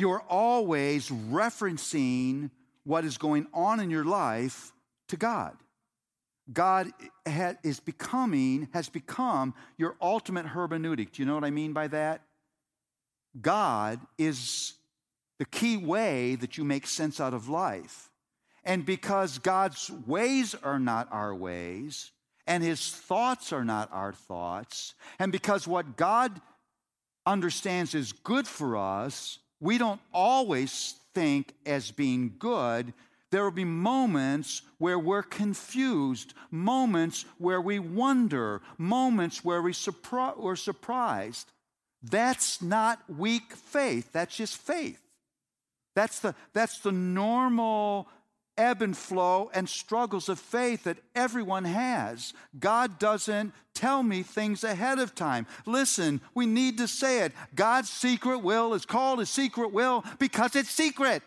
you're 0.00 0.22
always 0.28 1.08
referencing 1.08 2.50
what 2.84 3.04
is 3.04 3.18
going 3.18 3.46
on 3.52 3.80
in 3.80 3.90
your 3.90 4.04
life 4.04 4.72
to 5.08 5.16
God. 5.16 5.56
God 6.52 6.90
is 7.62 7.80
becoming, 7.80 8.68
has 8.72 8.88
become 8.88 9.54
your 9.76 9.96
ultimate 10.00 10.46
hermeneutic. 10.46 11.12
Do 11.12 11.22
you 11.22 11.26
know 11.26 11.34
what 11.34 11.44
I 11.44 11.50
mean 11.50 11.72
by 11.72 11.88
that? 11.88 12.22
God 13.40 14.00
is 14.16 14.74
the 15.38 15.44
key 15.44 15.76
way 15.76 16.36
that 16.36 16.56
you 16.56 16.64
make 16.64 16.86
sense 16.86 17.20
out 17.20 17.34
of 17.34 17.48
life. 17.48 18.10
And 18.64 18.86
because 18.86 19.38
God's 19.38 19.90
ways 20.06 20.54
are 20.54 20.78
not 20.78 21.08
our 21.10 21.34
ways, 21.34 22.10
and 22.46 22.62
his 22.62 22.90
thoughts 22.90 23.52
are 23.52 23.64
not 23.64 23.90
our 23.92 24.12
thoughts, 24.12 24.94
and 25.18 25.30
because 25.30 25.68
what 25.68 25.96
God 25.96 26.40
understands 27.26 27.94
is 27.94 28.12
good 28.12 28.48
for 28.48 28.76
us 28.76 29.38
we 29.60 29.78
don't 29.78 30.00
always 30.12 30.94
think 31.14 31.54
as 31.66 31.90
being 31.90 32.34
good 32.38 32.92
There 33.30 33.44
will 33.44 33.50
be 33.50 33.64
moments 33.64 34.62
where 34.78 34.98
we're 34.98 35.22
confused, 35.22 36.32
moments 36.50 37.26
where 37.36 37.60
we 37.60 37.78
wonder, 37.78 38.62
moments 38.78 39.44
where 39.44 39.60
we 39.60 39.72
surpri- 39.72 40.38
we're 40.38 40.56
surprised. 40.56 41.52
That's 42.02 42.62
not 42.62 43.00
weak 43.08 43.52
faith, 43.52 44.12
that's 44.12 44.36
just 44.36 44.56
faith. 44.56 45.02
That's 45.94 46.20
the, 46.20 46.34
that's 46.54 46.78
the 46.78 46.92
normal 46.92 48.08
ebb 48.58 48.82
and 48.82 48.96
flow 48.96 49.50
and 49.54 49.68
struggles 49.68 50.28
of 50.28 50.38
faith 50.38 50.84
that 50.84 50.98
everyone 51.14 51.64
has. 51.64 52.34
God 52.58 52.98
doesn't 52.98 53.54
tell 53.72 54.02
me 54.02 54.22
things 54.22 54.64
ahead 54.64 54.98
of 54.98 55.14
time. 55.14 55.46
Listen, 55.64 56.20
we 56.34 56.44
need 56.44 56.76
to 56.78 56.88
say 56.88 57.20
it. 57.20 57.32
God's 57.54 57.88
secret 57.88 58.40
will 58.40 58.74
is 58.74 58.84
called 58.84 59.20
a 59.20 59.26
secret 59.26 59.72
will 59.72 60.04
because 60.18 60.56
it's 60.56 60.70
secret. 60.70 61.22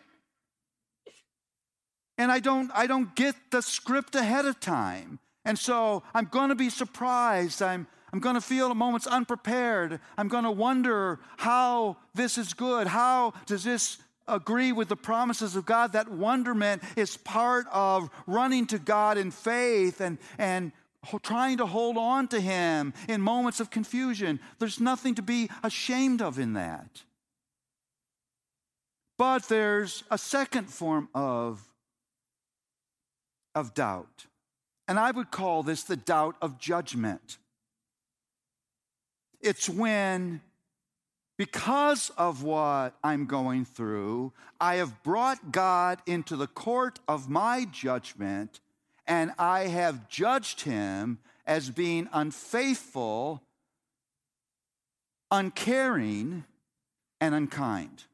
And 2.18 2.30
I 2.30 2.38
don't 2.38 2.70
I 2.74 2.86
don't 2.86 3.16
get 3.16 3.34
the 3.50 3.62
script 3.62 4.14
ahead 4.14 4.44
of 4.44 4.60
time. 4.60 5.18
And 5.44 5.58
so 5.58 6.02
I'm 6.14 6.26
going 6.26 6.50
to 6.50 6.54
be 6.54 6.70
surprised. 6.70 7.62
I'm 7.62 7.86
I'm 8.12 8.20
going 8.20 8.34
to 8.34 8.42
feel 8.42 8.68
at 8.68 8.76
moments 8.76 9.06
unprepared. 9.06 9.98
I'm 10.18 10.28
going 10.28 10.44
to 10.44 10.50
wonder 10.50 11.18
how 11.38 11.96
this 12.14 12.36
is 12.36 12.52
good. 12.52 12.86
How 12.86 13.32
does 13.46 13.64
this 13.64 13.96
agree 14.28 14.72
with 14.72 14.88
the 14.88 14.96
promises 14.96 15.56
of 15.56 15.66
God, 15.66 15.92
that 15.92 16.08
wonderment 16.08 16.82
is 16.96 17.16
part 17.16 17.66
of 17.72 18.10
running 18.26 18.66
to 18.68 18.78
God 18.78 19.18
in 19.18 19.30
faith 19.30 20.00
and, 20.00 20.18
and 20.38 20.72
trying 21.22 21.58
to 21.58 21.66
hold 21.66 21.96
on 21.96 22.28
to 22.28 22.40
Him 22.40 22.94
in 23.08 23.20
moments 23.20 23.60
of 23.60 23.70
confusion. 23.70 24.40
There's 24.58 24.80
nothing 24.80 25.14
to 25.16 25.22
be 25.22 25.50
ashamed 25.62 26.22
of 26.22 26.38
in 26.38 26.54
that. 26.54 27.02
But 29.18 29.44
there's 29.48 30.04
a 30.10 30.18
second 30.18 30.68
form 30.68 31.08
of, 31.14 31.62
of 33.54 33.74
doubt. 33.74 34.26
And 34.88 34.98
I 34.98 35.10
would 35.10 35.30
call 35.30 35.62
this 35.62 35.82
the 35.84 35.96
doubt 35.96 36.36
of 36.42 36.58
judgment. 36.58 37.38
It's 39.40 39.68
when 39.68 40.40
because 41.42 42.12
of 42.16 42.44
what 42.44 42.94
I'm 43.02 43.26
going 43.26 43.64
through, 43.64 44.32
I 44.60 44.76
have 44.76 45.02
brought 45.02 45.50
God 45.50 45.98
into 46.06 46.36
the 46.36 46.46
court 46.46 47.00
of 47.08 47.28
my 47.28 47.66
judgment, 47.72 48.60
and 49.08 49.32
I 49.40 49.66
have 49.66 50.08
judged 50.08 50.60
him 50.60 51.18
as 51.44 51.68
being 51.68 52.08
unfaithful, 52.12 53.42
uncaring, 55.32 56.44
and 57.20 57.34
unkind. 57.34 58.04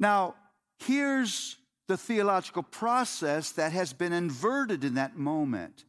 Now, 0.00 0.36
here's 0.78 1.56
the 1.86 1.98
theological 1.98 2.62
process 2.62 3.50
that 3.52 3.72
has 3.72 3.92
been 3.92 4.14
inverted 4.14 4.84
in 4.84 4.94
that 4.94 5.18
moment. 5.18 5.84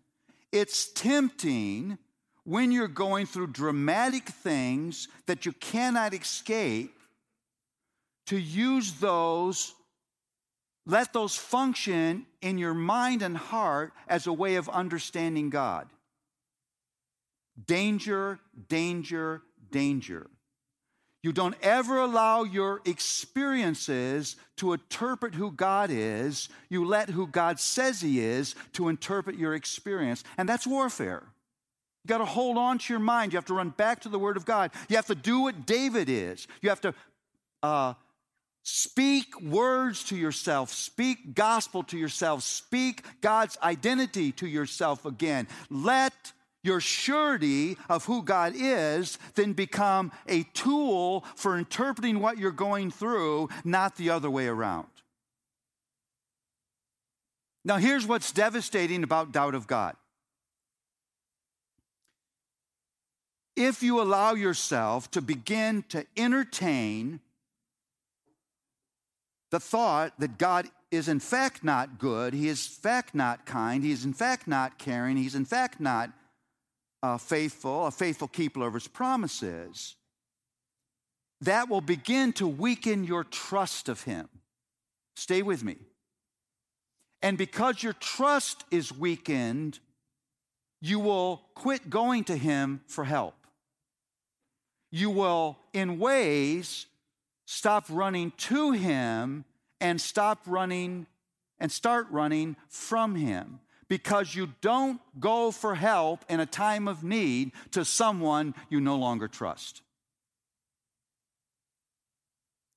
It's 0.51 0.91
tempting 0.91 1.99
when 2.45 2.71
you're 2.71 2.87
going 2.87 3.25
through 3.25 3.47
dramatic 3.47 4.29
things 4.29 5.07
that 5.25 5.45
you 5.45 5.51
cannot 5.51 6.13
escape, 6.13 6.95
to 8.27 8.39
use 8.39 8.93
those, 8.93 9.73
let 10.85 11.13
those 11.13 11.35
function 11.35 12.25
in 12.41 12.57
your 12.57 12.73
mind 12.73 13.21
and 13.21 13.37
heart 13.37 13.93
as 14.07 14.27
a 14.27 14.33
way 14.33 14.55
of 14.55 14.69
understanding 14.69 15.49
God. 15.49 15.87
Danger, 17.67 18.39
danger, 18.67 19.41
danger. 19.71 20.27
You 21.23 21.31
don't 21.31 21.55
ever 21.63 21.99
allow 21.99 22.43
your 22.43 22.81
experiences 22.85 24.35
to 24.57 24.73
interpret 24.73 25.33
who 25.33 25.51
God 25.51 25.89
is. 25.91 26.49
You 26.69 26.85
let 26.85 27.09
who 27.09 27.25
God 27.25 27.59
says 27.59 28.01
He 28.01 28.19
is 28.19 28.53
to 28.73 28.89
interpret 28.89 29.35
your 29.35 29.55
experience. 29.55 30.23
And 30.37 30.47
that's 30.47 30.67
warfare. 30.67 31.23
You 32.05 32.09
got 32.09 32.19
to 32.19 32.25
hold 32.25 32.55
on 32.55 32.77
to 32.77 32.93
your 32.93 32.99
mind. 32.99 33.33
You 33.33 33.37
have 33.37 33.45
to 33.45 33.55
run 33.55 33.71
back 33.71 34.01
to 34.01 34.09
the 34.09 34.19
Word 34.19 34.37
of 34.37 34.45
God. 34.45 34.69
You 34.89 34.95
have 34.95 35.07
to 35.07 35.15
do 35.15 35.39
what 35.39 35.65
David 35.65 36.07
is. 36.07 36.47
You 36.61 36.69
have 36.69 36.81
to 36.81 36.93
uh, 37.63 37.95
speak 38.61 39.41
words 39.41 40.03
to 40.03 40.15
yourself, 40.15 40.71
speak 40.71 41.33
gospel 41.33 41.81
to 41.85 41.97
yourself, 41.97 42.43
speak 42.43 43.01
God's 43.21 43.57
identity 43.63 44.31
to 44.33 44.45
yourself 44.45 45.03
again. 45.03 45.47
Let 45.71 46.13
your 46.61 46.79
surety 46.79 47.75
of 47.89 48.05
who 48.05 48.21
God 48.21 48.53
is 48.55 49.17
then 49.33 49.53
become 49.53 50.11
a 50.27 50.43
tool 50.53 51.25
for 51.35 51.57
interpreting 51.57 52.19
what 52.19 52.37
you're 52.37 52.51
going 52.51 52.91
through, 52.91 53.49
not 53.63 53.95
the 53.95 54.11
other 54.11 54.29
way 54.29 54.45
around. 54.45 54.85
Now, 57.63 57.77
here's 57.77 58.05
what's 58.05 58.31
devastating 58.31 59.01
about 59.03 59.31
doubt 59.31 59.55
of 59.55 59.65
God 59.65 59.95
if 63.55 63.81
you 63.81 64.01
allow 64.01 64.33
yourself 64.33 65.09
to 65.11 65.21
begin 65.21 65.83
to 65.89 66.05
entertain 66.17 67.21
the 69.51 69.59
thought 69.59 70.13
that 70.19 70.37
God 70.37 70.67
is 70.91 71.07
in 71.07 71.19
fact 71.19 71.63
not 71.63 71.97
good, 71.97 72.33
He 72.33 72.49
is 72.49 72.67
in 72.67 72.81
fact 72.81 73.15
not 73.15 73.45
kind, 73.45 73.83
He 73.83 73.91
is 73.91 74.03
in 74.03 74.13
fact 74.13 74.47
not 74.47 74.77
caring, 74.77 75.15
He's 75.15 75.35
in 75.35 75.45
fact 75.45 75.79
not 75.79 76.11
uh, 77.01 77.17
faithful, 77.17 77.85
a 77.85 77.91
faithful 77.91 78.27
keeper 78.27 78.65
of 78.67 78.73
His 78.73 78.87
promises, 78.87 79.95
that 81.41 81.69
will 81.69 81.81
begin 81.81 82.33
to 82.33 82.47
weaken 82.47 83.03
your 83.03 83.23
trust 83.23 83.87
of 83.87 84.01
Him. 84.01 84.27
Stay 85.15 85.41
with 85.41 85.63
me. 85.63 85.77
And 87.21 87.37
because 87.37 87.81
your 87.81 87.93
trust 87.93 88.65
is 88.69 88.91
weakened, 88.91 89.79
you 90.81 90.99
will 90.99 91.41
quit 91.55 91.89
going 91.89 92.25
to 92.25 92.35
Him 92.35 92.81
for 92.87 93.05
help 93.05 93.35
you 94.95 95.09
will, 95.09 95.57
in 95.73 95.99
ways, 95.99 96.85
stop 97.45 97.85
running 97.89 98.31
to 98.37 98.71
Him 98.71 99.43
and 99.81 99.99
stop 99.99 100.39
running 100.45 101.05
and 101.59 101.69
start 101.69 102.07
running 102.11 102.55
from 102.69 103.15
Him 103.15 103.59
because 103.89 104.35
you 104.35 104.53
don't 104.61 105.01
go 105.19 105.51
for 105.51 105.75
help 105.75 106.23
in 106.29 106.39
a 106.39 106.45
time 106.45 106.87
of 106.87 107.03
need 107.03 107.51
to 107.71 107.83
someone 107.83 108.55
you 108.69 108.79
no 108.79 108.95
longer 108.95 109.27
trust. 109.27 109.81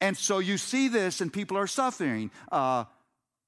And 0.01 0.17
so 0.17 0.41
you 0.41 0.59
see 0.59 0.89
this, 0.89 1.21
and 1.21 1.33
people 1.33 1.57
are 1.57 1.69
suffering. 1.69 2.33
Uh, 2.51 2.85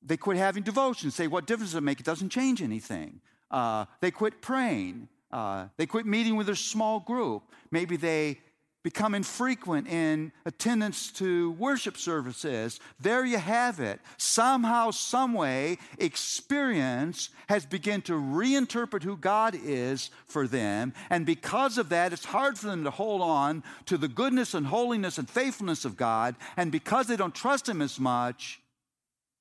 they 0.01 0.17
quit 0.17 0.37
having 0.37 0.63
devotion. 0.63 1.11
Say, 1.11 1.27
what 1.27 1.49
difference 1.49 1.73
does 1.73 1.79
it 1.79 1.83
make? 1.83 1.99
It 1.99 2.07
doesn't 2.07 2.31
change 2.31 2.63
anything. 2.63 3.21
Uh, 3.51 3.87
they 4.01 4.13
quit 4.13 4.41
praying. 4.41 5.09
Uh, 5.33 5.67
they 5.77 5.87
quit 5.87 6.07
meeting 6.07 6.37
with 6.37 6.47
their 6.47 6.55
small 6.55 7.01
group. 7.01 7.43
Maybe 7.73 7.97
they 7.97 8.39
become 8.83 9.15
infrequent 9.15 9.87
in 9.89 10.33
attendance 10.47 11.13
to 11.13 11.53
worship 11.53 11.97
services. 11.97 12.81
There 12.99 13.25
you 13.25 13.39
have 13.39 13.79
it. 13.79 14.01
Somehow, 14.17 14.91
someway, 14.91 15.79
experience 15.99 17.29
has 17.49 17.67
begun 17.67 18.01
to 18.03 18.15
reinterpret 18.15 19.03
who 19.03 19.17
God 19.17 19.55
is 19.55 20.11
for 20.25 20.47
them. 20.47 20.95
And 21.11 21.27
because 21.27 21.77
of 21.77 21.91
that, 21.91 22.13
it's 22.13 22.25
hard 22.25 22.59
for 22.59 22.69
them 22.69 22.85
to 22.85 22.91
hold 22.91 23.21
on 23.21 23.63
to 23.87 23.99
the 23.99 24.09
goodness 24.09 24.55
and 24.55 24.67
holiness 24.67 25.19
and 25.19 25.29
faithfulness 25.29 25.85
of 25.85 25.97
God. 25.97 26.35
And 26.57 26.73
because 26.73 27.07
they 27.07 27.17
don't 27.17 27.35
trust 27.35 27.69
Him 27.69 27.83
as 27.83 28.01
much, 28.01 28.61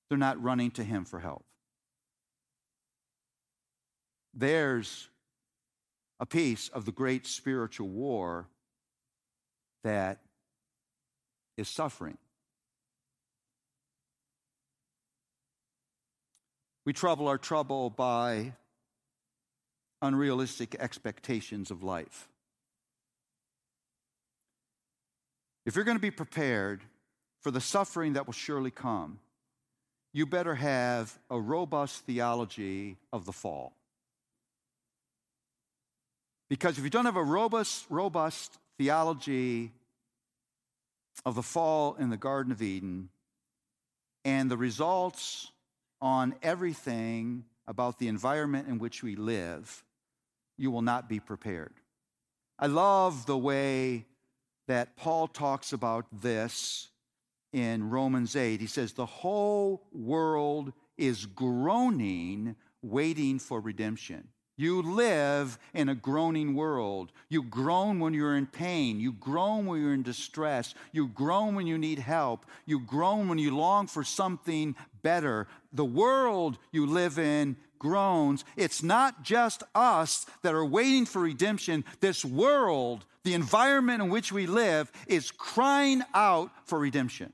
they're 0.09 0.17
not 0.17 0.41
running 0.41 0.71
to 0.71 0.83
Him 0.83 1.05
for 1.05 1.19
help. 1.19 1.45
There's 4.33 5.07
a 6.19 6.25
piece 6.25 6.67
of 6.69 6.85
the 6.85 6.91
great 6.91 7.25
spiritual 7.25 7.87
war 7.87 8.47
that 9.83 10.19
is 11.57 11.67
suffering. 11.67 12.17
We 16.85 16.93
trouble 16.93 17.27
our 17.27 17.37
trouble 17.37 17.89
by 17.89 18.53
unrealistic 20.01 20.75
expectations 20.79 21.71
of 21.71 21.83
life. 21.83 22.27
If 25.65 25.75
you're 25.75 25.85
going 25.85 25.97
to 25.97 26.01
be 26.01 26.11
prepared 26.11 26.81
for 27.41 27.51
the 27.51 27.61
suffering 27.61 28.13
that 28.13 28.25
will 28.25 28.33
surely 28.33 28.71
come, 28.71 29.19
you 30.13 30.25
better 30.25 30.55
have 30.55 31.15
a 31.29 31.39
robust 31.39 32.05
theology 32.05 32.97
of 33.13 33.25
the 33.25 33.33
fall. 33.33 33.73
Because 36.49 36.77
if 36.77 36.83
you 36.83 36.89
don't 36.89 37.05
have 37.05 37.15
a 37.15 37.23
robust, 37.23 37.85
robust 37.89 38.57
theology 38.77 39.71
of 41.25 41.35
the 41.35 41.43
fall 41.43 41.95
in 41.95 42.09
the 42.09 42.17
Garden 42.17 42.51
of 42.51 42.61
Eden 42.61 43.09
and 44.25 44.49
the 44.49 44.57
results 44.57 45.51
on 46.01 46.35
everything 46.41 47.45
about 47.67 47.99
the 47.99 48.07
environment 48.07 48.67
in 48.67 48.79
which 48.79 49.03
we 49.03 49.15
live, 49.15 49.83
you 50.57 50.71
will 50.71 50.81
not 50.81 51.07
be 51.07 51.19
prepared. 51.19 51.73
I 52.57 52.67
love 52.67 53.25
the 53.25 53.37
way 53.37 54.05
that 54.67 54.97
Paul 54.97 55.27
talks 55.27 55.71
about 55.71 56.05
this 56.11 56.89
in 57.53 57.89
Romans 57.89 58.35
8. 58.35 58.59
He 58.59 58.67
says, 58.67 58.93
The 58.93 59.05
whole 59.05 59.87
world 59.91 60.73
is 60.97 61.25
groaning, 61.25 62.55
waiting 62.81 63.39
for 63.39 63.61
redemption. 63.61 64.27
You 64.59 64.81
live 64.81 65.57
in 65.73 65.87
a 65.87 65.95
groaning 65.95 66.53
world. 66.53 67.13
You 67.29 67.43
groan 67.43 68.01
when 68.01 68.13
you're 68.13 68.35
in 68.35 68.45
pain. 68.45 68.99
You 68.99 69.13
groan 69.13 69.65
when 69.65 69.81
you're 69.81 69.93
in 69.93 70.03
distress. 70.03 70.75
You 70.91 71.07
groan 71.07 71.55
when 71.55 71.65
you 71.65 71.77
need 71.77 71.99
help. 71.99 72.45
You 72.65 72.81
groan 72.81 73.29
when 73.29 73.37
you 73.37 73.55
long 73.55 73.87
for 73.87 74.03
something 74.03 74.75
better. 75.01 75.47
The 75.71 75.85
world 75.85 76.57
you 76.73 76.85
live 76.85 77.17
in 77.17 77.55
groans. 77.79 78.43
It's 78.57 78.83
not 78.83 79.23
just 79.23 79.63
us 79.73 80.25
that 80.41 80.53
are 80.53 80.65
waiting 80.65 81.05
for 81.05 81.21
redemption. 81.21 81.85
This 82.01 82.25
world, 82.25 83.05
the 83.23 83.35
environment 83.35 84.03
in 84.03 84.09
which 84.09 84.33
we 84.33 84.45
live, 84.45 84.91
is 85.07 85.31
crying 85.31 86.01
out 86.13 86.51
for 86.65 86.77
redemption. 86.77 87.31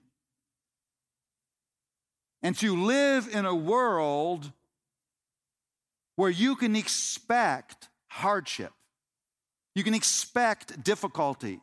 And 2.43 2.55
to 2.57 2.75
live 2.85 3.27
in 3.33 3.47
a 3.47 3.55
world 3.55 4.51
where 6.15 6.29
you 6.29 6.55
can 6.55 6.75
expect 6.75 7.89
hardship, 8.09 8.71
you 9.73 9.83
can 9.83 9.93
expect 9.93 10.83
difficulty, 10.83 11.59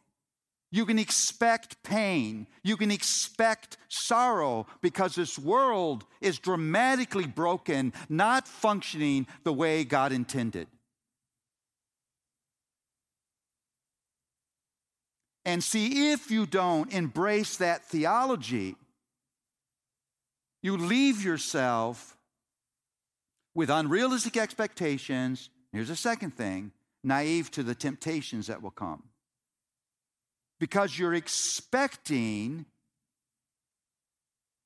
you 0.71 0.87
can 0.87 0.99
expect 0.99 1.83
pain, 1.83 2.47
you 2.63 2.77
can 2.77 2.91
expect 2.91 3.77
sorrow 3.89 4.67
because 4.81 5.15
this 5.15 5.39
world 5.39 6.05
is 6.21 6.39
dramatically 6.39 7.27
broken, 7.27 7.93
not 8.09 8.49
functioning 8.49 9.27
the 9.45 9.53
way 9.53 9.85
God 9.85 10.13
intended. 10.13 10.67
And 15.45 15.63
see, 15.63 16.13
if 16.13 16.31
you 16.31 16.47
don't 16.47 16.93
embrace 16.93 17.57
that 17.57 17.85
theology, 17.85 18.77
you 20.63 20.77
leave 20.77 21.25
yourself 21.25 22.17
with 23.55 23.71
unrealistic 23.71 24.37
expectations. 24.37 25.51
Here's 25.73 25.91
a 25.91 25.97
second 25.97 26.37
thing 26.37 26.73
naive 27.05 27.51
to 27.53 27.63
the 27.63 27.75
temptations 27.75 28.47
that 28.47 28.63
will 28.63 28.71
come. 28.71 29.03
Because 30.61 30.97
you're 30.97 31.15
expecting 31.15 32.67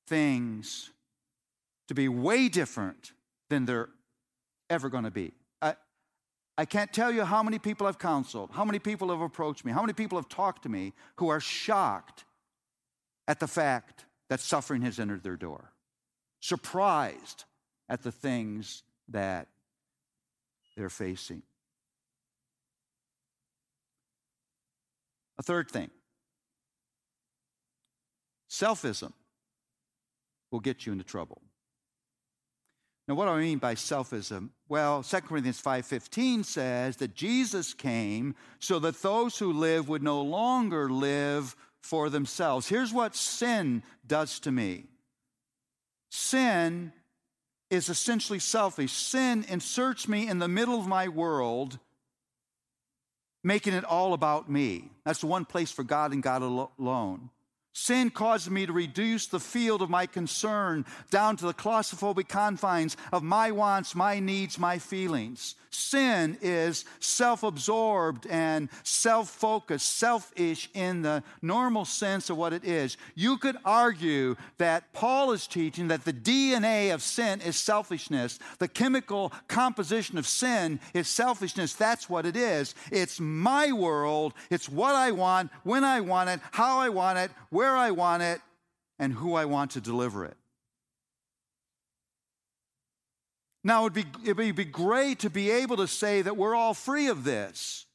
things 0.07 0.91
to 1.89 1.95
be 1.95 2.09
way 2.09 2.49
different 2.49 3.13
than 3.49 3.65
they're 3.65 3.89
ever 4.69 4.89
going 4.89 5.05
to 5.05 5.11
be. 5.11 5.33
I, 5.63 5.77
I 6.59 6.65
can't 6.65 6.93
tell 6.93 7.11
you 7.11 7.25
how 7.25 7.43
many 7.43 7.59
people 7.59 7.87
I've 7.87 7.99
counseled, 7.99 8.51
how 8.53 8.65
many 8.65 8.79
people 8.79 9.09
have 9.11 9.21
approached 9.21 9.65
me, 9.65 9.73
how 9.73 9.81
many 9.81 9.93
people 9.93 10.19
have 10.19 10.29
talked 10.29 10.65
to 10.65 10.69
me 10.69 10.93
who 11.17 11.29
are 11.29 11.41
shocked 11.41 12.25
at 13.29 13.41
the 13.41 13.49
fact 13.49 14.05
that 14.29 14.41
suffering 14.41 14.83
has 14.83 14.99
entered 14.99 15.23
their 15.23 15.37
door, 15.37 15.73
surprised 16.41 17.45
at 17.89 18.03
the 18.03 18.13
things 18.13 18.83
that 19.09 19.49
they're 20.77 20.89
facing. 20.89 21.43
A 25.39 25.43
third 25.43 25.71
thing 25.71 25.91
selfism 28.51 29.13
will 30.51 30.61
get 30.61 30.87
you 30.87 30.93
into 30.93 31.05
trouble. 31.05 31.43
Now, 33.09 33.15
what 33.15 33.27
do 33.27 33.33
I 33.33 33.41
mean 33.41 33.59
by 33.59 33.75
selfism? 33.75 34.51
Well, 34.69 35.03
2 35.03 35.29
Corinthians 35.29 35.61
5:15 35.61 36.43
says 36.43 36.97
that 36.97 37.15
Jesus 37.15 37.73
came 37.73 38.35
so 38.59 38.79
that 38.81 39.03
those 39.03 39.39
who 39.39 39.53
live 39.53 39.89
would 39.89 40.03
no 40.03 40.23
longer 40.23 40.91
live 40.91 41.55
for 41.83 42.11
themselves. 42.11 42.67
Here's 42.67 42.93
what 42.93 43.15
sin 43.15 43.85
does 44.07 44.41
to 44.41 44.51
me. 44.51 44.87
Sin 46.11 46.93
is 47.71 47.89
essentially 47.89 48.39
selfish. 48.39 48.93
Sin 48.93 49.45
inserts 49.49 50.09
me 50.09 50.29
in 50.29 50.39
the 50.39 50.49
middle 50.49 50.79
of 50.79 50.87
my 50.87 51.09
world, 51.09 51.79
making 53.43 53.75
it 53.75 53.85
all 53.85 54.13
about 54.13 54.51
me. 54.51 54.91
That's 55.05 55.21
the 55.21 55.27
one 55.27 55.45
place 55.45 55.71
for 55.71 55.83
God 55.83 56.13
and 56.13 56.23
God 56.23 56.43
alone. 56.43 57.31
Sin 57.79 58.09
causes 58.09 58.49
me 58.49 58.65
to 58.65 58.73
reduce 58.73 59.27
the 59.27 59.39
field 59.39 59.83
of 59.83 59.91
my 59.91 60.07
concern 60.07 60.83
down 61.11 61.37
to 61.37 61.45
the 61.45 61.53
claustrophobic 61.53 62.27
confines 62.27 62.97
of 63.13 63.23
my 63.23 63.51
wants, 63.51 63.95
my 63.95 64.19
needs, 64.19 64.59
my 64.59 64.79
feelings. 64.79 65.57
Sin 65.77 66.39
is 66.41 66.87
self 67.01 67.43
absorbed 67.43 68.27
and 68.29 68.71
self 68.83 69.29
focused, 69.29 69.97
selfish 69.97 70.71
in 70.73 71.03
the 71.03 71.23
normal 71.43 71.85
sense 71.85 72.31
of 72.31 72.39
what 72.39 72.55
it 72.55 72.65
is. 72.65 72.97
You 73.15 73.37
could 73.37 73.59
argue 73.63 74.37
that 74.57 74.91
Paul 74.95 75.33
is 75.33 75.47
teaching 75.47 75.89
that 75.89 76.07
the 76.07 76.15
DNA 76.15 76.95
of 76.95 77.03
sin 77.03 77.43
is 77.43 77.57
selfishness. 77.57 78.39
The 78.59 78.69
chemical 78.69 79.35
composition 79.49 80.17
of 80.17 80.27
sin 80.27 80.81
is 80.95 81.09
selfishness. 81.09 81.75
That's 81.75 82.09
what 82.09 82.25
it 82.25 82.37
is. 82.37 82.75
It's 82.91 83.21
my 83.21 83.71
world, 83.71 84.33
it's 84.49 84.71
what 84.71 84.95
I 84.95 85.11
want, 85.11 85.51
when 85.63 85.85
I 85.85 86.01
want 86.01 86.31
it, 86.31 86.41
how 86.53 86.79
I 86.79 86.89
want 86.89 87.19
it, 87.19 87.31
where 87.67 87.77
I 87.77 87.91
want 87.91 88.23
it, 88.23 88.41
and 88.97 89.13
who 89.13 89.35
I 89.35 89.45
want 89.45 89.73
to 89.73 89.81
deliver 89.81 90.25
it. 90.25 90.37
Now, 93.65 93.87
it'd 93.87 93.95
be, 93.95 94.05
it'd 94.23 94.55
be 94.55 94.65
great 94.65 95.19
to 95.21 95.31
be 95.31 95.51
able 95.51 95.77
to 95.79 95.89
say 95.89 96.23
that 96.23 96.37
we're 96.37 96.55
all 96.55 96.75
free 96.75 97.09
of 97.09 97.25
this. 97.25 97.87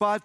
But 0.00 0.22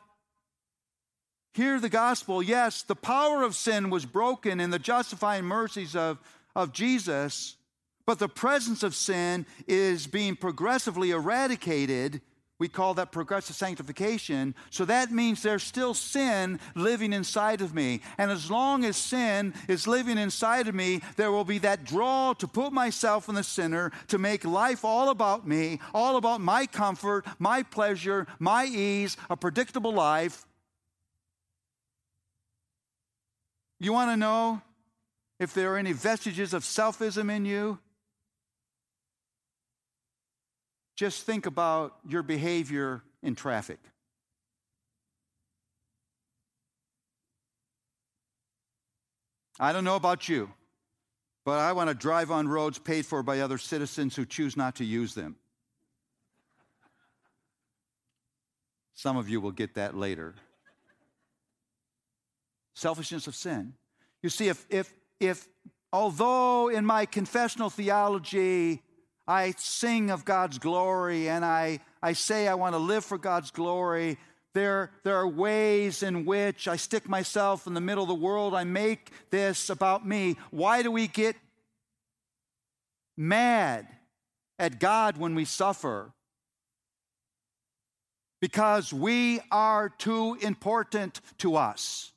hear 1.53 1.81
the 1.81 1.89
gospel 1.89 2.41
yes, 2.41 2.83
the 2.83 2.95
power 2.95 3.43
of 3.43 3.53
sin 3.53 3.89
was 3.89 4.05
broken 4.05 4.61
in 4.61 4.69
the 4.69 4.79
justifying 4.79 5.43
mercies 5.43 5.93
of, 5.93 6.19
of 6.55 6.71
Jesus, 6.71 7.57
but 8.05 8.17
the 8.17 8.29
presence 8.29 8.81
of 8.81 8.95
sin 8.95 9.45
is 9.67 10.07
being 10.07 10.37
progressively 10.37 11.11
eradicated 11.11 12.21
we 12.60 12.68
call 12.68 12.93
that 12.95 13.14
progressive 13.14 13.55
sanctification. 13.55 14.53
So 14.70 14.84
that 14.86 15.12
means 15.12 15.41
there's 15.41 15.64
still 15.64 15.93
sin 15.93 16.60
living 16.76 17.14
inside 17.14 17.62
of 17.62 17.74
me. 17.74 18.01
And 18.18 18.30
as 18.30 18.51
long 18.51 18.84
as 18.84 18.97
sin 18.97 19.53
is 19.70 19.88
living 19.88 20.18
inside 20.18 20.68
of 20.68 20.76
me, 20.76 21.01
there 21.16 21.32
will 21.32 21.45
be 21.45 21.57
that 21.60 21.86
draw 21.86 22.34
to 22.34 22.47
put 22.47 22.74
myself 22.74 23.30
in 23.30 23.36
the 23.36 23.43
center, 23.43 23.91
to 24.10 24.18
make 24.18 24.43
life 24.43 24.84
all 24.84 25.10
about 25.10 25.47
me, 25.47 25.80
all 25.93 26.18
about 26.18 26.41
my 26.41 26.66
comfort, 26.66 27.26
my 27.39 27.64
pleasure, 27.64 28.28
my 28.39 28.66
ease, 28.66 29.16
a 29.30 29.38
predictable 29.38 29.93
life. 29.93 30.45
You 33.80 33.93
want 33.93 34.12
to 34.12 34.18
know 34.18 34.62
if 35.39 35.53
there 35.53 35.74
are 35.74 35.78
any 35.78 35.93
vestiges 35.93 36.53
of 36.53 36.64
selfism 36.64 37.34
in 37.34 37.45
you? 37.45 37.80
Just 40.99 41.25
think 41.25 41.45
about 41.45 41.95
your 42.05 42.23
behavior 42.23 43.01
in 43.23 43.33
traffic. 43.33 43.79
I 49.57 49.71
don't 49.71 49.85
know 49.85 49.95
about 49.95 50.27
you, 50.27 50.51
but 51.45 51.57
I 51.57 51.71
want 51.71 51.87
to 51.87 51.93
drive 51.93 52.31
on 52.31 52.49
roads 52.49 52.79
paid 52.79 53.05
for 53.05 53.23
by 53.23 53.39
other 53.39 53.57
citizens 53.57 54.17
who 54.17 54.25
choose 54.25 54.57
not 54.57 54.75
to 54.75 54.83
use 54.83 55.13
them. 55.13 55.37
Some 58.93 59.15
of 59.15 59.29
you 59.29 59.39
will 59.39 59.53
get 59.53 59.75
that 59.75 59.95
later. 59.95 60.35
Selfishness 62.73 63.25
of 63.25 63.37
sin. 63.37 63.73
You 64.21 64.29
see, 64.29 64.49
if, 64.49 64.65
if, 64.69 64.93
if 65.21 65.47
although 65.93 66.67
in 66.67 66.85
my 66.85 67.05
confessional 67.05 67.69
theology 67.69 68.83
I 69.30 69.53
sing 69.57 70.09
of 70.09 70.25
God's 70.25 70.57
glory 70.57 71.30
and 71.30 71.45
I, 71.45 71.82
I 72.01 72.13
say 72.13 72.47
I 72.47 72.55
want 72.55 72.73
to 72.73 72.80
live 72.80 73.05
for 73.05 73.19
God's 73.19 73.51
glory. 73.51 74.17
There, 74.55 74.89
there 75.03 75.17
are 75.17 75.27
ways 75.27 76.01
in 76.01 76.25
which 76.25 76.67
I 76.67 76.77
stick 76.77 77.07
myself 77.07 77.67
in 77.67 77.75
the 77.75 77.80
middle 77.80 78.03
of 78.03 78.07
the 78.07 78.15
world. 78.15 78.55
I 78.55 78.63
make 78.63 79.11
this 79.30 79.69
about 79.69 80.05
me. 80.05 80.36
Why 80.49 80.82
do 80.82 80.89
we 80.89 81.07
get 81.07 81.36
mad 83.15 83.88
at 84.57 84.80
God 84.80 85.17
when 85.17 85.36
we 85.36 85.45
suffer? 85.45 86.11
Because 88.41 88.91
we 88.91 89.41
are 89.51 89.89
too 89.89 90.39
important 90.41 91.21
to 91.38 91.55
us. 91.55 92.13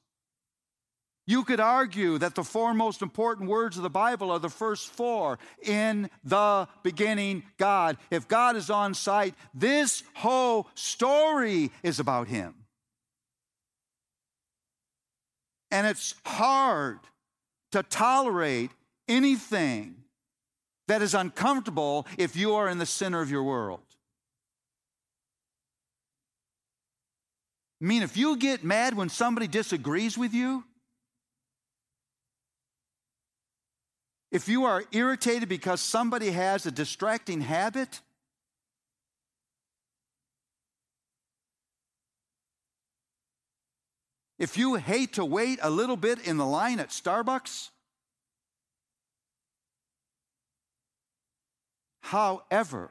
You 1.26 1.44
could 1.44 1.60
argue 1.60 2.18
that 2.18 2.34
the 2.34 2.42
four 2.42 2.74
most 2.74 3.00
important 3.00 3.48
words 3.48 3.76
of 3.76 3.84
the 3.84 3.90
Bible 3.90 4.30
are 4.30 4.40
the 4.40 4.48
first 4.48 4.88
four 4.88 5.38
in 5.62 6.10
the 6.24 6.66
beginning, 6.82 7.44
God. 7.58 7.96
If 8.10 8.26
God 8.26 8.56
is 8.56 8.70
on 8.70 8.94
site, 8.94 9.34
this 9.54 10.02
whole 10.14 10.66
story 10.74 11.70
is 11.84 12.00
about 12.00 12.26
Him. 12.26 12.54
And 15.70 15.86
it's 15.86 16.14
hard 16.26 16.98
to 17.70 17.82
tolerate 17.84 18.70
anything 19.08 19.94
that 20.88 21.02
is 21.02 21.14
uncomfortable 21.14 22.06
if 22.18 22.34
you 22.34 22.54
are 22.54 22.68
in 22.68 22.78
the 22.78 22.86
center 22.86 23.22
of 23.22 23.30
your 23.30 23.44
world. 23.44 23.80
I 27.80 27.84
mean, 27.84 28.02
if 28.02 28.16
you 28.16 28.36
get 28.36 28.64
mad 28.64 28.94
when 28.94 29.08
somebody 29.08 29.46
disagrees 29.46 30.18
with 30.18 30.34
you, 30.34 30.64
if 34.32 34.48
you 34.48 34.64
are 34.64 34.82
irritated 34.92 35.46
because 35.46 35.82
somebody 35.82 36.30
has 36.30 36.64
a 36.64 36.70
distracting 36.70 37.42
habit, 37.42 38.00
if 44.38 44.56
you 44.56 44.76
hate 44.76 45.12
to 45.12 45.24
wait 45.24 45.58
a 45.62 45.68
little 45.68 45.98
bit 45.98 46.26
in 46.26 46.38
the 46.38 46.46
line 46.46 46.80
at 46.80 46.88
Starbucks, 46.88 47.68
however 52.00 52.90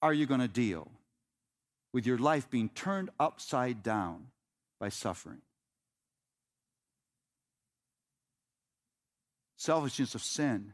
are 0.00 0.14
you 0.14 0.24
going 0.24 0.40
to 0.40 0.48
deal 0.48 0.90
with 1.92 2.06
your 2.06 2.18
life 2.18 2.48
being 2.48 2.70
turned 2.70 3.10
upside 3.20 3.82
down 3.82 4.28
by 4.80 4.88
suffering? 4.88 5.42
Selfishness 9.56 10.14
of 10.14 10.22
sin 10.22 10.72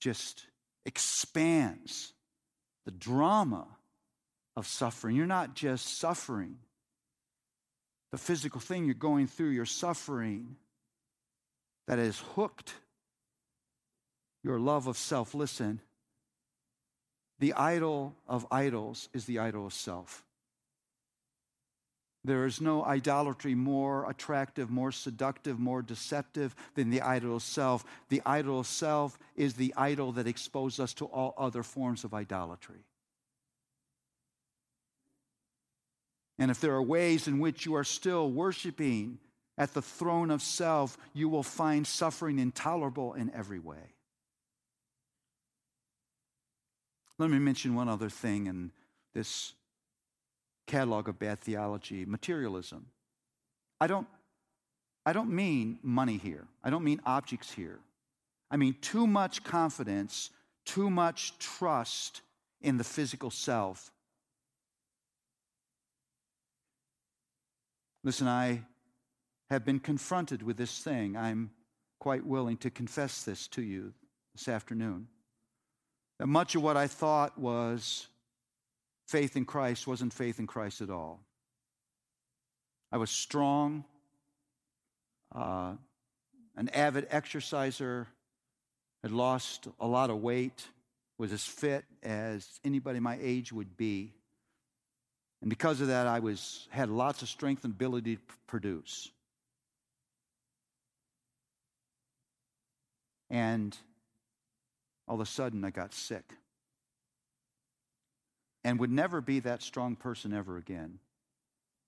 just 0.00 0.46
expands 0.86 2.12
the 2.84 2.90
drama 2.90 3.66
of 4.56 4.66
suffering. 4.66 5.16
You're 5.16 5.26
not 5.26 5.54
just 5.54 5.98
suffering 5.98 6.56
the 8.12 8.18
physical 8.18 8.60
thing 8.60 8.86
you're 8.86 8.94
going 8.94 9.26
through, 9.26 9.50
you're 9.50 9.66
suffering 9.66 10.56
that 11.86 11.98
has 11.98 12.18
hooked 12.34 12.74
your 14.42 14.58
love 14.58 14.86
of 14.86 14.96
self. 14.96 15.34
Listen, 15.34 15.80
the 17.38 17.52
idol 17.54 18.14
of 18.26 18.46
idols 18.50 19.08
is 19.12 19.26
the 19.26 19.38
idol 19.38 19.66
of 19.66 19.72
self. 19.72 20.24
There 22.22 22.44
is 22.44 22.60
no 22.60 22.84
idolatry 22.84 23.54
more 23.54 24.08
attractive, 24.10 24.70
more 24.70 24.92
seductive, 24.92 25.58
more 25.58 25.80
deceptive 25.80 26.54
than 26.74 26.90
the 26.90 27.00
idol 27.00 27.40
self. 27.40 27.84
The 28.10 28.20
idol 28.26 28.62
self 28.62 29.18
is 29.36 29.54
the 29.54 29.72
idol 29.76 30.12
that 30.12 30.26
exposes 30.26 30.80
us 30.80 30.94
to 30.94 31.06
all 31.06 31.34
other 31.38 31.62
forms 31.62 32.04
of 32.04 32.12
idolatry. 32.12 32.84
And 36.38 36.50
if 36.50 36.60
there 36.60 36.74
are 36.74 36.82
ways 36.82 37.26
in 37.26 37.38
which 37.38 37.64
you 37.64 37.74
are 37.74 37.84
still 37.84 38.30
worshiping 38.30 39.18
at 39.56 39.74
the 39.74 39.82
throne 39.82 40.30
of 40.30 40.42
self, 40.42 40.96
you 41.12 41.28
will 41.28 41.42
find 41.42 41.86
suffering 41.86 42.38
intolerable 42.38 43.14
in 43.14 43.30
every 43.34 43.58
way. 43.58 43.94
Let 47.18 47.30
me 47.30 47.38
mention 47.38 47.74
one 47.74 47.90
other 47.90 48.08
thing 48.08 48.46
in 48.46 48.72
this 49.12 49.52
catalog 50.70 51.08
of 51.08 51.18
bad 51.18 51.40
theology 51.40 52.04
materialism. 52.04 52.86
I 53.80 53.88
don't, 53.88 54.06
I 55.04 55.12
don't 55.12 55.30
mean 55.30 55.80
money 55.82 56.16
here, 56.16 56.46
I 56.62 56.70
don't 56.70 56.84
mean 56.84 57.00
objects 57.04 57.50
here. 57.52 57.80
I 58.52 58.56
mean 58.56 58.74
too 58.80 59.06
much 59.06 59.44
confidence, 59.44 60.30
too 60.64 60.90
much 60.90 61.38
trust 61.38 62.22
in 62.60 62.78
the 62.78 62.84
physical 62.84 63.30
self. 63.30 63.90
Listen, 68.02 68.26
I 68.26 68.62
have 69.50 69.64
been 69.64 69.78
confronted 69.78 70.42
with 70.42 70.56
this 70.56 70.78
thing. 70.78 71.16
I'm 71.16 71.50
quite 71.98 72.24
willing 72.24 72.56
to 72.58 72.70
confess 72.70 73.24
this 73.24 73.46
to 73.48 73.62
you 73.62 73.92
this 74.34 74.48
afternoon. 74.48 75.08
That 76.18 76.26
much 76.26 76.54
of 76.54 76.62
what 76.62 76.76
I 76.76 76.86
thought 76.86 77.38
was 77.38 78.08
faith 79.10 79.36
in 79.36 79.44
Christ 79.44 79.88
wasn't 79.88 80.12
faith 80.14 80.38
in 80.38 80.46
Christ 80.46 80.80
at 80.80 80.88
all. 80.88 81.20
I 82.92 82.96
was 82.96 83.10
strong, 83.10 83.84
uh, 85.34 85.72
an 86.56 86.68
avid 86.68 87.08
exerciser, 87.10 88.06
had 89.02 89.10
lost 89.10 89.66
a 89.80 89.86
lot 89.86 90.10
of 90.10 90.18
weight, 90.18 90.68
was 91.18 91.32
as 91.32 91.44
fit 91.44 91.84
as 92.04 92.60
anybody 92.64 93.00
my 93.00 93.18
age 93.20 93.52
would 93.52 93.76
be. 93.76 94.12
And 95.40 95.50
because 95.50 95.80
of 95.80 95.88
that, 95.88 96.06
I 96.06 96.20
was, 96.20 96.68
had 96.70 96.88
lots 96.88 97.22
of 97.22 97.28
strength 97.28 97.64
and 97.64 97.72
ability 97.72 98.16
to 98.16 98.22
produce. 98.46 99.10
And 103.28 103.76
all 105.08 105.16
of 105.16 105.20
a 105.20 105.26
sudden, 105.26 105.64
I 105.64 105.70
got 105.70 105.94
sick 105.94 106.34
and 108.64 108.78
would 108.78 108.90
never 108.90 109.20
be 109.20 109.40
that 109.40 109.62
strong 109.62 109.96
person 109.96 110.32
ever 110.32 110.56
again, 110.56 110.98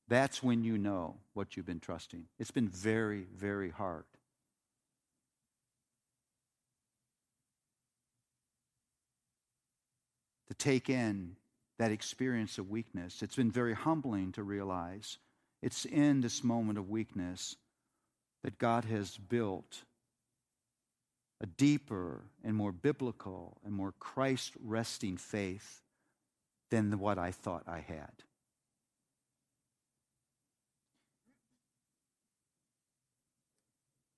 that's 0.08 0.42
when 0.42 0.64
you 0.64 0.78
know 0.78 1.16
what 1.34 1.56
you've 1.56 1.66
been 1.66 1.80
trusting. 1.80 2.24
It's 2.38 2.50
been 2.50 2.68
very, 2.68 3.26
very 3.36 3.70
hard. 3.70 4.04
To 10.48 10.54
take 10.54 10.90
in 10.90 11.36
that 11.78 11.90
experience 11.90 12.58
of 12.58 12.70
weakness. 12.70 13.22
It's 13.22 13.36
been 13.36 13.50
very 13.50 13.74
humbling 13.74 14.32
to 14.32 14.42
realize 14.42 15.18
it's 15.62 15.84
in 15.84 16.20
this 16.20 16.44
moment 16.44 16.78
of 16.78 16.88
weakness 16.88 17.56
that 18.44 18.58
God 18.58 18.84
has 18.84 19.16
built 19.16 19.82
a 21.40 21.46
deeper 21.46 22.22
and 22.44 22.54
more 22.54 22.72
biblical 22.72 23.58
and 23.64 23.74
more 23.74 23.94
Christ 23.98 24.52
resting 24.62 25.16
faith 25.16 25.81
than 26.72 26.98
what 26.98 27.18
I 27.18 27.32
thought 27.32 27.64
I 27.68 27.80
had. 27.80 28.10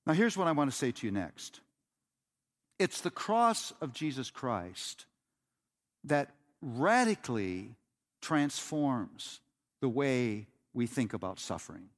Now, 0.07 0.13
here's 0.13 0.37
what 0.37 0.47
I 0.47 0.53
want 0.53 0.71
to 0.71 0.77
say 0.77 0.93
to 0.93 1.07
you 1.07 1.11
next 1.11 1.61
it's 2.79 3.01
the 3.01 3.11
cross 3.11 3.73
of 3.81 3.93
Jesus 3.93 4.31
Christ 4.31 5.07
that 6.05 6.31
radically 6.63 7.75
transforms 8.23 9.41
the 9.81 9.89
way 9.89 10.47
we 10.73 10.87
think 10.87 11.13
about 11.13 11.41
suffering. 11.41 11.89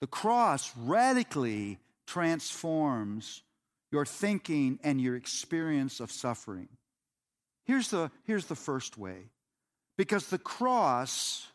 The 0.00 0.08
cross 0.08 0.72
radically 0.76 1.78
transforms 2.08 3.42
your 3.92 4.04
thinking 4.04 4.80
and 4.82 5.00
your 5.00 5.14
experience 5.14 6.00
of 6.00 6.10
suffering. 6.10 6.68
Here's 7.66 7.90
the, 7.90 8.10
here's 8.24 8.46
the 8.46 8.56
first 8.56 8.98
way 8.98 9.30
because 10.00 10.28
the 10.28 10.38
cross 10.38 11.46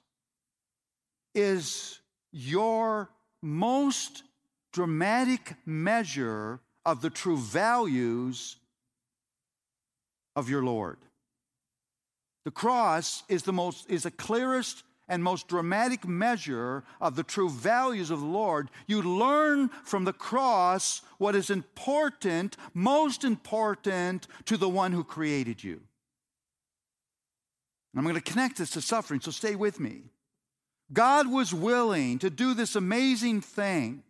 is 1.33 1.99
your 2.31 3.09
most 3.41 4.21
dramatic 4.71 5.55
measure 5.65 6.59
of 6.85 7.01
the 7.01 7.09
true 7.09 7.37
values 7.37 8.57
of 10.35 10.47
your 10.47 10.63
Lord. 10.63 10.99
The 12.43 12.51
cross 12.51 13.23
is 13.29 13.41
the 13.41 13.51
most 13.51 13.89
is 13.89 14.03
the 14.03 14.11
clearest 14.11 14.83
and 15.07 15.23
most 15.23 15.47
dramatic 15.47 16.07
measure 16.07 16.83
of 17.01 17.15
the 17.15 17.23
true 17.23 17.49
values 17.49 18.11
of 18.11 18.19
the 18.19 18.27
Lord. 18.27 18.69
You 18.85 19.01
learn 19.01 19.69
from 19.83 20.03
the 20.03 20.13
cross 20.13 21.01
what 21.17 21.33
is 21.33 21.49
important, 21.49 22.57
most 22.75 23.23
important 23.23 24.27
to 24.45 24.55
the 24.55 24.69
one 24.69 24.91
who 24.91 25.03
created 25.03 25.63
you. 25.63 25.81
I'm 27.95 28.03
going 28.03 28.15
to 28.15 28.21
connect 28.21 28.57
this 28.57 28.71
to 28.71 28.81
suffering, 28.81 29.21
so 29.21 29.31
stay 29.31 29.55
with 29.55 29.79
me. 29.79 30.03
God 30.91 31.31
was 31.31 31.53
willing 31.53 32.19
to 32.19 32.29
do 32.29 32.53
this 32.53 32.75
amazing 32.75 33.41
thing 33.41 34.03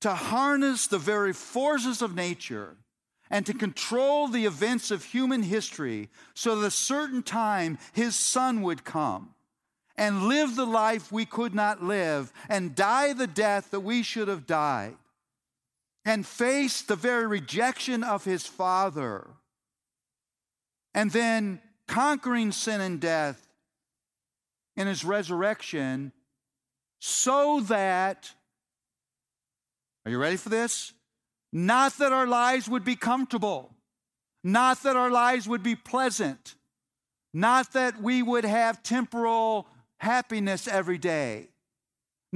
to 0.00 0.14
harness 0.14 0.86
the 0.86 0.98
very 0.98 1.32
forces 1.32 2.02
of 2.02 2.14
nature 2.14 2.76
and 3.30 3.44
to 3.46 3.54
control 3.54 4.28
the 4.28 4.46
events 4.46 4.90
of 4.90 5.04
human 5.04 5.42
history 5.42 6.08
so 6.34 6.56
that 6.56 6.66
a 6.66 6.70
certain 6.70 7.22
time 7.22 7.78
his 7.92 8.14
son 8.14 8.62
would 8.62 8.84
come 8.84 9.34
and 9.96 10.28
live 10.28 10.54
the 10.54 10.66
life 10.66 11.10
we 11.10 11.24
could 11.24 11.54
not 11.54 11.82
live 11.82 12.32
and 12.48 12.74
die 12.74 13.12
the 13.12 13.26
death 13.26 13.70
that 13.70 13.80
we 13.80 14.02
should 14.02 14.28
have 14.28 14.46
died 14.46 14.94
and 16.04 16.24
face 16.24 16.82
the 16.82 16.96
very 16.96 17.26
rejection 17.26 18.04
of 18.04 18.24
his 18.24 18.46
father 18.46 19.26
and 20.94 21.10
then 21.10 21.60
conquering 21.88 22.52
sin 22.52 22.80
and 22.80 23.00
death 23.00 23.48
in 24.76 24.86
his 24.86 25.04
resurrection 25.04 26.12
so 26.98 27.60
that, 27.60 28.32
are 30.04 30.10
you 30.10 30.18
ready 30.18 30.36
for 30.36 30.48
this? 30.48 30.92
Not 31.52 31.96
that 31.98 32.12
our 32.12 32.26
lives 32.26 32.68
would 32.68 32.84
be 32.84 32.96
comfortable, 32.96 33.74
not 34.42 34.82
that 34.82 34.96
our 34.96 35.10
lives 35.10 35.48
would 35.48 35.62
be 35.62 35.74
pleasant, 35.74 36.54
not 37.32 37.72
that 37.72 38.02
we 38.02 38.22
would 38.22 38.44
have 38.44 38.82
temporal 38.82 39.66
happiness 39.98 40.68
every 40.68 40.98
day, 40.98 41.48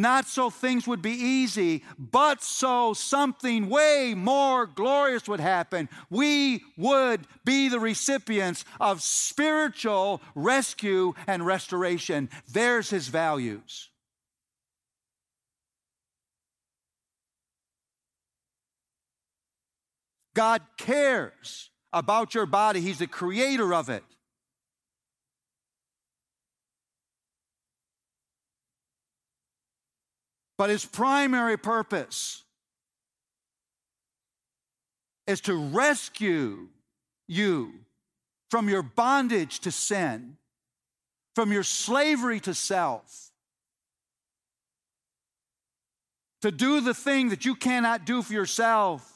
not 0.00 0.26
so 0.26 0.50
things 0.50 0.86
would 0.86 1.02
be 1.02 1.12
easy, 1.12 1.84
but 1.98 2.42
so 2.42 2.92
something 2.94 3.68
way 3.68 4.14
more 4.16 4.66
glorious 4.66 5.28
would 5.28 5.40
happen. 5.40 5.88
We 6.08 6.62
would 6.76 7.26
be 7.44 7.68
the 7.68 7.80
recipients 7.80 8.64
of 8.80 9.02
spiritual 9.02 10.22
rescue 10.34 11.14
and 11.26 11.44
restoration. 11.44 12.30
There's 12.52 12.90
his 12.90 13.08
values. 13.08 13.90
God 20.34 20.62
cares 20.78 21.70
about 21.92 22.34
your 22.34 22.46
body, 22.46 22.80
He's 22.80 23.00
the 23.00 23.06
creator 23.06 23.74
of 23.74 23.88
it. 23.88 24.04
But 30.60 30.68
His 30.68 30.84
primary 30.84 31.56
purpose 31.56 32.44
is 35.26 35.40
to 35.40 35.54
rescue 35.54 36.68
you 37.26 37.72
from 38.50 38.68
your 38.68 38.82
bondage 38.82 39.60
to 39.60 39.70
sin, 39.70 40.36
from 41.34 41.50
your 41.50 41.62
slavery 41.62 42.40
to 42.40 42.52
self, 42.52 43.30
to 46.42 46.50
do 46.50 46.82
the 46.82 46.92
thing 46.92 47.30
that 47.30 47.46
you 47.46 47.54
cannot 47.54 48.04
do 48.04 48.20
for 48.20 48.34
yourself. 48.34 49.09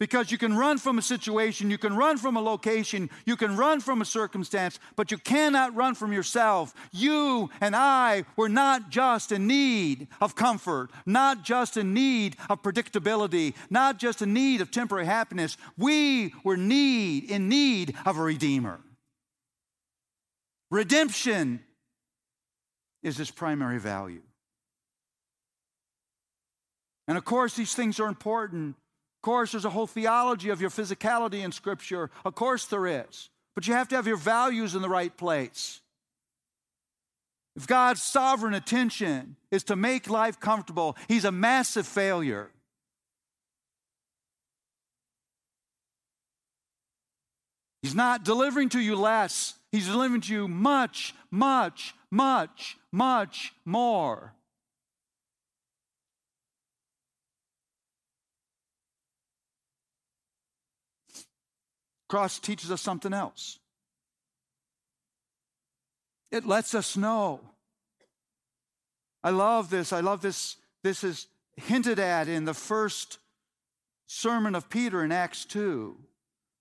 Because 0.00 0.32
you 0.32 0.38
can 0.38 0.56
run 0.56 0.78
from 0.78 0.98
a 0.98 1.02
situation, 1.02 1.70
you 1.70 1.78
can 1.78 1.96
run 1.96 2.18
from 2.18 2.36
a 2.36 2.40
location, 2.40 3.08
you 3.24 3.36
can 3.36 3.56
run 3.56 3.80
from 3.80 4.02
a 4.02 4.04
circumstance, 4.04 4.80
but 4.96 5.12
you 5.12 5.18
cannot 5.18 5.74
run 5.76 5.94
from 5.94 6.12
yourself. 6.12 6.74
You 6.90 7.48
and 7.60 7.76
I 7.76 8.24
were 8.36 8.48
not 8.48 8.90
just 8.90 9.30
in 9.30 9.46
need 9.46 10.08
of 10.20 10.34
comfort, 10.34 10.90
not 11.06 11.44
just 11.44 11.76
in 11.76 11.94
need 11.94 12.36
of 12.50 12.60
predictability, 12.62 13.54
not 13.70 13.98
just 13.98 14.20
in 14.20 14.32
need 14.32 14.60
of 14.60 14.72
temporary 14.72 15.06
happiness. 15.06 15.56
We 15.78 16.34
were 16.42 16.56
need 16.56 17.30
in 17.30 17.48
need 17.48 17.94
of 18.04 18.18
a 18.18 18.22
redeemer. 18.22 18.80
Redemption 20.72 21.60
is 23.04 23.20
its 23.20 23.30
primary 23.30 23.78
value. 23.78 24.22
And 27.06 27.16
of 27.16 27.24
course, 27.24 27.54
these 27.54 27.74
things 27.74 28.00
are 28.00 28.08
important 28.08 28.74
course, 29.24 29.52
there's 29.52 29.64
a 29.64 29.70
whole 29.70 29.86
theology 29.86 30.50
of 30.50 30.60
your 30.60 30.68
physicality 30.68 31.42
in 31.42 31.50
Scripture. 31.50 32.10
Of 32.26 32.34
course, 32.34 32.66
there 32.66 32.86
is. 32.86 33.30
But 33.54 33.66
you 33.66 33.72
have 33.72 33.88
to 33.88 33.96
have 33.96 34.06
your 34.06 34.18
values 34.18 34.74
in 34.74 34.82
the 34.82 34.88
right 34.88 35.16
place. 35.16 35.80
If 37.56 37.66
God's 37.66 38.02
sovereign 38.02 38.52
attention 38.52 39.36
is 39.50 39.64
to 39.64 39.76
make 39.76 40.10
life 40.10 40.38
comfortable, 40.38 40.94
He's 41.08 41.24
a 41.24 41.32
massive 41.32 41.86
failure. 41.86 42.50
He's 47.82 47.94
not 47.94 48.24
delivering 48.24 48.68
to 48.70 48.80
you 48.80 48.94
less, 48.94 49.54
He's 49.72 49.86
delivering 49.86 50.20
to 50.22 50.34
you 50.34 50.48
much, 50.48 51.14
much, 51.30 51.94
much, 52.10 52.76
much 52.92 53.54
more. 53.64 54.34
Cross 62.08 62.40
teaches 62.40 62.70
us 62.70 62.80
something 62.80 63.12
else. 63.12 63.58
It 66.30 66.46
lets 66.46 66.74
us 66.74 66.96
know. 66.96 67.40
I 69.22 69.30
love 69.30 69.70
this. 69.70 69.92
I 69.92 70.00
love 70.00 70.20
this. 70.20 70.56
This 70.82 71.04
is 71.04 71.28
hinted 71.56 71.98
at 71.98 72.28
in 72.28 72.44
the 72.44 72.54
first 72.54 73.18
sermon 74.06 74.54
of 74.54 74.68
Peter 74.68 75.02
in 75.04 75.12
Acts 75.12 75.44
2. 75.44 75.96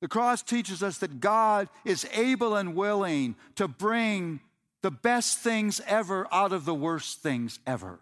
The 0.01 0.07
cross 0.07 0.41
teaches 0.41 0.83
us 0.83 0.97
that 0.99 1.19
God 1.19 1.69
is 1.85 2.07
able 2.13 2.55
and 2.55 2.75
willing 2.75 3.35
to 3.55 3.67
bring 3.67 4.41
the 4.81 4.91
best 4.91 5.39
things 5.39 5.81
ever 5.87 6.27
out 6.31 6.51
of 6.51 6.65
the 6.65 6.73
worst 6.73 7.21
things 7.21 7.59
ever. 7.65 7.99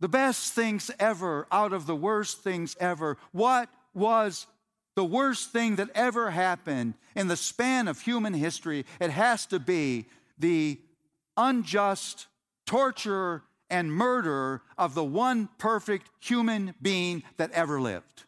The 0.00 0.08
best 0.08 0.52
things 0.52 0.90
ever 0.98 1.46
out 1.50 1.72
of 1.72 1.86
the 1.86 1.96
worst 1.96 2.42
things 2.42 2.76
ever. 2.80 3.16
What 3.32 3.68
was 3.94 4.46
the 4.96 5.04
worst 5.04 5.50
thing 5.50 5.76
that 5.76 5.90
ever 5.94 6.30
happened 6.30 6.94
in 7.16 7.28
the 7.28 7.36
span 7.36 7.88
of 7.88 8.00
human 8.00 8.34
history, 8.34 8.84
it 9.00 9.10
has 9.10 9.46
to 9.46 9.58
be 9.58 10.06
the 10.38 10.80
unjust 11.36 12.26
torture 12.66 13.42
and 13.70 13.92
murder 13.92 14.62
of 14.78 14.94
the 14.94 15.04
one 15.04 15.48
perfect 15.58 16.08
human 16.20 16.74
being 16.80 17.22
that 17.36 17.50
ever 17.52 17.80
lived. 17.80 18.24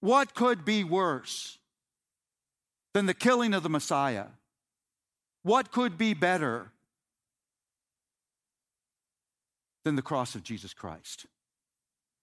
What 0.00 0.34
could 0.34 0.64
be 0.64 0.82
worse 0.82 1.58
than 2.94 3.06
the 3.06 3.14
killing 3.14 3.54
of 3.54 3.62
the 3.62 3.68
Messiah? 3.68 4.26
What 5.42 5.72
could 5.72 5.98
be 5.98 6.14
better 6.14 6.72
than 9.84 9.96
the 9.96 10.02
cross 10.02 10.34
of 10.34 10.42
Jesus 10.42 10.72
Christ? 10.72 11.26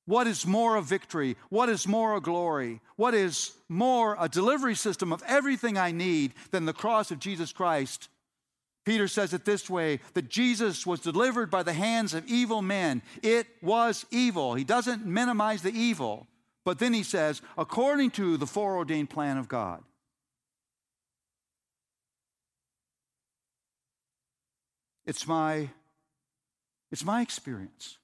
What 0.10 0.26
is 0.26 0.44
more 0.44 0.76
a 0.76 0.82
victory? 0.82 1.38
What 1.50 1.70
is 1.70 1.88
more 1.88 2.16
a 2.16 2.20
glory? 2.20 2.82
What 2.96 3.14
is 3.14 3.52
more 3.70 4.18
a 4.20 4.28
delivery 4.28 4.74
system 4.74 5.14
of 5.14 5.22
everything 5.28 5.78
I 5.78 5.92
need 5.92 6.34
than 6.50 6.66
the 6.66 6.74
cross 6.74 7.12
of 7.12 7.20
Jesus 7.20 7.54
Christ? 7.54 8.10
Peter 8.88 9.08
says 9.08 9.36
it 9.36 9.46
this 9.46 9.70
way 9.70 10.00
that 10.16 10.28
Jesus 10.28 10.88
was 10.88 11.00
delivered 11.00 11.52
by 11.52 11.62
the 11.62 11.74
hands 11.74 12.16
of 12.16 12.26
evil 12.26 12.64
men. 12.64 13.04
It 13.22 13.46
was 13.62 14.04
evil. 14.10 14.56
He 14.56 14.64
doesn't 14.64 15.06
minimize 15.06 15.62
the 15.62 15.78
evil, 15.78 16.26
but 16.66 16.80
then 16.80 16.94
he 16.94 17.04
says, 17.04 17.44
according 17.56 18.10
to 18.12 18.36
the 18.38 18.48
foreordained 18.48 19.12
plan 19.12 19.38
of 19.38 19.48
God. 19.48 19.84
It's 25.06 25.28
my, 25.28 25.70
it's 26.92 27.06
my 27.06 27.22
experience 27.22 27.99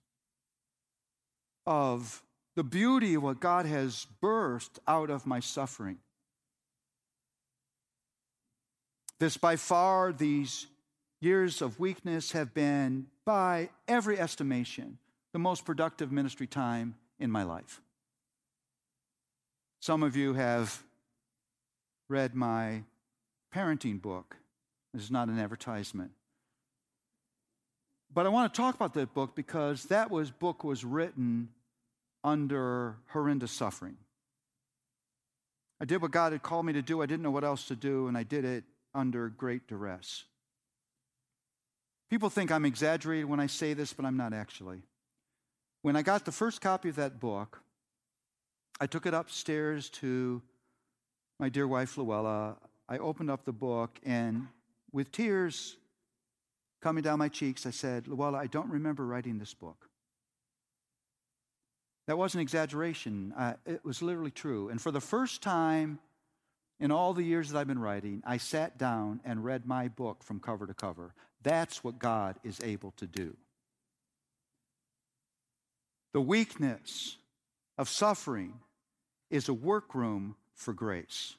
of 1.66 2.24
the 2.56 2.64
beauty 2.64 3.16
of 3.16 3.24
what 3.24 3.40
God 3.40 3.66
has 3.66 4.08
burst 4.22 4.80
out 4.88 5.10
of 5.10 5.26
my 5.26 5.40
suffering. 5.40 5.98
This, 9.20 9.38
by 9.38 9.56
far, 9.56 10.12
these 10.12 10.68
years 11.22 11.62
of 11.62 11.80
weakness 11.80 12.32
have 12.34 12.54
been, 12.54 13.08
by 13.26 13.70
every 13.88 14.20
estimation, 14.20 14.98
the 15.34 15.40
most 15.40 15.66
productive 15.66 16.12
ministry 16.12 16.48
time 16.48 16.96
in 17.20 17.32
my 17.32 17.44
life. 17.44 17.82
Some 19.80 20.04
of 20.04 20.16
you 20.16 20.34
have 20.34 20.84
read 22.10 22.36
my 22.36 22.84
parenting 23.54 24.02
book. 24.02 24.38
This 24.94 25.04
is 25.04 25.12
not 25.12 25.28
an 25.28 25.40
advertisement. 25.40 26.12
But 28.14 28.26
I 28.26 28.30
want 28.30 28.54
to 28.54 28.58
talk 28.58 28.76
about 28.76 28.94
that 28.94 29.14
book 29.14 29.36
because 29.36 29.86
that 29.86 30.10
was 30.10 30.32
book 30.32 30.64
was 30.64 30.86
written 30.86 31.50
under 32.26 32.98
horrendous 33.10 33.52
suffering. 33.52 33.96
I 35.80 35.86
did 35.86 36.02
what 36.02 36.12
God 36.12 36.32
had 36.32 36.42
called 36.42 36.66
me 36.66 36.74
to 36.74 36.82
do. 36.82 37.02
I 37.02 37.06
didn't 37.06 37.22
know 37.22 37.32
what 37.32 37.44
else 37.44 37.68
to 37.68 37.76
do, 37.76 38.08
and 38.08 38.18
I 38.18 38.24
did 38.24 38.44
it 38.44 38.64
under 38.96 39.30
great 39.30 39.68
duress. 39.68 40.24
People 42.10 42.30
think 42.30 42.52
I'm 42.52 42.66
exaggerated 42.66 43.26
when 43.26 43.40
I 43.40 43.46
say 43.46 43.74
this, 43.74 43.94
but 43.94 44.06
I'm 44.06 44.18
not 44.18 44.34
actually. 44.34 44.82
When 45.84 45.96
I 45.96 46.02
got 46.02 46.26
the 46.26 46.32
first 46.32 46.62
copy 46.62 46.90
of 46.90 46.96
that 46.96 47.20
book, 47.20 47.62
I 48.82 48.88
took 48.88 49.06
it 49.06 49.14
upstairs 49.14 49.90
to 50.02 50.42
my 51.40 51.50
dear 51.50 51.68
wife, 51.68 51.98
Luella. 51.98 52.56
I 52.90 52.98
opened 52.98 53.30
up 53.30 53.46
the 53.46 53.54
book, 53.54 54.00
and 54.04 54.48
with 54.92 55.12
tears 55.12 55.78
coming 56.82 57.04
down 57.04 57.20
my 57.20 57.30
cheeks, 57.30 57.66
I 57.66 57.72
said, 57.72 58.08
Luella, 58.08 58.40
I 58.40 58.48
don't 58.48 58.70
remember 58.70 59.06
writing 59.06 59.38
this 59.38 59.54
book. 59.54 59.85
That 62.08 62.18
wasn't 62.18 62.44
exaggeration. 62.44 63.34
Uh, 63.36 63.54
it 63.66 63.84
was 63.84 64.02
literally 64.02 64.32
true. 64.32 64.70
And 64.70 64.82
for 64.82 64.92
the 64.92 65.02
first 65.02 65.42
time 65.42 66.00
in 66.80 66.92
all 66.92 67.14
the 67.14 67.24
years 67.24 67.50
that 67.50 67.58
I've 67.58 67.68
been 67.68 67.80
writing, 67.80 68.22
I 68.26 68.38
sat 68.38 68.78
down 68.78 69.22
and 69.26 69.44
read 69.44 69.66
my 69.66 69.88
book 69.88 70.24
from 70.24 70.40
cover 70.40 70.68
to 70.68 70.74
cover. 70.74 71.14
That's 71.42 71.84
what 71.84 72.00
God 72.00 72.38
is 72.44 72.60
able 72.62 72.92
to 72.98 73.08
do. 73.08 73.36
The 76.14 76.22
weakness 76.22 77.18
of 77.78 77.90
suffering 77.90 78.54
is 79.30 79.50
a 79.50 79.54
workroom 79.54 80.36
for 80.54 80.74
grace. 80.74 81.36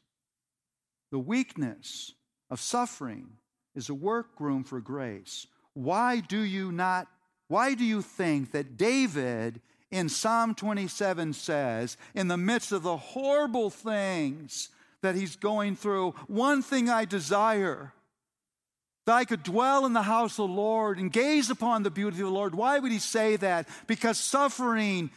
The 1.10 1.18
weakness 1.18 2.12
of 2.50 2.60
suffering 2.60 3.28
is 3.74 3.88
a 3.88 3.94
workroom 3.94 4.64
for 4.64 4.80
grace. 4.80 5.46
Why 5.74 6.20
do 6.20 6.40
you 6.40 6.72
not, 6.72 7.06
why 7.48 7.74
do 7.74 7.84
you 7.84 8.02
think 8.02 8.52
that 8.52 8.76
David 8.76 9.60
in 9.90 10.08
Psalm 10.08 10.54
27 10.54 11.32
says, 11.32 11.96
in 12.14 12.28
the 12.28 12.36
midst 12.36 12.72
of 12.72 12.82
the 12.82 12.96
horrible 12.96 13.70
things 13.70 14.70
that 15.02 15.14
he's 15.14 15.36
going 15.36 15.76
through, 15.76 16.12
one 16.26 16.62
thing 16.62 16.88
I 16.88 17.04
desire 17.04 17.92
that 19.06 19.14
I 19.14 19.24
could 19.24 19.44
dwell 19.44 19.86
in 19.86 19.92
the 19.92 20.02
house 20.02 20.32
of 20.38 20.48
the 20.48 20.54
Lord 20.54 20.98
and 20.98 21.12
gaze 21.12 21.48
upon 21.48 21.84
the 21.84 21.90
beauty 21.90 22.18
of 22.20 22.26
the 22.26 22.32
Lord. 22.32 22.54
Why 22.54 22.78
would 22.78 22.90
he 22.90 22.98
say 22.98 23.36
that? 23.36 23.68
Because 23.86 24.18
suffering 24.18 25.10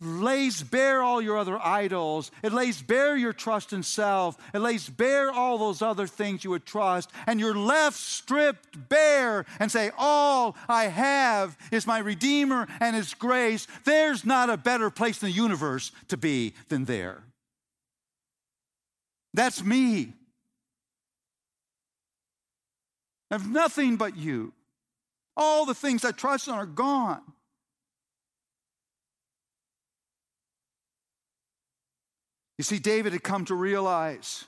lays 0.00 0.62
bare 0.62 1.02
all 1.02 1.20
your 1.20 1.36
other 1.36 1.58
idols. 1.58 2.30
It 2.42 2.52
lays 2.52 2.80
bare 2.80 3.16
your 3.16 3.32
trust 3.32 3.72
in 3.72 3.82
self. 3.82 4.36
It 4.54 4.60
lays 4.60 4.88
bare 4.88 5.30
all 5.30 5.58
those 5.58 5.82
other 5.82 6.06
things 6.06 6.44
you 6.44 6.50
would 6.50 6.64
trust. 6.64 7.10
And 7.26 7.40
you're 7.40 7.56
left 7.56 7.96
stripped 7.96 8.88
bare 8.88 9.44
and 9.58 9.72
say, 9.72 9.90
All 9.98 10.56
I 10.68 10.84
have 10.84 11.56
is 11.72 11.86
my 11.86 11.98
Redeemer 11.98 12.68
and 12.80 12.94
His 12.94 13.14
grace. 13.14 13.66
There's 13.84 14.24
not 14.24 14.50
a 14.50 14.56
better 14.56 14.90
place 14.90 15.22
in 15.22 15.28
the 15.28 15.34
universe 15.34 15.90
to 16.08 16.16
be 16.16 16.54
than 16.68 16.84
there. 16.84 17.22
That's 19.34 19.62
me. 19.62 20.12
I 23.30 23.34
have 23.34 23.50
nothing 23.50 23.96
but 23.96 24.16
you. 24.16 24.52
All 25.36 25.66
the 25.66 25.74
things 25.74 26.04
I 26.04 26.12
trust 26.12 26.48
in 26.48 26.54
are 26.54 26.66
gone. 26.66 27.20
You 32.58 32.64
see, 32.64 32.78
David 32.78 33.12
had 33.12 33.22
come 33.22 33.44
to 33.46 33.54
realize 33.54 34.44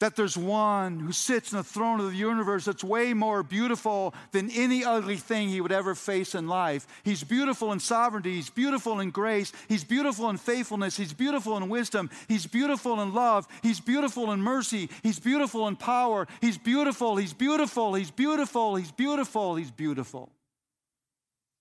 that 0.00 0.14
there's 0.14 0.36
one 0.36 1.00
who 1.00 1.10
sits 1.10 1.50
in 1.50 1.58
the 1.58 1.64
throne 1.64 1.98
of 1.98 2.10
the 2.10 2.16
universe 2.16 2.64
that's 2.64 2.84
way 2.84 3.14
more 3.14 3.42
beautiful 3.42 4.14
than 4.30 4.50
any 4.50 4.84
ugly 4.84 5.16
thing 5.16 5.48
he 5.48 5.60
would 5.60 5.72
ever 5.72 5.94
face 5.94 6.34
in 6.36 6.46
life. 6.46 6.86
He's 7.02 7.24
beautiful 7.24 7.72
in 7.72 7.80
sovereignty, 7.80 8.34
he's 8.34 8.50
beautiful 8.50 9.00
in 9.00 9.10
grace, 9.10 9.52
he's 9.68 9.82
beautiful 9.82 10.30
in 10.30 10.36
faithfulness, 10.36 10.96
he's 10.96 11.12
beautiful 11.12 11.56
in 11.56 11.68
wisdom, 11.68 12.10
he's 12.28 12.46
beautiful 12.46 13.00
in 13.00 13.12
love, 13.12 13.48
he's 13.62 13.80
beautiful 13.80 14.30
in 14.30 14.40
mercy, 14.40 14.88
he's 15.02 15.18
beautiful 15.18 15.66
in 15.66 15.74
power, 15.74 16.28
he's 16.40 16.58
beautiful, 16.58 17.16
he's 17.16 17.32
beautiful, 17.32 17.94
he's 17.94 18.12
beautiful, 18.12 18.76
he's 18.76 18.92
beautiful, 18.92 19.56
he's 19.56 19.72
beautiful. 19.72 20.30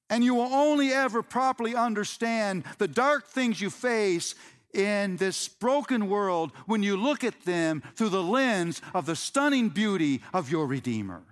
And 0.09 0.23
you 0.23 0.35
will 0.35 0.53
only 0.53 0.93
ever 0.93 1.21
properly 1.21 1.75
understand 1.75 2.63
the 2.77 2.87
dark 2.87 3.27
things 3.27 3.59
you 3.59 3.69
face 3.69 4.35
in 4.73 5.17
this 5.17 5.47
broken 5.47 6.09
world 6.09 6.51
when 6.65 6.83
you 6.83 6.97
look 6.97 7.23
at 7.23 7.41
them 7.41 7.81
through 7.95 8.09
the 8.09 8.23
lens 8.23 8.81
of 8.93 9.05
the 9.05 9.15
stunning 9.15 9.69
beauty 9.69 10.21
of 10.33 10.51
your 10.51 10.67
Redeemer. 10.67 11.23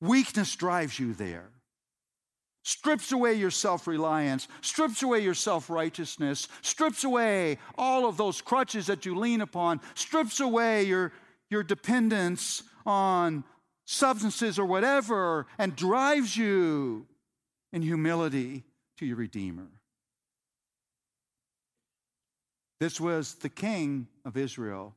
Weakness 0.00 0.56
drives 0.56 0.98
you 0.98 1.14
there, 1.14 1.50
strips 2.64 3.12
away 3.12 3.34
your 3.34 3.50
self 3.50 3.86
reliance, 3.86 4.48
strips 4.60 5.02
away 5.02 5.20
your 5.20 5.34
self 5.34 5.70
righteousness, 5.70 6.48
strips 6.60 7.04
away 7.04 7.58
all 7.78 8.08
of 8.08 8.16
those 8.16 8.40
crutches 8.40 8.86
that 8.86 9.06
you 9.06 9.14
lean 9.14 9.40
upon, 9.40 9.80
strips 9.94 10.40
away 10.40 10.82
your, 10.84 11.12
your 11.50 11.62
dependence 11.62 12.62
on 12.84 13.44
substances 13.84 14.58
or 14.58 14.66
whatever, 14.66 15.46
and 15.58 15.76
drives 15.76 16.36
you 16.36 17.06
in 17.72 17.82
humility 17.82 18.64
to 18.98 19.06
your 19.06 19.16
Redeemer. 19.16 19.68
This 22.82 23.00
was 23.00 23.34
the 23.34 23.48
king 23.48 24.08
of 24.24 24.36
Israel 24.36 24.96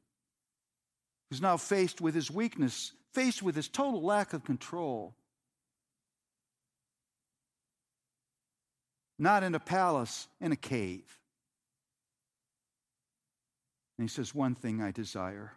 who's 1.29 1.39
now 1.39 1.55
faced 1.55 2.01
with 2.01 2.15
his 2.15 2.31
weakness, 2.31 2.93
faced 3.13 3.43
with 3.43 3.55
his 3.55 3.67
total 3.67 4.01
lack 4.01 4.33
of 4.33 4.43
control. 4.43 5.13
Not 9.19 9.43
in 9.43 9.53
a 9.53 9.59
palace, 9.59 10.27
in 10.41 10.51
a 10.51 10.55
cave. 10.55 11.19
And 13.99 14.09
he 14.09 14.11
says, 14.11 14.33
One 14.33 14.55
thing 14.55 14.81
I 14.81 14.89
desire. 14.89 15.53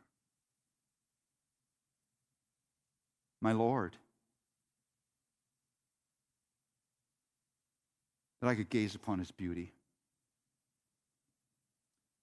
My 3.40 3.52
Lord, 3.52 3.96
that 8.42 8.48
I 8.48 8.54
could 8.54 8.68
gaze 8.68 8.94
upon 8.94 9.18
his 9.18 9.30
beauty. 9.30 9.72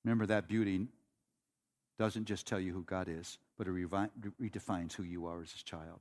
Remember, 0.05 0.27
that 0.27 0.47
beauty 0.47 0.87
doesn't 1.97 2.25
just 2.25 2.45
tell 2.45 2.59
you 2.59 2.71
who 2.73 2.83
God 2.83 3.09
is, 3.09 3.39
but 3.57 3.67
it 3.67 3.73
redefines 3.73 4.93
who 4.93 5.01
you 5.03 5.25
are 5.25 5.41
as 5.41 5.51
his 5.51 5.63
child. 5.63 5.99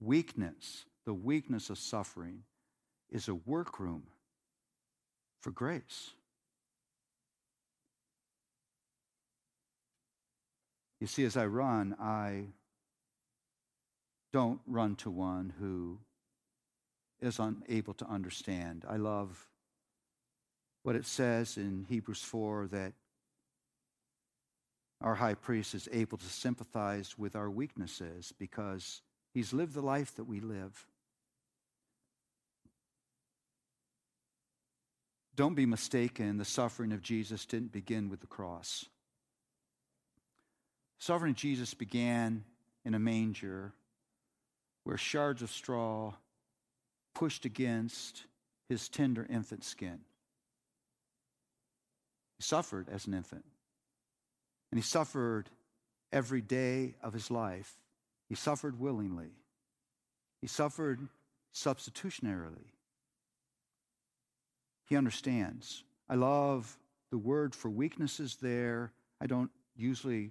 Weakness, 0.00 0.84
the 1.04 1.12
weakness 1.12 1.68
of 1.68 1.78
suffering, 1.78 2.44
is 3.10 3.26
a 3.28 3.34
workroom 3.34 4.04
for 5.40 5.50
grace. 5.50 6.12
You 11.00 11.08
see, 11.08 11.24
as 11.24 11.36
I 11.36 11.46
run, 11.46 11.96
I 11.98 12.44
don't 14.32 14.60
run 14.68 14.94
to 14.96 15.10
one 15.10 15.52
who 15.58 15.98
is 17.20 17.40
unable 17.40 17.94
to 17.94 18.06
understand. 18.06 18.84
I 18.88 18.98
love 18.98 19.48
what 20.84 20.94
it 20.94 21.06
says 21.06 21.56
in 21.56 21.86
Hebrews 21.88 22.22
4 22.22 22.68
that 22.68 22.92
our 25.02 25.14
high 25.16 25.34
priest 25.34 25.74
is 25.74 25.88
able 25.92 26.18
to 26.18 26.26
sympathize 26.26 27.18
with 27.18 27.34
our 27.34 27.50
weaknesses 27.50 28.32
because 28.38 29.02
he's 29.34 29.52
lived 29.52 29.74
the 29.74 29.82
life 29.82 30.14
that 30.16 30.24
we 30.24 30.40
live. 30.40 30.86
Don't 35.34 35.54
be 35.54 35.66
mistaken, 35.66 36.36
the 36.36 36.44
suffering 36.44 36.92
of 36.92 37.02
Jesus 37.02 37.46
didn't 37.46 37.72
begin 37.72 38.08
with 38.08 38.20
the 38.20 38.26
cross. 38.26 38.84
Suffering 40.98 41.34
Jesus 41.34 41.74
began 41.74 42.44
in 42.84 42.94
a 42.94 42.98
manger 42.98 43.72
where 44.84 44.96
shards 44.96 45.42
of 45.42 45.50
straw 45.50 46.12
pushed 47.14 47.44
against 47.44 48.24
his 48.68 48.88
tender 48.88 49.26
infant 49.28 49.64
skin. 49.64 50.00
He 52.38 52.44
suffered 52.44 52.88
as 52.88 53.06
an 53.06 53.14
infant. 53.14 53.44
And 54.72 54.78
he 54.78 54.82
suffered 54.82 55.50
every 56.12 56.40
day 56.40 56.94
of 57.02 57.12
his 57.12 57.30
life. 57.30 57.76
He 58.28 58.34
suffered 58.34 58.80
willingly. 58.80 59.32
He 60.40 60.46
suffered 60.46 61.08
substitutionarily. 61.54 62.72
He 64.86 64.96
understands. 64.96 65.84
I 66.08 66.14
love 66.14 66.78
the 67.10 67.18
word 67.18 67.54
for 67.54 67.68
weaknesses 67.70 68.38
there. 68.40 68.92
I 69.20 69.26
don't 69.26 69.50
usually 69.76 70.30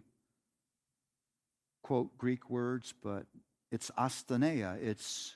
quote 1.84 2.18
Greek 2.18 2.50
words, 2.50 2.96
but 3.04 3.28
it's 3.72 3.92
astheneia. 3.92 4.82
It's 4.82 5.36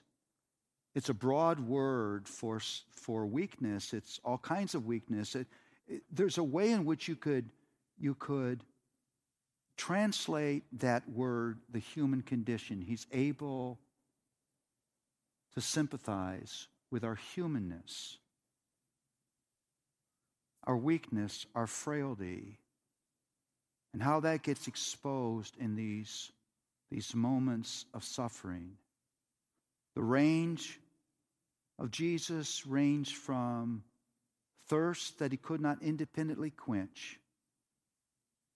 it's 0.96 1.10
a 1.10 1.14
broad 1.14 1.60
word 1.60 2.28
for 2.28 2.60
for 2.90 3.28
weakness. 3.28 3.94
It's 3.94 4.20
all 4.26 4.40
kinds 4.40 4.74
of 4.74 4.88
weakness. 4.88 5.36
It, 5.36 5.48
it, 5.88 6.02
there's 6.12 6.40
a 6.40 6.44
way 6.44 6.72
in 6.72 6.86
which 6.86 7.08
you 7.08 7.16
could 7.16 7.52
you 8.00 8.16
could 8.16 8.64
translate 9.78 10.64
that 10.80 11.10
word, 11.10 11.60
the 11.72 11.80
human 11.80 12.22
condition. 12.22 12.82
He's 12.82 13.08
able 13.12 13.80
to 15.54 15.62
sympathize 15.62 16.68
with 16.92 17.04
our 17.04 17.16
humanness, 17.16 18.18
our 20.64 20.78
weakness, 20.78 21.46
our 21.56 21.68
frailty, 21.68 22.60
and 23.94 24.02
how 24.02 24.20
that 24.22 24.44
gets 24.44 24.68
exposed 24.68 25.56
in 25.58 25.76
these, 25.76 26.32
these 26.92 27.16
moments 27.16 27.86
of 27.94 28.04
suffering. 28.04 28.72
The 29.96 30.04
range 30.04 30.80
of 31.80 31.92
Jesus 31.92 32.66
ranged 32.66 33.16
from 33.16 33.84
thirst 34.68 35.20
that 35.20 35.32
he 35.32 35.38
could 35.38 35.62
not 35.62 35.82
independently 35.82 36.50
quench 36.50 37.20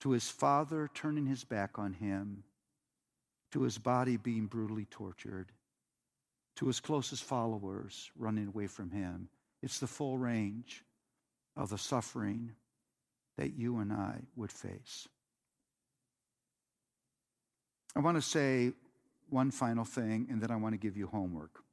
to 0.02 0.12
his 0.12 0.30
father 0.30 0.90
turning 0.94 1.26
his 1.26 1.44
back 1.44 1.78
on 1.78 1.94
him, 1.94 2.44
to 3.52 3.64
his 3.64 3.78
body 3.78 4.18
being 4.18 4.46
brutally 4.46 4.86
tortured, 4.86 5.52
to 6.56 6.68
his 6.68 6.80
closest 6.80 7.24
followers 7.24 8.12
running 8.18 8.48
away 8.48 8.68
from 8.68 8.92
him. 8.92 9.30
It's 9.62 9.80
the 9.80 9.88
full 9.88 10.18
range 10.18 10.84
of 11.58 11.70
the 11.70 11.78
suffering 11.78 12.52
that 13.38 13.58
you 13.58 13.80
and 13.80 13.92
I 13.92 14.20
would 14.36 14.52
face. 14.52 15.08
I 17.96 18.00
want 18.00 18.18
to 18.18 18.22
say 18.22 18.72
one 19.30 19.52
final 19.52 19.84
thing, 19.84 20.28
and 20.30 20.42
then 20.42 20.52
I 20.52 20.56
want 20.56 20.74
to 20.74 20.78
give 20.78 20.96
you 20.96 21.08
homework. 21.08 21.64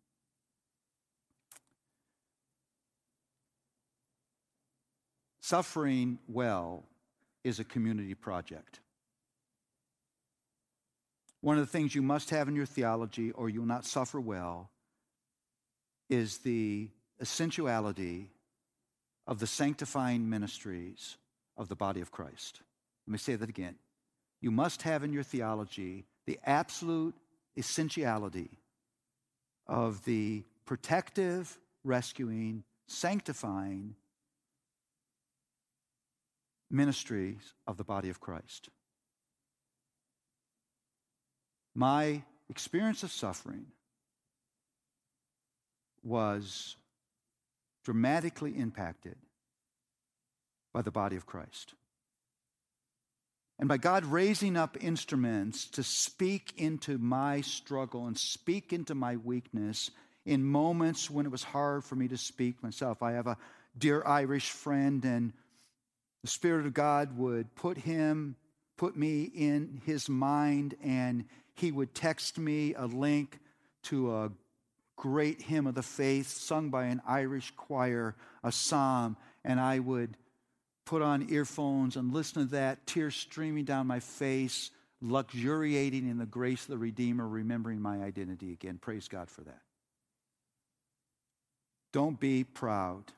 Suffering 5.41 6.19
well 6.27 6.85
is 7.47 7.61
a 7.61 7.65
community 7.65 8.15
project. 8.15 8.81
One 11.41 11.59
of 11.59 11.65
the 11.65 11.71
things 11.71 11.95
you 11.95 12.03
must 12.03 12.31
have 12.31 12.49
in 12.49 12.57
your 12.57 12.67
theology, 12.67 13.31
or 13.31 13.49
you'll 13.49 13.67
not 13.67 13.85
suffer 13.85 14.21
well, 14.21 14.71
is 16.11 16.39
the 16.39 16.89
essentiality 17.21 18.31
of 19.29 19.39
the 19.39 19.47
sanctifying 19.47 20.29
ministries 20.29 21.17
of 21.57 21.69
the 21.69 21.77
body 21.77 22.01
of 22.01 22.11
Christ. 22.11 22.63
Let 23.07 23.13
me 23.13 23.19
say 23.19 23.37
that 23.37 23.49
again. 23.49 23.77
You 24.41 24.51
must 24.51 24.83
have 24.83 25.05
in 25.05 25.13
your 25.13 25.23
theology 25.23 26.05
the 26.27 26.41
absolute 26.45 27.15
essentiality 27.57 28.59
of 29.69 30.05
the 30.05 30.43
protective, 30.65 31.59
rescuing 31.85 32.65
sanctifying 32.89 33.95
ministries 36.71 37.55
of 37.67 37.77
the 37.77 37.85
body 37.85 38.09
of 38.09 38.21
Christ. 38.21 38.69
My 41.75 42.23
experience 42.49 43.03
of 43.03 43.13
suffering 43.13 43.67
was 46.03 46.77
dramatically 47.85 48.57
impacted 48.57 49.17
by 50.73 50.83
the 50.83 50.91
body 50.91 51.17
of 51.17 51.27
Christ. 51.27 51.75
And 53.59 53.69
by 53.69 53.79
God 53.79 54.05
raising 54.05 54.57
up 54.57 54.77
instruments 54.81 55.67
to 55.71 55.83
speak 55.83 56.53
into 56.57 56.99
my 56.99 57.41
struggle 57.41 58.07
and 58.07 58.19
speak 58.19 58.73
into 58.73 58.95
my 58.95 59.17
weakness 59.17 59.91
in 60.27 60.45
moments 60.45 61.11
when 61.11 61.25
it 61.25 61.33
was 61.33 61.43
hard 61.45 61.85
for 61.85 61.95
me 61.95 62.09
to 62.09 62.19
speak 62.19 62.63
myself. 62.63 63.03
I 63.03 63.13
have 63.13 63.27
a 63.27 63.39
dear 63.79 64.03
Irish 64.05 64.51
friend, 64.51 65.05
and 65.05 65.33
the 66.23 66.29
Spirit 66.29 66.67
of 66.67 66.75
God 66.75 67.17
would 67.17 67.55
put 67.55 67.79
him, 67.79 68.37
put 68.77 68.97
me 68.97 69.23
in 69.23 69.81
his 69.85 70.09
mind, 70.09 70.75
and 70.83 71.25
he 71.55 71.73
would 71.73 71.95
text 71.95 72.39
me 72.39 72.75
a 72.75 72.87
link 72.87 73.39
to 73.85 74.15
a 74.15 74.31
great 74.97 75.43
hymn 75.43 75.67
of 75.67 75.75
the 75.75 75.83
faith 75.83 76.29
sung 76.29 76.71
by 76.71 76.87
an 76.87 77.01
Irish 77.07 77.53
choir, 77.57 78.17
a 78.43 78.51
psalm, 78.51 79.17
and 79.45 79.61
I 79.61 79.79
would 79.79 80.17
put 80.85 81.03
on 81.03 81.31
earphones 81.31 81.97
and 81.97 82.13
listen 82.13 82.45
to 82.45 82.51
that, 82.53 82.87
tears 82.87 83.15
streaming 83.15 83.65
down 83.65 83.87
my 83.87 84.01
face, 84.01 84.71
luxuriating 85.03 86.09
in 86.09 86.19
the 86.19 86.27
grace 86.27 86.63
of 86.63 86.69
the 86.69 86.79
Redeemer, 86.79 87.29
remembering 87.29 87.81
my 87.81 88.03
identity 88.03 88.53
again. 88.53 88.79
Praise 88.79 89.09
God 89.09 89.29
for 89.29 89.43
that. 89.43 89.61
Don't 91.93 92.19
be 92.19 92.45
proud. 92.45 93.13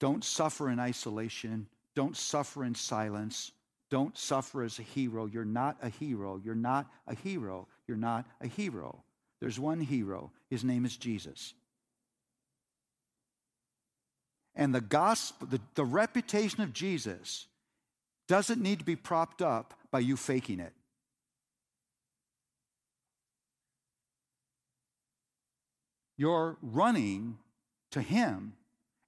Don't 0.00 0.24
suffer 0.24 0.70
in 0.70 0.80
isolation. 0.80 1.66
Don't 1.94 2.16
suffer 2.16 2.64
in 2.64 2.74
silence. 2.74 3.52
Don't 3.90 4.16
suffer 4.16 4.62
as 4.62 4.78
a 4.78 4.82
hero. 4.82 5.26
You're 5.26 5.44
not 5.44 5.76
a 5.82 5.90
hero. 5.90 6.40
You're 6.42 6.54
not 6.54 6.90
a 7.06 7.14
hero. 7.14 7.68
You're 7.86 7.96
not 7.96 8.26
a 8.40 8.46
hero. 8.46 9.04
There's 9.40 9.60
one 9.60 9.80
hero. 9.80 10.32
His 10.48 10.64
name 10.64 10.84
is 10.84 10.96
Jesus. 10.96 11.54
And 14.54 14.74
the 14.74 14.80
gospel, 14.80 15.46
the, 15.46 15.60
the 15.74 15.84
reputation 15.84 16.62
of 16.62 16.72
Jesus 16.72 17.46
doesn't 18.26 18.60
need 18.60 18.78
to 18.78 18.84
be 18.84 18.96
propped 18.96 19.42
up 19.42 19.74
by 19.90 20.00
you 20.00 20.16
faking 20.16 20.60
it. 20.60 20.72
You're 26.16 26.58
running 26.60 27.38
to 27.92 28.02
Him 28.02 28.52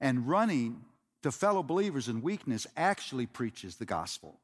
and 0.03 0.29
running 0.29 0.85
to 1.23 1.31
fellow 1.31 1.63
believers 1.63 2.09
in 2.09 2.21
weakness 2.21 2.67
actually 2.77 3.25
preaches 3.25 3.77
the 3.77 3.87
gospel. 3.87 4.41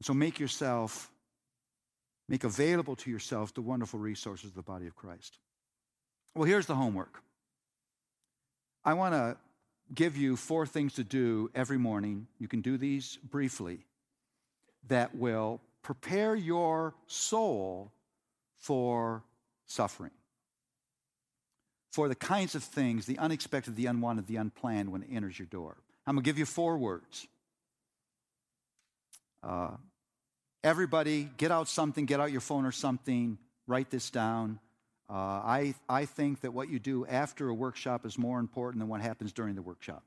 So 0.00 0.14
make 0.14 0.40
yourself, 0.40 1.12
make 2.28 2.42
available 2.42 2.96
to 2.96 3.10
yourself 3.10 3.54
the 3.54 3.60
wonderful 3.60 4.00
resources 4.00 4.50
of 4.50 4.56
the 4.56 4.62
body 4.62 4.86
of 4.86 4.96
Christ. 4.96 5.38
Well, 6.34 6.44
here's 6.44 6.66
the 6.66 6.74
homework. 6.74 7.22
I 8.84 8.94
want 8.94 9.14
to 9.14 9.36
give 9.94 10.16
you 10.16 10.36
four 10.36 10.66
things 10.66 10.94
to 10.94 11.04
do 11.04 11.50
every 11.54 11.78
morning. 11.78 12.26
You 12.38 12.48
can 12.48 12.62
do 12.62 12.78
these 12.78 13.18
briefly 13.18 13.84
that 14.88 15.14
will 15.14 15.60
prepare 15.82 16.34
your 16.34 16.94
soul 17.06 17.92
for 18.56 19.22
suffering, 19.66 20.10
for 21.92 22.08
the 22.08 22.14
kinds 22.14 22.54
of 22.54 22.64
things, 22.64 23.06
the 23.06 23.18
unexpected, 23.18 23.76
the 23.76 23.86
unwanted, 23.86 24.26
the 24.26 24.36
unplanned 24.36 24.90
when 24.90 25.02
it 25.02 25.08
enters 25.12 25.38
your 25.38 25.46
door. 25.46 25.76
I'm 26.06 26.14
going 26.14 26.24
to 26.24 26.28
give 26.28 26.38
you 26.38 26.46
four 26.46 26.78
words. 26.78 27.26
Uh, 29.42 29.76
everybody, 30.64 31.28
get 31.36 31.50
out 31.50 31.68
something, 31.68 32.06
get 32.06 32.18
out 32.18 32.32
your 32.32 32.40
phone 32.40 32.64
or 32.64 32.72
something, 32.72 33.38
write 33.66 33.90
this 33.90 34.10
down. 34.10 34.58
Uh, 35.10 35.12
I, 35.14 35.74
I 35.88 36.06
think 36.06 36.40
that 36.40 36.54
what 36.54 36.70
you 36.70 36.78
do 36.78 37.04
after 37.06 37.48
a 37.48 37.54
workshop 37.54 38.06
is 38.06 38.16
more 38.16 38.40
important 38.40 38.80
than 38.80 38.88
what 38.88 39.02
happens 39.02 39.32
during 39.32 39.54
the 39.54 39.62
workshop, 39.62 40.02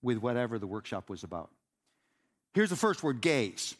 with 0.00 0.18
whatever 0.18 0.58
the 0.58 0.66
workshop 0.66 1.10
was 1.10 1.24
about. 1.24 1.50
Here's 2.54 2.70
the 2.70 2.76
first 2.76 3.02
word 3.02 3.20
gaze. 3.20 3.74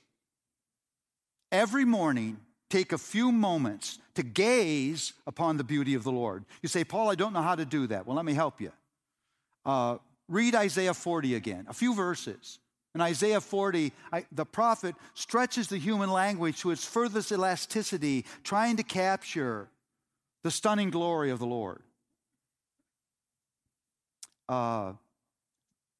Every 1.50 1.84
morning, 1.84 2.38
take 2.72 2.92
a 2.92 2.98
few 2.98 3.30
moments 3.30 3.98
to 4.14 4.22
gaze 4.22 5.12
upon 5.26 5.58
the 5.58 5.64
beauty 5.64 5.94
of 5.94 6.04
the 6.04 6.10
Lord. 6.10 6.44
You 6.62 6.70
say, 6.70 6.84
Paul, 6.84 7.10
I 7.10 7.14
don't 7.14 7.34
know 7.34 7.42
how 7.42 7.54
to 7.54 7.66
do 7.66 7.86
that. 7.88 8.06
Well, 8.06 8.16
let 8.16 8.24
me 8.24 8.32
help 8.32 8.60
you. 8.62 8.72
Uh, 9.64 9.98
read 10.26 10.54
Isaiah 10.54 10.94
40 10.94 11.34
again, 11.34 11.66
a 11.68 11.74
few 11.74 11.94
verses. 11.94 12.58
In 12.94 13.02
Isaiah 13.02 13.42
40, 13.42 13.92
I, 14.10 14.24
the 14.32 14.46
prophet 14.46 14.94
stretches 15.12 15.68
the 15.68 15.76
human 15.76 16.10
language 16.10 16.60
to 16.60 16.70
its 16.70 16.84
furthest 16.84 17.30
elasticity, 17.30 18.24
trying 18.42 18.76
to 18.78 18.82
capture 18.82 19.68
the 20.42 20.50
stunning 20.50 20.90
glory 20.90 21.30
of 21.30 21.38
the 21.38 21.46
Lord. 21.46 21.82
Uh, 24.48 24.92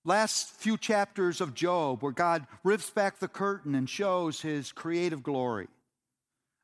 last 0.05 0.51
few 0.57 0.79
chapters 0.79 1.41
of 1.43 1.55
Job, 1.55 2.03
where 2.03 2.13
God 2.13 2.47
rips 2.65 2.89
back 2.91 3.19
the 3.19 3.29
curtain 3.29 3.75
and 3.75 3.89
shows 3.89 4.41
his 4.41 4.73
creative 4.73 5.23
glory. 5.23 5.69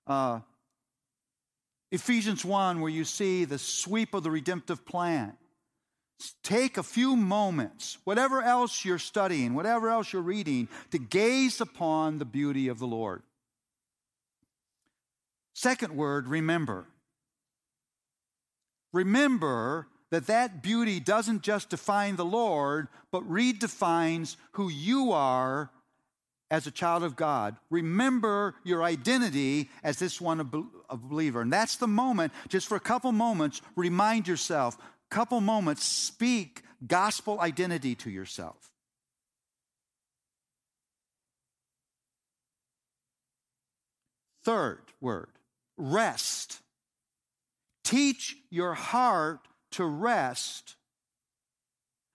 Uh, 0.09 0.41
Ephesians 1.93 2.45
1, 2.45 2.81
where 2.81 2.91
you 2.91 3.05
see 3.05 3.45
the 3.45 3.59
sweep 3.59 4.15
of 4.15 4.23
the 4.23 4.31
redemptive 4.31 4.85
plan. 4.85 5.35
Take 6.43 6.77
a 6.77 6.83
few 6.83 7.15
moments, 7.15 7.99
whatever 8.05 8.43
else 8.43 8.85
you're 8.85 8.99
studying, 8.99 9.55
whatever 9.55 9.89
else 9.89 10.13
you're 10.13 10.23
reading, 10.23 10.69
to 10.91 10.99
gaze 10.99 11.61
upon 11.61 12.19
the 12.19 12.25
beauty 12.25 12.69
of 12.69 12.79
the 12.79 12.87
Lord. 12.87 13.23
Second 15.55 15.97
word, 15.97 16.29
remember. 16.29 16.87
Remember 18.93 19.87
that 20.11 20.27
that 20.27 20.63
beauty 20.63 20.99
doesn't 20.99 21.43
just 21.43 21.69
define 21.69 22.17
the 22.17 22.25
Lord, 22.25 22.89
but 23.13 23.29
redefines 23.29 24.37
who 24.53 24.69
you 24.69 25.13
are 25.13 25.71
as 26.51 26.67
a 26.67 26.71
child 26.71 27.03
of 27.03 27.17
God. 27.17 27.57
Remember 27.71 28.55
your 28.65 28.83
identity 28.83 29.69
as 29.83 29.99
this 29.99 30.21
one 30.21 30.41
a 30.41 30.97
believer. 30.97 31.41
And 31.43 31.53
that's 31.53 31.77
the 31.77 31.87
moment, 31.87 32.33
just 32.49 32.69
for 32.69 32.77
a 32.77 32.81
couple 32.81 33.13
moments, 33.13 33.61
remind 33.77 34.27
yourself, 34.27 34.79
couple 35.11 35.41
moments, 35.41 35.85
speak 35.85 36.63
gospel 36.87 37.41
identity 37.41 37.95
to 37.97 38.11
yourself. 38.11 38.57
Third 44.45 44.81
word, 45.01 45.29
rest. 45.77 46.61
Teach 47.85 48.37
your 48.51 48.75
heart 48.75 49.41
to 49.73 49.85
rest 49.85 50.77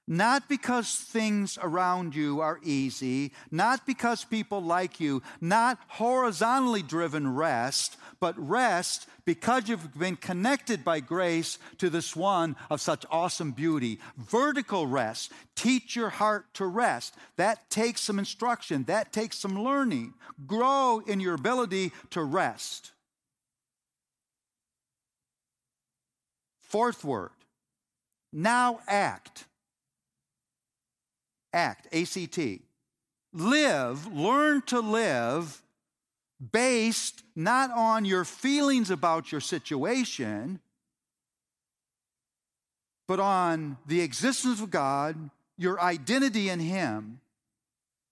not 0.08 0.50
because 0.50 0.96
things 0.96 1.58
around 1.62 2.14
you 2.14 2.42
are 2.42 2.60
easy, 2.62 3.32
not 3.52 3.86
because 3.86 4.26
people 4.26 4.62
like 4.62 5.00
you, 5.00 5.22
not 5.40 5.78
horizontally 5.88 6.82
driven 6.82 7.34
rest, 7.34 7.96
but 8.20 8.38
rest 8.38 9.08
because 9.26 9.70
you've 9.70 9.98
been 9.98 10.18
connected 10.18 10.84
by 10.84 11.00
grace 11.00 11.58
to 11.78 11.90
this 11.90 12.16
one 12.16 12.56
of 12.70 12.82
such 12.82 13.06
awesome 13.10 13.52
beauty. 13.52 14.00
Vertical 14.18 14.88
rest. 14.88 15.32
Teach 15.56 15.96
your 15.96 16.10
heart 16.10 16.54
to 16.56 16.66
rest. 16.66 17.16
That 17.38 17.70
takes 17.70 18.02
some 18.02 18.20
instruction, 18.20 18.84
that 18.86 19.14
takes 19.14 19.38
some 19.38 19.62
learning. 19.64 20.14
Grow 20.46 21.02
in 21.06 21.20
your 21.22 21.36
ability 21.36 21.92
to 22.10 22.24
rest. 22.24 22.92
Fourth 26.62 27.06
word. 27.06 27.30
Now 28.34 28.80
act 28.88 29.46
act, 31.54 31.88
A 31.92 32.06
C 32.06 32.28
T. 32.28 32.62
Live, 33.32 34.06
learn 34.14 34.62
to 34.64 34.80
live 34.80 35.62
based 36.52 37.24
not 37.36 37.72
on 37.72 38.06
your 38.06 38.26
feelings 38.26 38.90
about 38.90 39.32
your 39.32 39.42
situation, 39.42 40.60
but 43.08 43.20
on 43.20 43.78
the 43.88 44.02
existence 44.02 44.62
of 44.62 44.70
God, 44.70 45.30
your 45.58 45.80
identity 45.80 46.50
in 46.50 46.60
Him, 46.60 47.22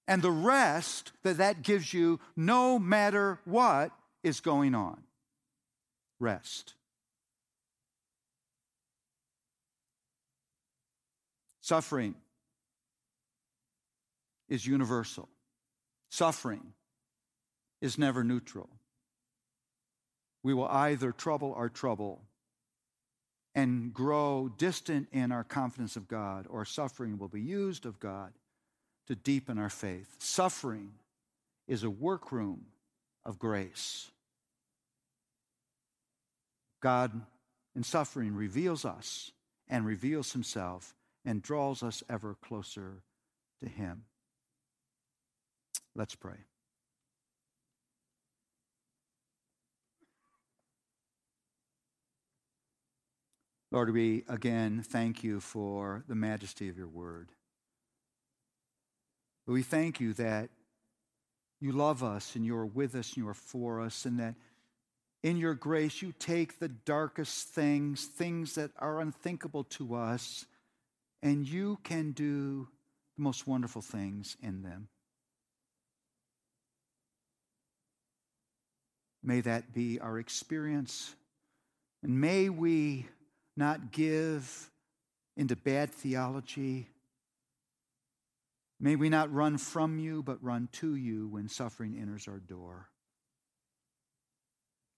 and 0.07 0.21
the 0.21 0.31
rest 0.31 1.11
that 1.23 1.37
that 1.37 1.61
gives 1.61 1.93
you 1.93 2.19
no 2.35 2.79
matter 2.79 3.39
what 3.45 3.91
is 4.23 4.39
going 4.39 4.75
on. 4.75 5.01
Rest. 6.19 6.73
Suffering 11.61 12.15
is 14.51 14.67
universal. 14.67 15.29
Suffering 16.09 16.73
is 17.81 17.97
never 17.97 18.21
neutral. 18.21 18.69
We 20.43 20.53
will 20.53 20.67
either 20.67 21.13
trouble 21.13 21.53
our 21.55 21.69
trouble 21.69 22.21
and 23.55 23.93
grow 23.93 24.51
distant 24.57 25.07
in 25.13 25.31
our 25.31 25.45
confidence 25.45 25.95
of 25.95 26.09
God, 26.09 26.47
or 26.49 26.65
suffering 26.65 27.17
will 27.17 27.29
be 27.29 27.41
used 27.41 27.85
of 27.85 27.99
God 27.99 28.33
to 29.07 29.15
deepen 29.15 29.57
our 29.57 29.69
faith. 29.69 30.15
Suffering 30.19 30.91
is 31.67 31.83
a 31.83 31.89
workroom 31.89 32.65
of 33.23 33.39
grace. 33.39 34.11
God 36.81 37.21
in 37.73 37.83
suffering 37.83 38.35
reveals 38.35 38.83
us 38.83 39.31
and 39.69 39.85
reveals 39.85 40.33
himself 40.33 40.93
and 41.23 41.41
draws 41.41 41.83
us 41.83 42.03
ever 42.09 42.35
closer 42.41 43.03
to 43.61 43.69
him. 43.69 44.03
Let's 45.95 46.15
pray. 46.15 46.37
Lord, 53.71 53.93
we 53.93 54.23
again 54.27 54.83
thank 54.85 55.23
you 55.23 55.39
for 55.39 56.03
the 56.07 56.15
majesty 56.15 56.67
of 56.67 56.77
your 56.77 56.87
word. 56.87 57.29
We 59.47 59.63
thank 59.63 59.99
you 59.99 60.13
that 60.13 60.49
you 61.59 61.71
love 61.71 62.03
us 62.03 62.35
and 62.35 62.45
you're 62.45 62.65
with 62.65 62.95
us 62.95 63.09
and 63.09 63.17
you 63.17 63.27
are 63.29 63.33
for 63.33 63.81
us, 63.81 64.05
and 64.05 64.19
that 64.19 64.35
in 65.23 65.37
your 65.37 65.53
grace 65.53 66.01
you 66.01 66.13
take 66.17 66.59
the 66.59 66.67
darkest 66.67 67.49
things, 67.49 68.05
things 68.05 68.55
that 68.55 68.71
are 68.79 68.99
unthinkable 68.99 69.63
to 69.65 69.95
us, 69.95 70.45
and 71.21 71.47
you 71.47 71.79
can 71.83 72.11
do 72.11 72.67
the 73.15 73.23
most 73.23 73.47
wonderful 73.47 73.81
things 73.81 74.35
in 74.41 74.63
them. 74.63 74.87
May 79.23 79.41
that 79.41 79.73
be 79.73 79.99
our 79.99 80.17
experience. 80.17 81.15
And 82.03 82.19
may 82.19 82.49
we 82.49 83.07
not 83.55 83.91
give 83.91 84.71
into 85.37 85.55
bad 85.55 85.91
theology. 85.91 86.89
May 88.79 88.95
we 88.95 89.09
not 89.09 89.31
run 89.31 89.57
from 89.57 89.99
you, 89.99 90.23
but 90.23 90.43
run 90.43 90.69
to 90.73 90.95
you 90.95 91.27
when 91.27 91.47
suffering 91.47 91.97
enters 91.99 92.27
our 92.27 92.39
door. 92.39 92.89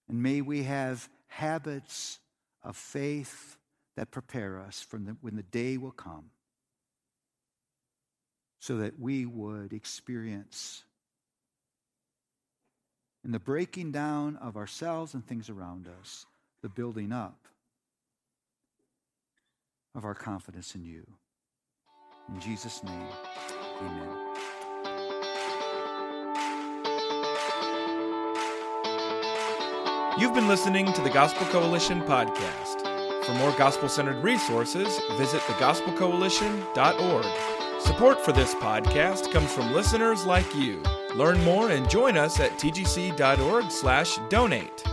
And 0.08 0.22
may 0.22 0.40
we 0.40 0.62
have 0.62 1.08
habits 1.26 2.18
of 2.62 2.76
faith 2.76 3.56
that 3.96 4.10
prepare 4.10 4.58
us 4.58 4.80
for 4.80 4.98
the, 4.98 5.16
when 5.20 5.36
the 5.36 5.42
day 5.42 5.76
will 5.76 5.92
come 5.92 6.30
so 8.58 8.78
that 8.78 8.98
we 8.98 9.26
would 9.26 9.72
experience 9.72 10.84
in 13.24 13.32
the 13.32 13.38
breaking 13.38 13.90
down 13.90 14.36
of 14.36 14.56
ourselves 14.56 15.14
and 15.14 15.26
things 15.26 15.48
around 15.48 15.88
us 16.00 16.26
the 16.62 16.68
building 16.68 17.12
up 17.12 17.48
of 19.94 20.04
our 20.04 20.14
confidence 20.14 20.74
in 20.74 20.84
you. 20.84 21.06
In 22.28 22.40
Jesus' 22.40 22.82
name, 22.82 23.08
amen. 23.80 24.18
You've 30.18 30.34
been 30.34 30.48
listening 30.48 30.92
to 30.92 31.00
the 31.00 31.10
Gospel 31.10 31.46
Coalition 31.46 32.02
podcast. 32.02 32.82
For 33.24 33.32
more 33.32 33.52
gospel 33.56 33.88
centered 33.88 34.22
resources, 34.22 35.00
visit 35.16 35.40
thegospelcoalition.org. 35.42 37.26
Support 37.80 38.20
for 38.20 38.32
this 38.32 38.54
podcast 38.54 39.32
comes 39.32 39.52
from 39.52 39.72
listeners 39.72 40.24
like 40.24 40.54
you. 40.54 40.82
Learn 41.14 41.44
more 41.44 41.70
and 41.70 41.88
join 41.88 42.16
us 42.16 42.40
at 42.40 42.58
tgc.org/donate. 42.58 44.83